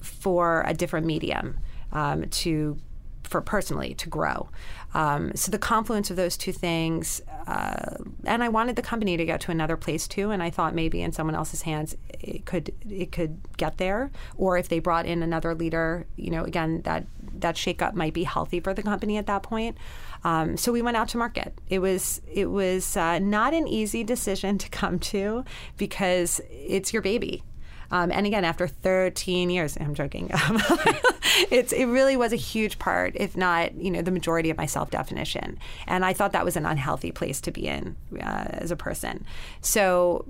for 0.00 0.62
a 0.66 0.74
different 0.74 1.06
medium 1.06 1.58
um, 1.94 2.28
to 2.28 2.78
for 3.22 3.40
personally 3.40 3.94
to 3.94 4.08
grow. 4.08 4.48
Um, 4.92 5.34
so 5.34 5.50
the 5.50 5.58
confluence 5.58 6.10
of 6.10 6.16
those 6.16 6.36
two 6.36 6.52
things, 6.52 7.20
uh, 7.46 7.96
and 8.24 8.44
I 8.44 8.48
wanted 8.48 8.76
the 8.76 8.82
company 8.82 9.16
to 9.16 9.24
get 9.24 9.40
to 9.42 9.50
another 9.50 9.76
place 9.76 10.06
too. 10.06 10.30
And 10.30 10.42
I 10.42 10.50
thought 10.50 10.74
maybe 10.74 11.02
in 11.02 11.12
someone 11.12 11.34
else's 11.34 11.62
hands 11.62 11.96
it 12.20 12.44
could 12.46 12.72
it 12.88 13.10
could 13.12 13.40
get 13.56 13.78
there, 13.78 14.10
or 14.36 14.56
if 14.56 14.68
they 14.68 14.78
brought 14.78 15.06
in 15.06 15.22
another 15.22 15.54
leader, 15.54 16.06
you 16.16 16.30
know, 16.30 16.44
again 16.44 16.82
that 16.82 17.06
that 17.40 17.56
shakeup 17.56 17.94
might 17.94 18.14
be 18.14 18.24
healthy 18.24 18.60
for 18.60 18.74
the 18.74 18.82
company 18.82 19.16
at 19.16 19.26
that 19.26 19.42
point. 19.42 19.76
Um, 20.22 20.56
so 20.56 20.72
we 20.72 20.80
went 20.80 20.96
out 20.96 21.08
to 21.08 21.18
market. 21.18 21.58
It 21.68 21.80
was 21.80 22.22
it 22.32 22.46
was 22.46 22.96
uh, 22.96 23.18
not 23.18 23.52
an 23.52 23.66
easy 23.66 24.04
decision 24.04 24.58
to 24.58 24.68
come 24.68 24.98
to 25.00 25.44
because 25.76 26.40
it's 26.50 26.92
your 26.92 27.02
baby. 27.02 27.42
Um, 27.90 28.10
and 28.10 28.26
again, 28.26 28.44
after 28.44 28.66
13 28.66 29.50
years, 29.50 29.76
I'm 29.80 29.94
joking. 29.94 30.30
it's 31.50 31.72
it 31.72 31.86
really 31.86 32.16
was 32.16 32.32
a 32.32 32.36
huge 32.36 32.78
part, 32.78 33.14
if 33.16 33.36
not 33.36 33.74
you 33.74 33.90
know 33.90 34.02
the 34.02 34.10
majority 34.10 34.50
of 34.50 34.56
my 34.56 34.66
self 34.66 34.90
definition. 34.90 35.58
And 35.86 36.04
I 36.04 36.12
thought 36.12 36.32
that 36.32 36.44
was 36.44 36.56
an 36.56 36.66
unhealthy 36.66 37.12
place 37.12 37.40
to 37.42 37.50
be 37.50 37.66
in 37.66 37.96
uh, 38.14 38.46
as 38.48 38.70
a 38.70 38.76
person. 38.76 39.24
So 39.60 40.24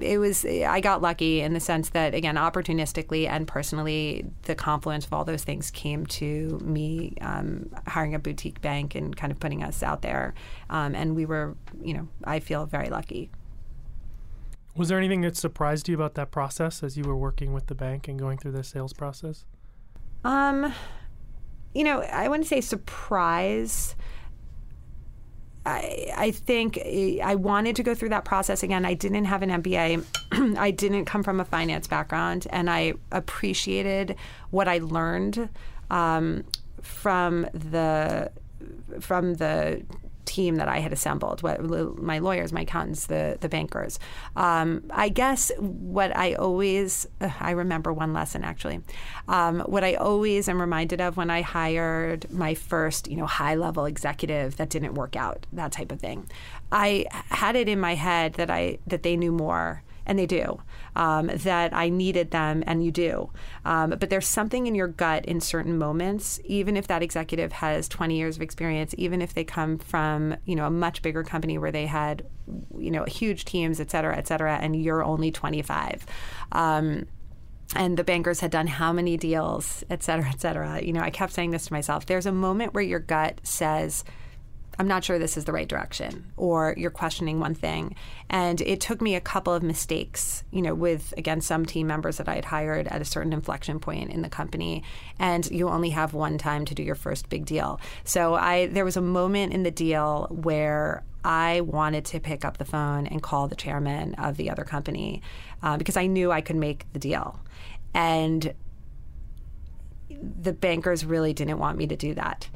it 0.00 0.18
was. 0.18 0.44
I 0.44 0.80
got 0.80 1.02
lucky 1.02 1.40
in 1.40 1.54
the 1.54 1.60
sense 1.60 1.90
that 1.90 2.14
again, 2.14 2.36
opportunistically 2.36 3.28
and 3.28 3.46
personally, 3.46 4.26
the 4.42 4.54
confluence 4.54 5.06
of 5.06 5.12
all 5.12 5.24
those 5.24 5.44
things 5.44 5.70
came 5.70 6.06
to 6.06 6.58
me 6.62 7.14
um, 7.20 7.70
hiring 7.86 8.14
a 8.14 8.18
boutique 8.18 8.60
bank 8.60 8.94
and 8.94 9.16
kind 9.16 9.32
of 9.32 9.40
putting 9.40 9.62
us 9.62 9.82
out 9.82 10.02
there. 10.02 10.34
Um, 10.68 10.94
and 10.94 11.16
we 11.16 11.26
were, 11.26 11.56
you 11.82 11.94
know, 11.94 12.08
I 12.24 12.40
feel 12.40 12.66
very 12.66 12.88
lucky. 12.88 13.30
Was 14.76 14.88
there 14.88 14.98
anything 14.98 15.20
that 15.22 15.36
surprised 15.36 15.88
you 15.88 15.94
about 15.94 16.14
that 16.14 16.30
process 16.30 16.82
as 16.82 16.96
you 16.96 17.04
were 17.04 17.16
working 17.16 17.52
with 17.52 17.66
the 17.66 17.74
bank 17.74 18.08
and 18.08 18.18
going 18.18 18.38
through 18.38 18.52
the 18.52 18.64
sales 18.64 18.92
process? 18.92 19.44
Um, 20.24 20.72
you 21.74 21.84
know, 21.84 22.02
I 22.02 22.28
wouldn't 22.28 22.48
say 22.48 22.60
surprise. 22.60 23.96
I, 25.66 26.10
I 26.16 26.30
think 26.30 26.78
I 26.78 27.34
wanted 27.34 27.76
to 27.76 27.82
go 27.82 27.94
through 27.94 28.08
that 28.10 28.24
process 28.24 28.62
again. 28.62 28.84
I 28.84 28.94
didn't 28.94 29.26
have 29.26 29.42
an 29.42 29.50
MBA. 29.50 30.04
I 30.58 30.70
didn't 30.70 31.04
come 31.04 31.22
from 31.22 31.40
a 31.40 31.44
finance 31.44 31.86
background, 31.86 32.46
and 32.50 32.70
I 32.70 32.94
appreciated 33.12 34.16
what 34.50 34.68
I 34.68 34.78
learned 34.78 35.48
um, 35.90 36.44
from 36.80 37.42
the 37.52 38.30
from 39.00 39.34
the 39.34 39.84
team 40.30 40.56
that 40.56 40.68
I 40.68 40.78
had 40.78 40.92
assembled, 40.92 41.42
what, 41.42 41.60
my 42.00 42.20
lawyers, 42.20 42.52
my 42.52 42.62
accountants, 42.62 43.06
the, 43.06 43.36
the 43.40 43.48
bankers. 43.48 43.98
Um, 44.36 44.84
I 44.90 45.08
guess 45.08 45.50
what 45.58 46.16
I 46.16 46.34
always, 46.34 47.06
I 47.20 47.50
remember 47.50 47.92
one 47.92 48.12
lesson 48.12 48.44
actually. 48.44 48.80
Um, 49.26 49.60
what 49.60 49.82
I 49.82 49.94
always 49.94 50.48
am 50.48 50.60
reminded 50.60 51.00
of 51.00 51.16
when 51.16 51.30
I 51.30 51.42
hired 51.42 52.30
my 52.30 52.54
first, 52.54 53.08
you 53.10 53.16
know, 53.16 53.26
high 53.26 53.56
level 53.56 53.84
executive 53.86 54.56
that 54.56 54.70
didn't 54.70 54.94
work 54.94 55.16
out, 55.16 55.46
that 55.52 55.72
type 55.72 55.90
of 55.90 56.00
thing. 56.00 56.28
I 56.70 57.06
had 57.10 57.56
it 57.56 57.68
in 57.68 57.80
my 57.80 57.96
head 57.96 58.34
that 58.34 58.50
I 58.50 58.78
that 58.86 59.02
they 59.02 59.16
knew 59.16 59.32
more 59.32 59.82
and 60.06 60.18
they 60.18 60.26
do, 60.26 60.60
um, 61.00 61.28
that 61.28 61.72
I 61.72 61.88
needed 61.88 62.30
them, 62.30 62.62
and 62.66 62.84
you 62.84 62.92
do. 62.92 63.30
Um, 63.64 63.94
but 63.98 64.10
there's 64.10 64.26
something 64.26 64.66
in 64.66 64.74
your 64.74 64.86
gut 64.86 65.24
in 65.24 65.40
certain 65.40 65.78
moments, 65.78 66.38
even 66.44 66.76
if 66.76 66.86
that 66.88 67.02
executive 67.02 67.52
has 67.52 67.88
20 67.88 68.18
years 68.18 68.36
of 68.36 68.42
experience, 68.42 68.94
even 68.98 69.22
if 69.22 69.32
they 69.32 69.42
come 69.42 69.78
from 69.78 70.36
you 70.44 70.54
know 70.54 70.66
a 70.66 70.70
much 70.70 71.00
bigger 71.00 71.24
company 71.24 71.56
where 71.56 71.72
they 71.72 71.86
had 71.86 72.26
you 72.76 72.90
know 72.90 73.04
huge 73.04 73.46
teams, 73.46 73.80
et 73.80 73.90
cetera, 73.90 74.14
et 74.14 74.28
cetera, 74.28 74.58
and 74.60 74.76
you're 74.76 75.02
only 75.02 75.30
25. 75.30 76.04
Um, 76.52 77.06
and 77.74 77.96
the 77.96 78.04
bankers 78.04 78.40
had 78.40 78.50
done 78.50 78.66
how 78.66 78.92
many 78.92 79.16
deals, 79.16 79.82
et 79.88 80.02
cetera, 80.02 80.28
et 80.28 80.40
cetera. 80.40 80.82
You 80.82 80.92
know, 80.92 81.00
I 81.00 81.08
kept 81.08 81.32
saying 81.32 81.52
this 81.52 81.66
to 81.66 81.72
myself. 81.72 82.04
There's 82.04 82.26
a 82.26 82.32
moment 82.32 82.74
where 82.74 82.84
your 82.84 82.98
gut 82.98 83.40
says, 83.42 84.04
I'm 84.80 84.88
not 84.88 85.04
sure 85.04 85.18
this 85.18 85.36
is 85.36 85.44
the 85.44 85.52
right 85.52 85.68
direction, 85.68 86.32
or 86.38 86.74
you're 86.78 86.90
questioning 86.90 87.38
one 87.38 87.54
thing. 87.54 87.96
And 88.30 88.62
it 88.62 88.80
took 88.80 89.02
me 89.02 89.14
a 89.14 89.20
couple 89.20 89.52
of 89.52 89.62
mistakes, 89.62 90.42
you 90.50 90.62
know, 90.62 90.74
with, 90.74 91.12
again, 91.18 91.42
some 91.42 91.66
team 91.66 91.86
members 91.86 92.16
that 92.16 92.30
I 92.30 92.36
had 92.36 92.46
hired 92.46 92.88
at 92.88 93.02
a 93.02 93.04
certain 93.04 93.34
inflection 93.34 93.78
point 93.78 94.10
in 94.10 94.22
the 94.22 94.30
company. 94.30 94.82
And 95.18 95.44
you 95.50 95.68
only 95.68 95.90
have 95.90 96.14
one 96.14 96.38
time 96.38 96.64
to 96.64 96.74
do 96.74 96.82
your 96.82 96.94
first 96.94 97.28
big 97.28 97.44
deal. 97.44 97.78
So 98.04 98.32
I, 98.32 98.68
there 98.68 98.86
was 98.86 98.96
a 98.96 99.02
moment 99.02 99.52
in 99.52 99.64
the 99.64 99.70
deal 99.70 100.28
where 100.30 101.04
I 101.22 101.60
wanted 101.60 102.06
to 102.06 102.18
pick 102.18 102.46
up 102.46 102.56
the 102.56 102.64
phone 102.64 103.06
and 103.06 103.22
call 103.22 103.48
the 103.48 103.56
chairman 103.56 104.14
of 104.14 104.38
the 104.38 104.48
other 104.48 104.64
company 104.64 105.20
uh, 105.62 105.76
because 105.76 105.98
I 105.98 106.06
knew 106.06 106.32
I 106.32 106.40
could 106.40 106.56
make 106.56 106.90
the 106.94 106.98
deal. 106.98 107.38
And 107.92 108.54
the 110.08 110.54
bankers 110.54 111.04
really 111.04 111.34
didn't 111.34 111.58
want 111.58 111.76
me 111.76 111.86
to 111.86 111.96
do 111.96 112.14
that. 112.14 112.48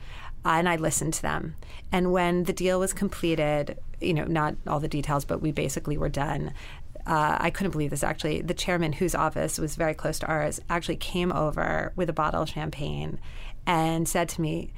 Uh, 0.45 0.51
and 0.51 0.69
I 0.69 0.77
listened 0.77 1.15
to 1.15 1.23
them. 1.23 1.57
And 1.91 2.13
when 2.13 2.45
the 2.45 2.53
deal 2.53 2.79
was 2.79 2.93
completed, 2.93 3.79
you 4.01 4.15
know, 4.15 4.25
not 4.25 4.57
all 4.67 4.81
the 4.81 4.89
details, 4.89 5.25
but 5.25 5.41
we 5.41 5.53
basically 5.53 5.97
were 5.97 6.09
done. 6.09 6.53
Uh, 7.07 7.37
I 7.39 7.51
couldn't 7.51 7.73
believe 7.73 7.91
this 7.91 8.03
actually. 8.03 8.41
The 8.41 8.55
chairman, 8.55 8.95
whose 8.95 9.15
office 9.15 9.59
was 9.59 9.77
very 9.77 9.95
close 9.95 10.19
to 10.21 10.27
ours, 10.27 10.61
actually 10.69 10.97
came 10.97 11.33
over 11.33 11.93
with 11.97 12.09
a 12.09 12.15
bottle 12.15 12.43
of 12.43 12.49
champagne 12.49 13.19
and 13.67 14.09
said 14.09 14.29
to 14.31 14.41
me, 14.41 14.73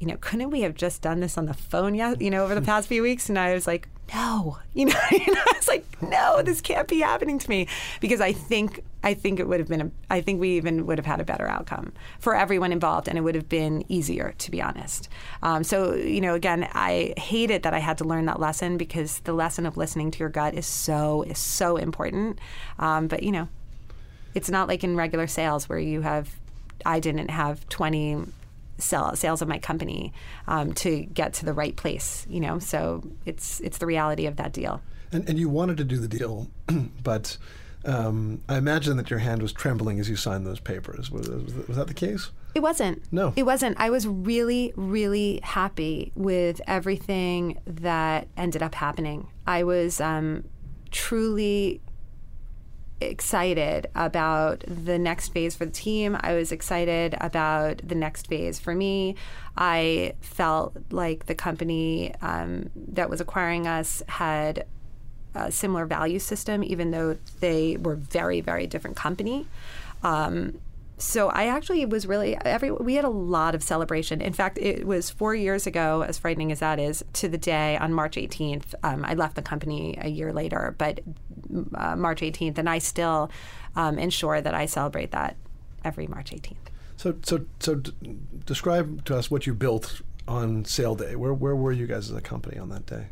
you 0.00 0.06
know, 0.06 0.16
couldn't 0.20 0.50
we 0.50 0.62
have 0.62 0.74
just 0.74 1.02
done 1.02 1.20
this 1.20 1.38
on 1.38 1.46
the 1.46 1.54
phone 1.54 1.94
yet, 1.94 2.20
you 2.20 2.30
know, 2.30 2.44
over 2.44 2.54
the 2.54 2.62
past 2.72 2.88
few 2.88 3.02
weeks? 3.02 3.28
And 3.28 3.38
I 3.38 3.54
was 3.54 3.66
like, 3.66 3.88
no, 4.12 4.58
you 4.74 4.86
know, 4.86 4.94
I 5.10 5.52
was 5.56 5.68
like, 5.68 5.84
no, 6.02 6.42
this 6.42 6.60
can't 6.60 6.88
be 6.88 7.00
happening 7.00 7.38
to 7.38 7.50
me 7.50 7.68
because 8.00 8.20
I 8.20 8.32
think, 8.32 8.84
I 9.04 9.14
think 9.14 9.38
it 9.38 9.46
would 9.46 9.60
have 9.60 9.68
been, 9.68 9.80
a, 9.80 9.90
I 10.10 10.20
think 10.20 10.40
we 10.40 10.56
even 10.56 10.86
would 10.86 10.98
have 10.98 11.06
had 11.06 11.20
a 11.20 11.24
better 11.24 11.46
outcome 11.46 11.92
for 12.18 12.34
everyone 12.34 12.72
involved 12.72 13.06
and 13.06 13.16
it 13.16 13.20
would 13.20 13.34
have 13.34 13.48
been 13.48 13.84
easier, 13.88 14.34
to 14.38 14.50
be 14.50 14.60
honest. 14.60 15.08
Um, 15.42 15.62
so, 15.62 15.94
you 15.94 16.20
know, 16.20 16.34
again, 16.34 16.68
I 16.72 17.14
hated 17.16 17.62
that 17.62 17.74
I 17.74 17.78
had 17.78 17.98
to 17.98 18.04
learn 18.04 18.26
that 18.26 18.40
lesson 18.40 18.76
because 18.76 19.20
the 19.20 19.32
lesson 19.32 19.66
of 19.66 19.76
listening 19.76 20.10
to 20.12 20.18
your 20.18 20.30
gut 20.30 20.54
is 20.54 20.66
so, 20.66 21.22
is 21.22 21.38
so 21.38 21.76
important. 21.76 22.40
Um, 22.78 23.06
but, 23.06 23.22
you 23.22 23.30
know, 23.30 23.48
it's 24.34 24.50
not 24.50 24.66
like 24.68 24.82
in 24.82 24.96
regular 24.96 25.26
sales 25.26 25.68
where 25.68 25.78
you 25.78 26.00
have 26.00 26.28
I 26.84 27.00
didn't 27.00 27.30
have 27.30 27.68
20 27.68 28.24
sell, 28.78 29.14
sales 29.16 29.42
of 29.42 29.48
my 29.48 29.58
company 29.58 30.12
um, 30.46 30.72
to 30.74 31.04
get 31.04 31.34
to 31.34 31.44
the 31.44 31.52
right 31.52 31.74
place. 31.74 32.26
You 32.28 32.40
know, 32.40 32.58
so 32.58 33.02
it's 33.24 33.60
it's 33.60 33.78
the 33.78 33.86
reality 33.86 34.26
of 34.26 34.36
that 34.36 34.52
deal. 34.52 34.82
And, 35.12 35.28
and 35.28 35.38
you 35.38 35.48
wanted 35.48 35.76
to 35.78 35.84
do 35.84 35.98
the 35.98 36.08
deal, 36.08 36.48
but 37.02 37.38
um, 37.84 38.42
I 38.48 38.56
imagine 38.56 38.96
that 38.96 39.10
your 39.10 39.18
hand 39.18 39.42
was 39.42 39.52
trembling 39.52 40.00
as 40.00 40.08
you 40.08 40.16
signed 40.16 40.46
those 40.46 40.60
papers. 40.60 41.10
Was, 41.10 41.28
was 41.28 41.76
that 41.76 41.86
the 41.86 41.94
case? 41.94 42.30
It 42.54 42.60
wasn't. 42.60 43.02
No. 43.12 43.32
It 43.36 43.44
wasn't. 43.44 43.78
I 43.80 43.90
was 43.90 44.06
really, 44.06 44.72
really 44.76 45.40
happy 45.42 46.12
with 46.14 46.60
everything 46.66 47.60
that 47.66 48.28
ended 48.36 48.62
up 48.62 48.74
happening. 48.74 49.28
I 49.46 49.64
was 49.64 50.00
um, 50.00 50.44
truly 50.90 51.80
excited 53.00 53.88
about 53.94 54.64
the 54.66 54.98
next 54.98 55.28
phase 55.30 55.56
for 55.56 55.66
the 55.66 55.72
team. 55.72 56.16
I 56.20 56.34
was 56.34 56.52
excited 56.52 57.16
about 57.20 57.80
the 57.84 57.94
next 57.94 58.28
phase 58.28 58.58
for 58.58 58.74
me. 58.74 59.16
I 59.56 60.14
felt 60.20 60.76
like 60.90 61.26
the 61.26 61.34
company 61.34 62.14
um, 62.22 62.70
that 62.74 63.10
was 63.10 63.20
acquiring 63.20 63.66
us 63.66 64.02
had 64.08 64.66
similar 65.50 65.86
value 65.86 66.18
system, 66.18 66.62
even 66.62 66.90
though 66.90 67.16
they 67.40 67.76
were 67.76 67.96
very, 67.96 68.40
very 68.40 68.66
different 68.66 68.96
company. 68.96 69.46
Um, 70.02 70.58
so 70.96 71.28
I 71.28 71.46
actually 71.46 71.84
was 71.86 72.06
really 72.06 72.36
every 72.44 72.70
we 72.70 72.94
had 72.94 73.04
a 73.04 73.10
lot 73.10 73.54
of 73.54 73.62
celebration. 73.62 74.20
In 74.20 74.32
fact, 74.32 74.58
it 74.58 74.86
was 74.86 75.10
four 75.10 75.34
years 75.34 75.66
ago, 75.66 76.02
as 76.02 76.18
frightening 76.18 76.52
as 76.52 76.60
that 76.60 76.78
is, 76.78 77.04
to 77.14 77.28
the 77.28 77.38
day 77.38 77.76
on 77.76 77.92
March 77.92 78.16
18th. 78.16 78.74
Um, 78.82 79.04
I 79.04 79.14
left 79.14 79.34
the 79.34 79.42
company 79.42 79.98
a 80.00 80.08
year 80.08 80.32
later, 80.32 80.74
but 80.78 81.00
uh, 81.74 81.96
March 81.96 82.20
18th, 82.20 82.58
and 82.58 82.68
I 82.68 82.78
still 82.78 83.30
um, 83.74 83.98
ensure 83.98 84.40
that 84.40 84.54
I 84.54 84.66
celebrate 84.66 85.10
that 85.10 85.36
every 85.84 86.06
March 86.06 86.30
18th. 86.30 86.56
So, 86.96 87.16
so, 87.22 87.44
so, 87.58 87.74
d- 87.74 87.92
describe 88.46 89.04
to 89.06 89.16
us 89.16 89.30
what 89.30 89.46
you 89.46 89.54
built 89.54 90.00
on 90.28 90.64
sale 90.64 90.94
day. 90.94 91.16
Where, 91.16 91.34
where 91.34 91.56
were 91.56 91.72
you 91.72 91.86
guys 91.86 92.10
as 92.10 92.16
a 92.16 92.20
company 92.20 92.56
on 92.56 92.68
that 92.68 92.86
day? 92.86 93.08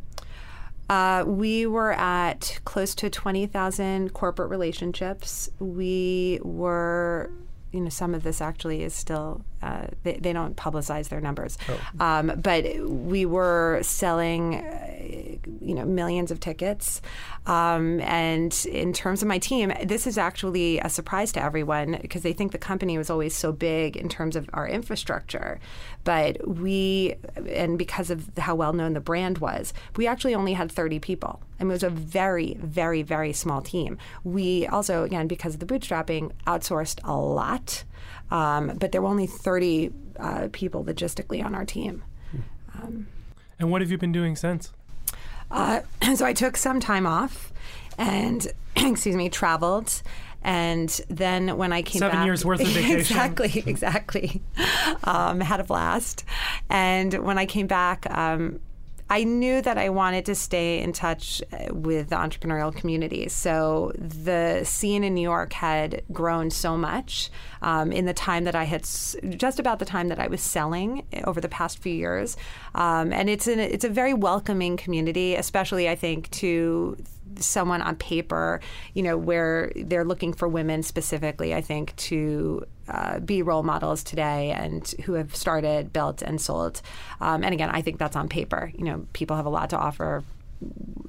Uh, 0.93 1.25
we 1.27 1.65
were 1.65 1.93
at 1.93 2.61
close 2.67 2.95
to 2.95 3.09
20,000 3.09 4.13
corporate 4.13 4.51
relationships. 4.51 5.49
We 5.59 6.39
were 6.43 7.31
you 7.73 7.81
know, 7.81 7.89
some 7.89 8.15
of 8.15 8.23
this 8.23 8.43
actually 8.43 8.83
is 8.83 8.95
still 8.95 9.43
uh, 9.63 9.87
they, 10.03 10.15
they, 10.17 10.33
don't 10.33 10.57
publicize 10.57 11.09
their 11.09 11.21
numbers, 11.21 11.59
oh. 11.69 12.05
um, 12.05 12.33
but 12.37 12.65
we 12.87 13.25
were 13.25 13.81
selling, 13.83 14.57
uh, 14.57 15.37
you 15.61 15.75
know, 15.75 15.85
millions 15.85 16.31
of 16.31 16.41
tickets. 16.41 17.01
Um, 17.47 18.01
and 18.01 18.67
in 18.71 18.93
terms 18.93 19.23
of 19.23 19.29
my 19.29 19.39
team, 19.39 19.73
this 19.85 20.07
is 20.07 20.17
actually 20.19 20.79
a 20.79 20.89
surprise 20.89 21.33
to 21.33 21.43
everyone 21.43 21.99
because 22.01 22.23
they 22.23 22.33
think 22.33 22.53
the 22.53 22.59
company 22.59 22.99
was 22.99 23.11
always 23.11 23.35
so 23.35 23.53
big 23.53 23.97
in 23.97 24.09
terms 24.09 24.37
of 24.37 24.49
our 24.53 24.67
infrastructure, 24.67 25.61
but 26.05 26.47
we, 26.47 27.15
and 27.49 27.79
because 27.79 28.11
of 28.11 28.31
how 28.39 28.55
well 28.55 28.73
known 28.73 28.95
the 28.95 29.01
brand 29.01 29.39
was, 29.39 29.73
we 29.97 30.07
actually 30.07 30.35
only 30.35 30.53
had 30.53 30.71
30 30.71 30.99
people. 30.99 31.41
I 31.59 31.65
mean, 31.65 31.71
it 31.71 31.75
was 31.75 31.83
a 31.85 31.91
very, 31.91 32.55
very, 32.61 33.03
very 33.03 33.33
small 33.33 33.61
team. 33.61 33.99
We 34.25 34.67
also, 34.67 35.05
again, 35.05 35.29
because 35.29 35.55
of 35.55 35.61
the 35.61 35.67
bootstrapping, 35.67 36.33
outsourced 36.47 36.99
a 37.05 37.15
lot, 37.17 37.85
um, 38.33 38.79
but 38.79 38.93
there 38.93 39.03
were 39.03 39.09
only 39.09 39.27
30 39.27 39.93
uh, 40.19 40.49
people 40.53 40.83
logistically 40.83 41.45
on 41.45 41.55
our 41.55 41.67
team. 41.67 42.03
Um, 42.75 43.07
and 43.59 43.71
what 43.71 43.83
have 43.83 43.91
you 43.91 43.99
been 43.99 44.11
doing 44.11 44.37
since? 44.37 44.73
Uh, 45.51 45.81
so 46.15 46.25
I 46.25 46.33
took 46.33 46.57
some 46.57 46.81
time 46.81 47.07
off 47.07 47.53
and, 47.99 48.51
excuse 48.77 49.17
me, 49.17 49.29
traveled. 49.29 50.03
And 50.41 50.89
then 51.11 51.59
when 51.59 51.75
I 51.75 51.83
came 51.83 52.01
seven 52.01 52.21
back, 52.21 52.27
years 52.27 52.43
worth 52.43 52.63
of 52.63 52.69
vacation, 52.69 52.99
exactly, 53.01 53.63
exactly, 53.67 54.43
um, 55.05 55.41
had 55.41 55.61
a 55.61 55.65
blast. 55.65 56.25
And 56.71 57.13
when 57.25 57.37
I 57.37 57.45
came 57.45 57.67
back, 57.67 58.11
um, 58.11 58.61
I 59.13 59.25
knew 59.25 59.61
that 59.61 59.77
I 59.77 59.91
wanted 59.91 60.25
to 60.25 60.35
stay 60.35 60.81
in 60.81 60.95
touch 60.95 61.43
uh, 61.53 61.75
with 61.75 62.09
the 62.09 62.17
entrepreneurial 62.17 62.75
community. 62.75 63.29
So 63.29 63.93
the 63.95 64.65
scene 64.65 65.05
in 65.05 65.13
New 65.13 65.21
York 65.21 65.53
had 65.53 66.03
grown 66.13 66.51
so 66.51 66.79
much 66.79 67.31
um, 67.61 67.93
in 67.93 68.07
the 68.07 68.15
time 68.15 68.45
that 68.45 68.55
I 68.55 68.65
had, 68.65 68.85
just 69.37 69.59
about 69.59 69.81
the 69.81 69.85
time 69.85 70.09
that 70.09 70.19
I 70.19 70.29
was 70.29 70.41
selling 70.41 71.05
over 71.25 71.43
the 71.43 71.49
past 71.51 71.79
few 71.81 71.93
years. 71.93 72.39
Um, 72.75 73.13
and 73.13 73.29
it's 73.29 73.47
an, 73.47 73.61
it's 73.61 73.85
a 73.85 73.91
very 73.91 74.15
welcoming 74.15 74.79
community, 74.79 75.35
especially 75.35 75.91
I 75.91 75.95
think 75.95 76.31
to 76.31 76.97
someone 77.39 77.83
on 77.83 77.97
paper, 77.97 78.61
you 78.95 79.03
know, 79.03 79.17
where 79.17 79.73
they're 79.77 80.05
looking 80.05 80.33
for 80.33 80.49
women 80.49 80.83
specifically, 80.83 81.55
I 81.55 81.61
think, 81.61 81.95
to 81.97 82.65
uh, 82.89 83.21
be 83.21 83.43
role 83.43 83.63
models 83.63 84.03
today 84.03 84.51
and 84.51 84.87
who 85.05 85.15
have 85.15 85.35
started, 85.35 85.93
built, 85.93 86.23
and 86.23 86.41
sold. 86.41 86.83
Um, 87.21 87.45
and 87.45 87.55
again, 87.55 87.71
I 87.71 87.83
think 87.83 87.99
that's 87.99 88.17
on 88.17 88.29
paper. 88.29 88.73
You 88.77 88.85
know, 88.85 89.07
people 89.13 89.37
have 89.37 89.47
a 89.47 89.51
lot 89.51 89.71
to 89.71 89.79
offer 89.79 90.25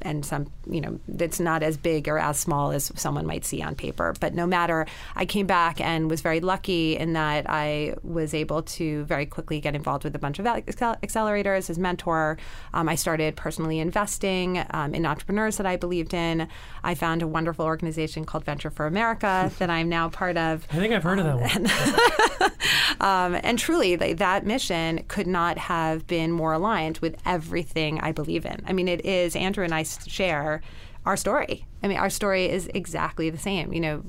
and 0.02 0.26
some, 0.26 0.48
you 0.70 0.82
know, 0.82 1.00
it's 1.20 1.40
not 1.40 1.64
as 1.64 1.78
big 1.78 2.08
or 2.08 2.20
as 2.20 2.40
small 2.40 2.72
as 2.72 2.92
someone 2.96 3.26
might 3.26 3.46
see 3.46 3.62
on 3.62 3.76
paper. 3.76 4.14
But 4.20 4.34
no 4.34 4.46
matter, 4.46 4.86
I 5.16 5.26
came 5.26 5.48
back 5.48 5.80
and 5.80 6.10
was 6.10 6.22
very 6.22 6.40
lucky 6.40 6.98
in 6.98 7.14
that 7.14 7.46
I 7.50 7.96
was 8.04 8.34
able 8.34 8.64
to 8.64 9.04
very 9.06 9.26
quickly 9.26 9.60
get 9.60 9.76
involved 9.76 10.04
with 10.04 10.16
a 10.16 10.20
bunch 10.20 10.40
of 10.40 10.46
accelerators 10.46 11.70
as 11.70 11.78
mentor. 11.78 12.38
Um, 12.74 12.90
I 12.90 12.96
started 12.96 13.36
personally 13.36 13.80
investing 13.80 14.64
um, 14.72 14.94
in 14.94 15.06
entrepreneurs 15.06 15.58
that 15.58 15.66
I 15.66 15.78
believed 15.78 16.14
in. 16.14 16.48
I 16.84 16.96
found 16.96 17.22
a 17.22 17.28
wonderful 17.28 17.66
organization 17.66 18.26
called 18.26 18.44
Venture 18.44 18.70
for 18.70 18.86
America 18.86 19.52
that 19.60 19.70
I'm 19.70 19.90
now 19.90 20.10
part 20.10 20.38
of. 20.38 20.68
I 20.72 20.76
think 20.76 20.94
I've 20.94 21.04
heard 21.04 21.20
um, 21.20 21.28
of 21.28 21.40
that 21.40 22.42
one. 22.42 22.50
Um, 23.04 23.38
and 23.44 23.60
truly, 23.60 23.96
that 23.96 24.46
mission 24.46 25.04
could 25.10 25.28
not 25.28 25.58
have 25.58 26.08
been 26.08 26.32
more 26.32 26.54
aligned 26.54 27.00
with 27.00 27.18
everything 27.26 28.00
I 28.00 28.14
believe 28.14 28.46
in. 28.46 28.64
I 28.66 28.72
mean, 28.72 28.88
it 28.88 29.06
is 29.06 29.36
Andrew 29.44 29.64
and 29.64 29.74
I 29.74 29.84
share 29.84 30.62
our 31.06 31.18
story. 31.18 31.66
I 31.82 31.88
mean, 31.88 31.98
our 31.98 32.10
story 32.10 32.50
is 32.50 32.70
exactly 32.74 33.30
the 33.30 33.38
same. 33.38 33.74
You 33.74 33.82
know, 33.82 34.04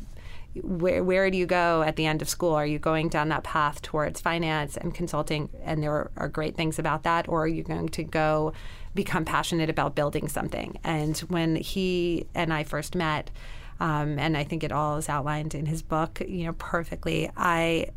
where 0.63 1.03
where 1.03 1.31
do 1.31 1.37
you 1.37 1.47
go 1.47 1.83
at 1.83 1.97
the 1.97 2.07
end 2.07 2.23
of 2.23 2.29
school? 2.29 2.55
Are 2.55 2.67
you 2.67 2.79
going 2.79 3.09
down 3.09 3.29
that 3.31 3.43
path 3.43 3.83
towards 3.83 4.21
finance 4.21 4.77
and 4.77 4.95
consulting, 4.95 5.49
and 5.65 5.83
there 5.83 6.11
are 6.17 6.29
great 6.29 6.57
things 6.57 6.79
about 6.79 7.03
that, 7.03 7.29
or 7.29 7.43
are 7.45 7.49
you 7.49 7.63
going 7.63 7.89
to 7.89 8.05
go 8.05 8.53
become 8.95 9.25
passionate 9.25 9.69
about 9.69 9.97
building 9.97 10.29
something? 10.29 10.79
And 10.85 11.19
when 11.19 11.57
he 11.57 12.27
and 12.35 12.53
I 12.53 12.63
first 12.63 12.95
met, 12.95 13.31
um, 13.81 14.19
and 14.19 14.37
I 14.37 14.45
think 14.45 14.63
it 14.63 14.71
all 14.71 14.97
is 14.97 15.09
outlined 15.09 15.55
in 15.55 15.67
his 15.67 15.83
book, 15.83 16.23
you 16.27 16.45
know, 16.47 16.53
perfectly. 16.53 17.31
I 17.37 17.89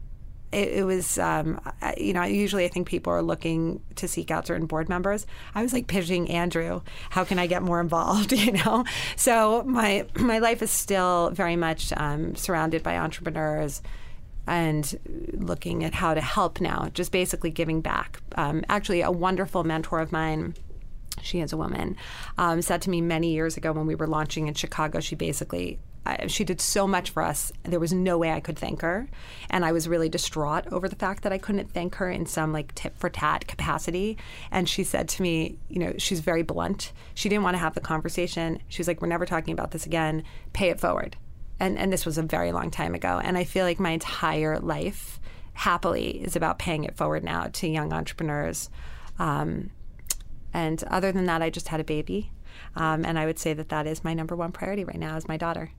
it, 0.52 0.70
it 0.70 0.84
was, 0.86 1.18
um, 1.18 1.60
you 1.98 2.14
know, 2.14 2.24
usually 2.24 2.66
I 2.66 2.70
think 2.70 2.88
people 2.88 3.12
are 3.12 3.22
looking 3.22 3.82
to 3.96 4.08
seek 4.08 4.32
out 4.32 4.48
certain 4.48 4.66
board 4.66 4.90
members. 4.90 5.26
I 5.54 5.62
was 5.62 5.74
like 5.74 5.88
pitching 5.88 6.30
Andrew, 6.30 6.82
how 7.10 7.24
can 7.24 7.40
I 7.40 7.48
get 7.48 7.64
more 7.64 7.82
involved, 7.82 8.32
you 8.34 8.54
know? 8.54 8.86
So 9.16 9.64
my, 9.64 10.06
my 10.16 10.40
life 10.40 10.62
is 10.62 10.72
still 10.72 11.32
very 11.32 11.56
much 11.56 11.92
um, 11.98 12.36
surrounded 12.36 12.84
by 12.84 12.98
entrepreneurs. 12.98 13.82
and 14.48 14.98
looking 15.34 15.84
at 15.84 15.94
how 15.94 16.14
to 16.14 16.22
help 16.22 16.62
now, 16.62 16.88
just 16.94 17.12
basically 17.12 17.52
giving 17.52 17.82
back. 17.82 18.22
Um, 18.36 18.64
actually, 18.70 19.02
a 19.02 19.12
wonderful 19.12 19.66
mentor 19.66 20.00
of 20.00 20.14
mine 20.14 20.54
she 21.22 21.40
is 21.40 21.54
a 21.54 21.58
woman, 21.58 21.96
um, 22.38 22.62
said 22.62 22.82
to 22.84 22.90
me 22.90 23.02
many 23.02 23.34
years 23.34 23.58
ago 23.58 23.72
when 23.72 23.88
we 23.88 23.96
were 23.96 24.08
launching 24.08 24.48
in 24.48 24.54
Chicago, 24.54 25.00
she 25.00 25.16
basically 25.16 25.80
she 26.28 26.44
did 26.44 26.62
so 26.62 26.88
much 26.88 27.10
for 27.10 27.24
us. 27.24 27.52
There 27.64 27.80
was 27.80 27.94
no 27.94 28.18
way 28.18 28.32
I 28.32 28.40
could 28.40 28.58
thank 28.58 28.82
her, 28.82 29.08
and 29.50 29.66
I 29.66 29.72
was 29.72 29.88
really 29.88 30.10
distraught 30.10 30.66
over 30.72 30.88
the 30.88 30.96
fact 30.96 31.24
that 31.24 31.34
I 31.34 31.38
couldn't 31.38 31.72
thank 31.72 31.96
her 31.96 32.10
in 32.10 32.26
some 32.26 32.54
like 32.54 32.74
tit 32.76 32.94
for 32.98 33.10
tat 33.10 33.48
capacity. 33.48 34.18
And 34.52 34.68
she 34.68 34.84
said 34.84 35.08
to 35.10 35.22
me, 35.22 35.58
you 35.70 35.80
know, 35.80 35.94
she's 35.98 36.20
very 36.20 36.44
blunt. 36.44 36.94
She 37.14 37.30
didn't 37.30 37.44
want 37.44 37.56
to 37.56 37.60
have 37.60 37.76
the 37.76 37.82
conversation. 37.82 38.60
She 38.68 38.80
was 38.80 38.88
like, 38.88 39.02
"We're 39.02 39.08
never 39.08 39.26
talking 39.26 39.54
about 39.54 39.72
this 39.72 39.86
again. 39.86 40.24
Pay 40.54 40.70
it 40.70 40.80
forward." 40.80 41.18
And 41.60 41.78
and 41.78 41.92
this 41.92 42.06
was 42.06 42.18
a 42.18 42.24
very 42.24 42.52
long 42.52 42.72
time 42.72 42.96
ago. 42.96 43.20
And 43.24 43.38
I 43.38 43.44
feel 43.44 43.66
like 43.66 43.80
my 43.80 43.92
entire 43.92 44.60
life, 44.60 45.20
happily, 45.54 46.22
is 46.24 46.36
about 46.36 46.60
paying 46.60 46.84
it 46.84 46.96
forward 46.96 47.24
now 47.24 47.48
to 47.54 47.68
young 47.68 47.94
entrepreneurs. 47.94 48.70
Um, 49.20 49.72
and 50.54 50.84
other 50.86 51.12
than 51.12 51.26
that, 51.26 51.42
I 51.42 51.50
just 51.50 51.68
had 51.68 51.80
a 51.80 51.84
baby. 51.84 52.32
Um, 52.76 53.06
and 53.06 53.18
I 53.18 53.26
would 53.26 53.40
say 53.40 53.54
that 53.54 53.70
that 53.70 53.88
is 53.88 54.04
my 54.04 54.14
number 54.14 54.36
one 54.36 54.52
priority 54.52 54.84
right 54.84 55.00
now 55.00 55.18
is 55.18 55.28
my 55.28 55.38
daughter. 55.38 55.72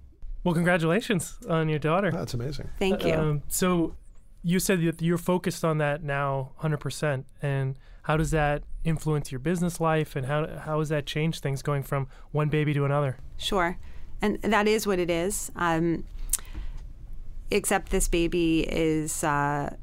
Well, 0.44 0.54
congratulations 0.54 1.38
on 1.48 1.68
your 1.68 1.78
daughter. 1.78 2.10
That's 2.10 2.34
amazing. 2.34 2.70
Thank 2.78 3.04
you. 3.04 3.14
Um, 3.14 3.42
so 3.48 3.94
you 4.42 4.58
said 4.60 4.80
that 4.82 5.02
you're 5.02 5.18
focused 5.18 5.64
on 5.64 5.78
that 5.78 6.02
now 6.02 6.52
100%. 6.60 7.24
And 7.42 7.76
how 8.02 8.16
does 8.16 8.30
that 8.30 8.62
influence 8.84 9.32
your 9.32 9.40
business 9.40 9.80
life? 9.80 10.16
And 10.16 10.26
how, 10.26 10.46
how 10.46 10.78
has 10.78 10.88
that 10.90 11.06
changed 11.06 11.42
things 11.42 11.62
going 11.62 11.82
from 11.82 12.08
one 12.30 12.48
baby 12.48 12.72
to 12.74 12.84
another? 12.84 13.18
Sure. 13.36 13.78
And 14.22 14.40
that 14.42 14.66
is 14.66 14.86
what 14.86 14.98
it 14.98 15.10
is. 15.10 15.50
Um, 15.56 16.04
except 17.50 17.90
this 17.90 18.08
baby 18.08 18.60
is. 18.60 19.24
Uh, 19.24 19.76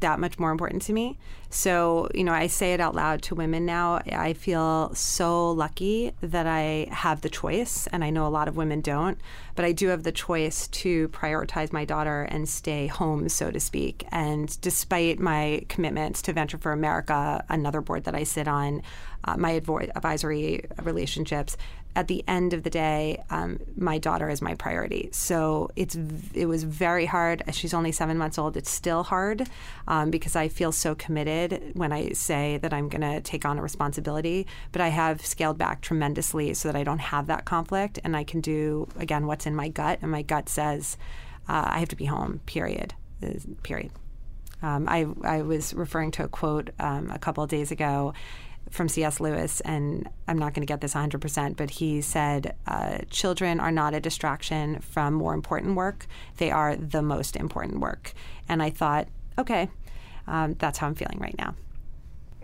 that 0.00 0.20
much 0.20 0.38
more 0.38 0.50
important 0.50 0.82
to 0.82 0.92
me. 0.92 1.18
So, 1.50 2.08
you 2.14 2.24
know, 2.24 2.32
I 2.32 2.46
say 2.46 2.74
it 2.74 2.80
out 2.80 2.94
loud 2.94 3.22
to 3.22 3.34
women 3.34 3.64
now. 3.64 4.00
I 4.12 4.34
feel 4.34 4.94
so 4.94 5.50
lucky 5.50 6.12
that 6.20 6.46
I 6.46 6.88
have 6.90 7.22
the 7.22 7.30
choice, 7.30 7.86
and 7.86 8.04
I 8.04 8.10
know 8.10 8.26
a 8.26 8.28
lot 8.28 8.48
of 8.48 8.56
women 8.56 8.82
don't, 8.82 9.18
but 9.54 9.64
I 9.64 9.72
do 9.72 9.88
have 9.88 10.02
the 10.02 10.12
choice 10.12 10.68
to 10.68 11.08
prioritize 11.08 11.72
my 11.72 11.86
daughter 11.86 12.22
and 12.22 12.46
stay 12.46 12.86
home, 12.86 13.30
so 13.30 13.50
to 13.50 13.60
speak. 13.60 14.06
And 14.12 14.60
despite 14.60 15.20
my 15.20 15.64
commitments 15.68 16.20
to 16.22 16.34
Venture 16.34 16.58
for 16.58 16.72
America, 16.72 17.42
another 17.48 17.80
board 17.80 18.04
that 18.04 18.14
I 18.14 18.24
sit 18.24 18.46
on, 18.46 18.82
uh, 19.24 19.36
my 19.36 19.52
advisory 19.52 20.64
relationships, 20.82 21.56
at 21.96 22.06
the 22.06 22.22
end 22.28 22.52
of 22.52 22.62
the 22.62 22.70
day, 22.70 23.22
um, 23.30 23.58
my 23.76 23.98
daughter 23.98 24.30
is 24.30 24.40
my 24.40 24.54
priority. 24.54 25.08
So 25.12 25.70
it's 25.74 25.96
it 26.32 26.46
was 26.46 26.62
very 26.62 27.06
hard. 27.06 27.42
She's 27.52 27.74
only 27.74 27.92
seven 27.92 28.16
months 28.16 28.38
old. 28.38 28.56
It's 28.56 28.70
still 28.70 29.02
hard 29.02 29.48
um, 29.88 30.10
because 30.10 30.36
I 30.36 30.48
feel 30.48 30.70
so 30.70 30.94
committed 30.94 31.72
when 31.74 31.92
I 31.92 32.10
say 32.10 32.58
that 32.58 32.72
I'm 32.72 32.88
going 32.88 33.00
to 33.00 33.20
take 33.20 33.44
on 33.44 33.58
a 33.58 33.62
responsibility. 33.62 34.46
But 34.70 34.80
I 34.80 34.88
have 34.88 35.24
scaled 35.26 35.58
back 35.58 35.80
tremendously 35.80 36.54
so 36.54 36.68
that 36.68 36.76
I 36.76 36.84
don't 36.84 37.00
have 37.00 37.26
that 37.26 37.44
conflict, 37.44 37.98
and 38.04 38.16
I 38.16 38.24
can 38.24 38.40
do 38.40 38.86
again 38.96 39.26
what's 39.26 39.46
in 39.46 39.56
my 39.56 39.68
gut. 39.68 39.98
And 40.00 40.10
my 40.10 40.22
gut 40.22 40.48
says 40.48 40.96
uh, 41.48 41.64
I 41.66 41.80
have 41.80 41.88
to 41.88 41.96
be 41.96 42.04
home. 42.04 42.40
Period. 42.46 42.94
Period. 43.62 43.90
Um, 44.62 44.88
I, 44.88 45.06
I 45.22 45.42
was 45.42 45.74
referring 45.74 46.10
to 46.12 46.24
a 46.24 46.28
quote 46.28 46.70
um, 46.78 47.10
a 47.10 47.18
couple 47.18 47.44
of 47.44 47.50
days 47.50 47.70
ago 47.70 48.12
from 48.70 48.88
C.S. 48.88 49.20
Lewis, 49.20 49.60
and 49.60 50.08
I'm 50.26 50.38
not 50.38 50.54
going 50.54 50.62
to 50.62 50.70
get 50.70 50.80
this 50.80 50.94
100%, 50.94 51.56
but 51.56 51.70
he 51.70 52.00
said, 52.00 52.56
uh, 52.66 52.98
Children 53.10 53.60
are 53.60 53.72
not 53.72 53.94
a 53.94 54.00
distraction 54.00 54.80
from 54.80 55.14
more 55.14 55.34
important 55.34 55.74
work. 55.76 56.06
They 56.36 56.50
are 56.50 56.76
the 56.76 57.02
most 57.02 57.36
important 57.36 57.80
work. 57.80 58.12
And 58.48 58.62
I 58.62 58.70
thought, 58.70 59.08
okay, 59.38 59.68
um, 60.26 60.54
that's 60.58 60.78
how 60.78 60.86
I'm 60.86 60.94
feeling 60.94 61.18
right 61.18 61.36
now. 61.38 61.54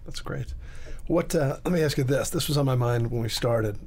That's 0.04 0.20
great. 0.20 0.54
What? 1.06 1.34
Uh, 1.34 1.58
let 1.64 1.72
me 1.72 1.82
ask 1.82 1.98
you 1.98 2.04
this. 2.04 2.30
This 2.30 2.48
was 2.48 2.56
on 2.56 2.64
my 2.64 2.76
mind 2.76 3.10
when 3.10 3.22
we 3.22 3.28
started. 3.28 3.78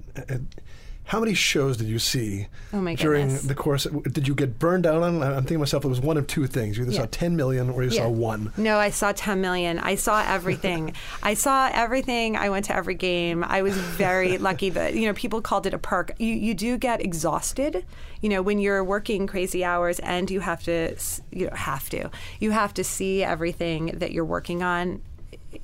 How 1.07 1.21
many 1.21 1.33
shows 1.33 1.77
did 1.77 1.87
you 1.87 1.99
see 1.99 2.47
oh 2.73 2.79
during 2.95 3.27
goodness. 3.27 3.43
the 3.43 3.55
course? 3.55 3.87
Did 4.11 4.27
you 4.27 4.35
get 4.35 4.59
burned 4.59 4.85
out 4.85 5.01
on? 5.01 5.23
I'm 5.23 5.35
thinking 5.35 5.55
to 5.55 5.59
myself, 5.59 5.85
it 5.85 5.87
was 5.87 6.01
one 6.01 6.17
of 6.17 6.27
two 6.27 6.47
things. 6.47 6.77
You 6.77 6.83
either 6.83 6.91
yeah. 6.91 6.99
saw 6.99 7.07
10 7.09 7.37
million 7.37 7.69
or 7.69 7.81
you 7.83 7.91
yeah. 7.91 8.03
saw 8.03 8.09
one. 8.09 8.51
No, 8.57 8.77
I 8.77 8.89
saw 8.89 9.13
10 9.13 9.39
million. 9.39 9.79
I 9.79 9.95
saw 9.95 10.21
everything. 10.27 10.93
I 11.23 11.33
saw 11.33 11.69
everything. 11.73 12.35
I 12.35 12.49
went 12.49 12.65
to 12.65 12.75
every 12.75 12.95
game. 12.95 13.41
I 13.45 13.61
was 13.61 13.73
very 13.73 14.37
lucky 14.49 14.69
that, 14.71 14.95
you 14.95 15.07
know, 15.07 15.13
people 15.13 15.41
called 15.41 15.65
it 15.65 15.73
a 15.73 15.77
perk. 15.77 16.11
You, 16.19 16.33
you 16.33 16.53
do 16.53 16.77
get 16.77 17.01
exhausted, 17.01 17.85
you 18.21 18.27
know, 18.27 18.41
when 18.41 18.59
you're 18.59 18.83
working 18.83 19.27
crazy 19.27 19.63
hours 19.63 19.99
and 19.99 20.29
you 20.29 20.41
have 20.41 20.61
to, 20.63 20.97
you 21.31 21.45
know, 21.45 21.55
have 21.55 21.89
to. 21.91 22.11
You 22.41 22.51
have 22.51 22.73
to 22.73 22.83
see 22.83 23.23
everything 23.23 23.93
that 23.99 24.11
you're 24.11 24.25
working 24.25 24.61
on 24.61 25.01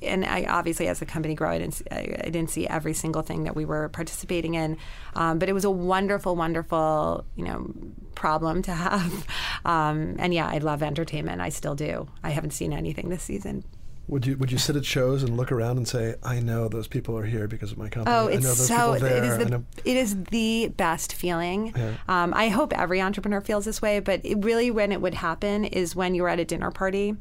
and 0.02 0.24
I 0.24 0.44
obviously 0.44 0.88
as 0.88 0.98
the 0.98 1.06
company 1.06 1.34
grew, 1.34 1.48
I 1.48 1.58
didn't 1.58 1.74
see, 1.74 1.84
I, 1.90 2.30
didn't 2.30 2.50
see 2.50 2.66
every 2.66 2.94
single 2.94 3.22
thing 3.22 3.44
that 3.44 3.54
we 3.56 3.64
were 3.64 3.88
participating 3.88 4.54
in, 4.54 4.76
um, 5.14 5.38
but 5.38 5.48
it 5.48 5.52
was 5.52 5.64
a 5.64 5.70
wonderful, 5.70 6.36
wonderful 6.36 7.24
you 7.36 7.44
know 7.44 7.72
problem 8.14 8.62
to 8.62 8.72
have. 8.72 9.26
Um, 9.66 10.16
and 10.18 10.34
yeah, 10.34 10.46
I 10.46 10.58
love 10.58 10.82
entertainment. 10.82 11.40
I 11.40 11.48
still 11.48 11.74
do. 11.74 12.06
I 12.22 12.30
haven't 12.30 12.50
seen 12.50 12.74
anything 12.74 13.08
this 13.08 13.22
season. 13.22 13.64
Would 14.08 14.26
you 14.26 14.36
would 14.36 14.52
you 14.52 14.58
sit 14.58 14.76
at 14.76 14.84
shows 14.84 15.22
and 15.22 15.36
look 15.38 15.50
around 15.50 15.78
and 15.78 15.88
say, 15.88 16.16
"I 16.22 16.40
know 16.40 16.68
those 16.68 16.86
people 16.86 17.16
are 17.16 17.24
here 17.24 17.48
because 17.48 17.72
of 17.72 17.78
my 17.78 17.88
company. 17.88 18.14
Oh, 18.14 18.26
it's 18.26 18.66
so 18.66 18.92
it 18.92 19.02
is 19.02 19.38
the 19.38 19.62
it 19.84 19.96
is 19.96 20.24
the 20.24 20.68
best 20.76 21.14
feeling. 21.14 21.72
Yeah. 21.74 21.94
Um, 22.08 22.34
I 22.34 22.50
hope 22.50 22.78
every 22.78 23.00
entrepreneur 23.00 23.40
feels 23.40 23.64
this 23.64 23.80
way, 23.80 24.00
but 24.00 24.20
it 24.22 24.44
really, 24.44 24.70
when 24.70 24.92
it 24.92 25.00
would 25.00 25.14
happen, 25.14 25.64
is 25.64 25.96
when 25.96 26.14
you're 26.14 26.28
at 26.28 26.38
a 26.38 26.44
dinner 26.44 26.70
party 26.70 27.16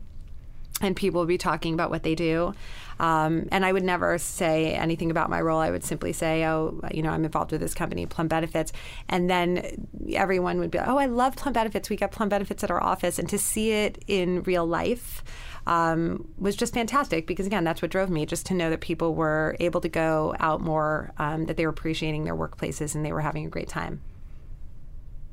and 0.83 0.95
people 0.95 1.21
would 1.21 1.27
be 1.27 1.37
talking 1.37 1.73
about 1.73 1.89
what 1.89 2.03
they 2.03 2.15
do. 2.15 2.53
Um, 2.99 3.47
and 3.51 3.65
I 3.65 3.71
would 3.71 3.83
never 3.83 4.17
say 4.17 4.73
anything 4.73 5.09
about 5.09 5.29
my 5.29 5.41
role. 5.41 5.59
I 5.59 5.71
would 5.71 5.83
simply 5.83 6.13
say, 6.13 6.45
oh, 6.45 6.79
you 6.93 7.01
know, 7.01 7.09
I'm 7.09 7.25
involved 7.25 7.51
with 7.51 7.61
this 7.61 7.73
company, 7.73 8.05
Plum 8.05 8.27
Benefits. 8.27 8.71
And 9.09 9.29
then 9.29 9.87
everyone 10.13 10.59
would 10.59 10.71
be, 10.71 10.79
oh, 10.79 10.97
I 10.97 11.07
love 11.07 11.35
Plum 11.35 11.53
Benefits. 11.53 11.89
We 11.89 11.95
got 11.95 12.11
Plum 12.11 12.29
Benefits 12.29 12.63
at 12.63 12.71
our 12.71 12.81
office. 12.81 13.17
And 13.17 13.27
to 13.29 13.37
see 13.37 13.71
it 13.71 14.03
in 14.07 14.43
real 14.43 14.65
life 14.65 15.23
um, 15.65 16.31
was 16.37 16.55
just 16.55 16.73
fantastic 16.73 17.25
because, 17.25 17.47
again, 17.47 17.63
that's 17.63 17.81
what 17.81 17.89
drove 17.89 18.09
me, 18.09 18.25
just 18.25 18.45
to 18.47 18.53
know 18.53 18.69
that 18.69 18.81
people 18.81 19.15
were 19.15 19.55
able 19.59 19.81
to 19.81 19.89
go 19.89 20.35
out 20.39 20.61
more, 20.61 21.13
um, 21.17 21.45
that 21.45 21.57
they 21.57 21.65
were 21.65 21.71
appreciating 21.71 22.25
their 22.25 22.35
workplaces 22.35 22.95
and 22.95 23.03
they 23.03 23.13
were 23.13 23.21
having 23.21 23.45
a 23.45 23.49
great 23.49 23.69
time. 23.69 24.01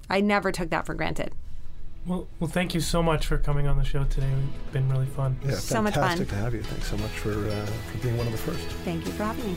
I 0.09 0.21
never 0.21 0.51
took 0.51 0.71
that 0.71 0.87
for 0.87 0.95
granted. 0.95 1.35
Well, 2.07 2.29
well, 2.39 2.49
thank 2.49 2.75
you 2.75 2.81
so 2.81 3.03
much 3.03 3.27
for 3.27 3.37
coming 3.37 3.67
on 3.67 3.77
the 3.77 3.85
show 3.85 4.05
today. 4.05 4.31
It's 4.65 4.73
been 4.73 4.89
really 4.89 5.07
fun. 5.07 5.39
Yeah, 5.45 5.53
so 5.53 5.83
fantastic 5.83 6.29
to 6.29 6.35
have 6.35 6.55
you. 6.55 6.63
Thanks 6.63 6.89
so 6.89 6.97
much 6.97 7.11
for 7.11 7.31
uh, 7.31 7.67
for 7.67 7.99
being 7.99 8.17
one 8.17 8.27
of 8.27 8.33
the 8.33 8.39
first. 8.39 8.67
Thank 8.85 9.07
you 9.07 9.13
for 9.13 9.25
having 9.25 9.53
me. 9.53 9.57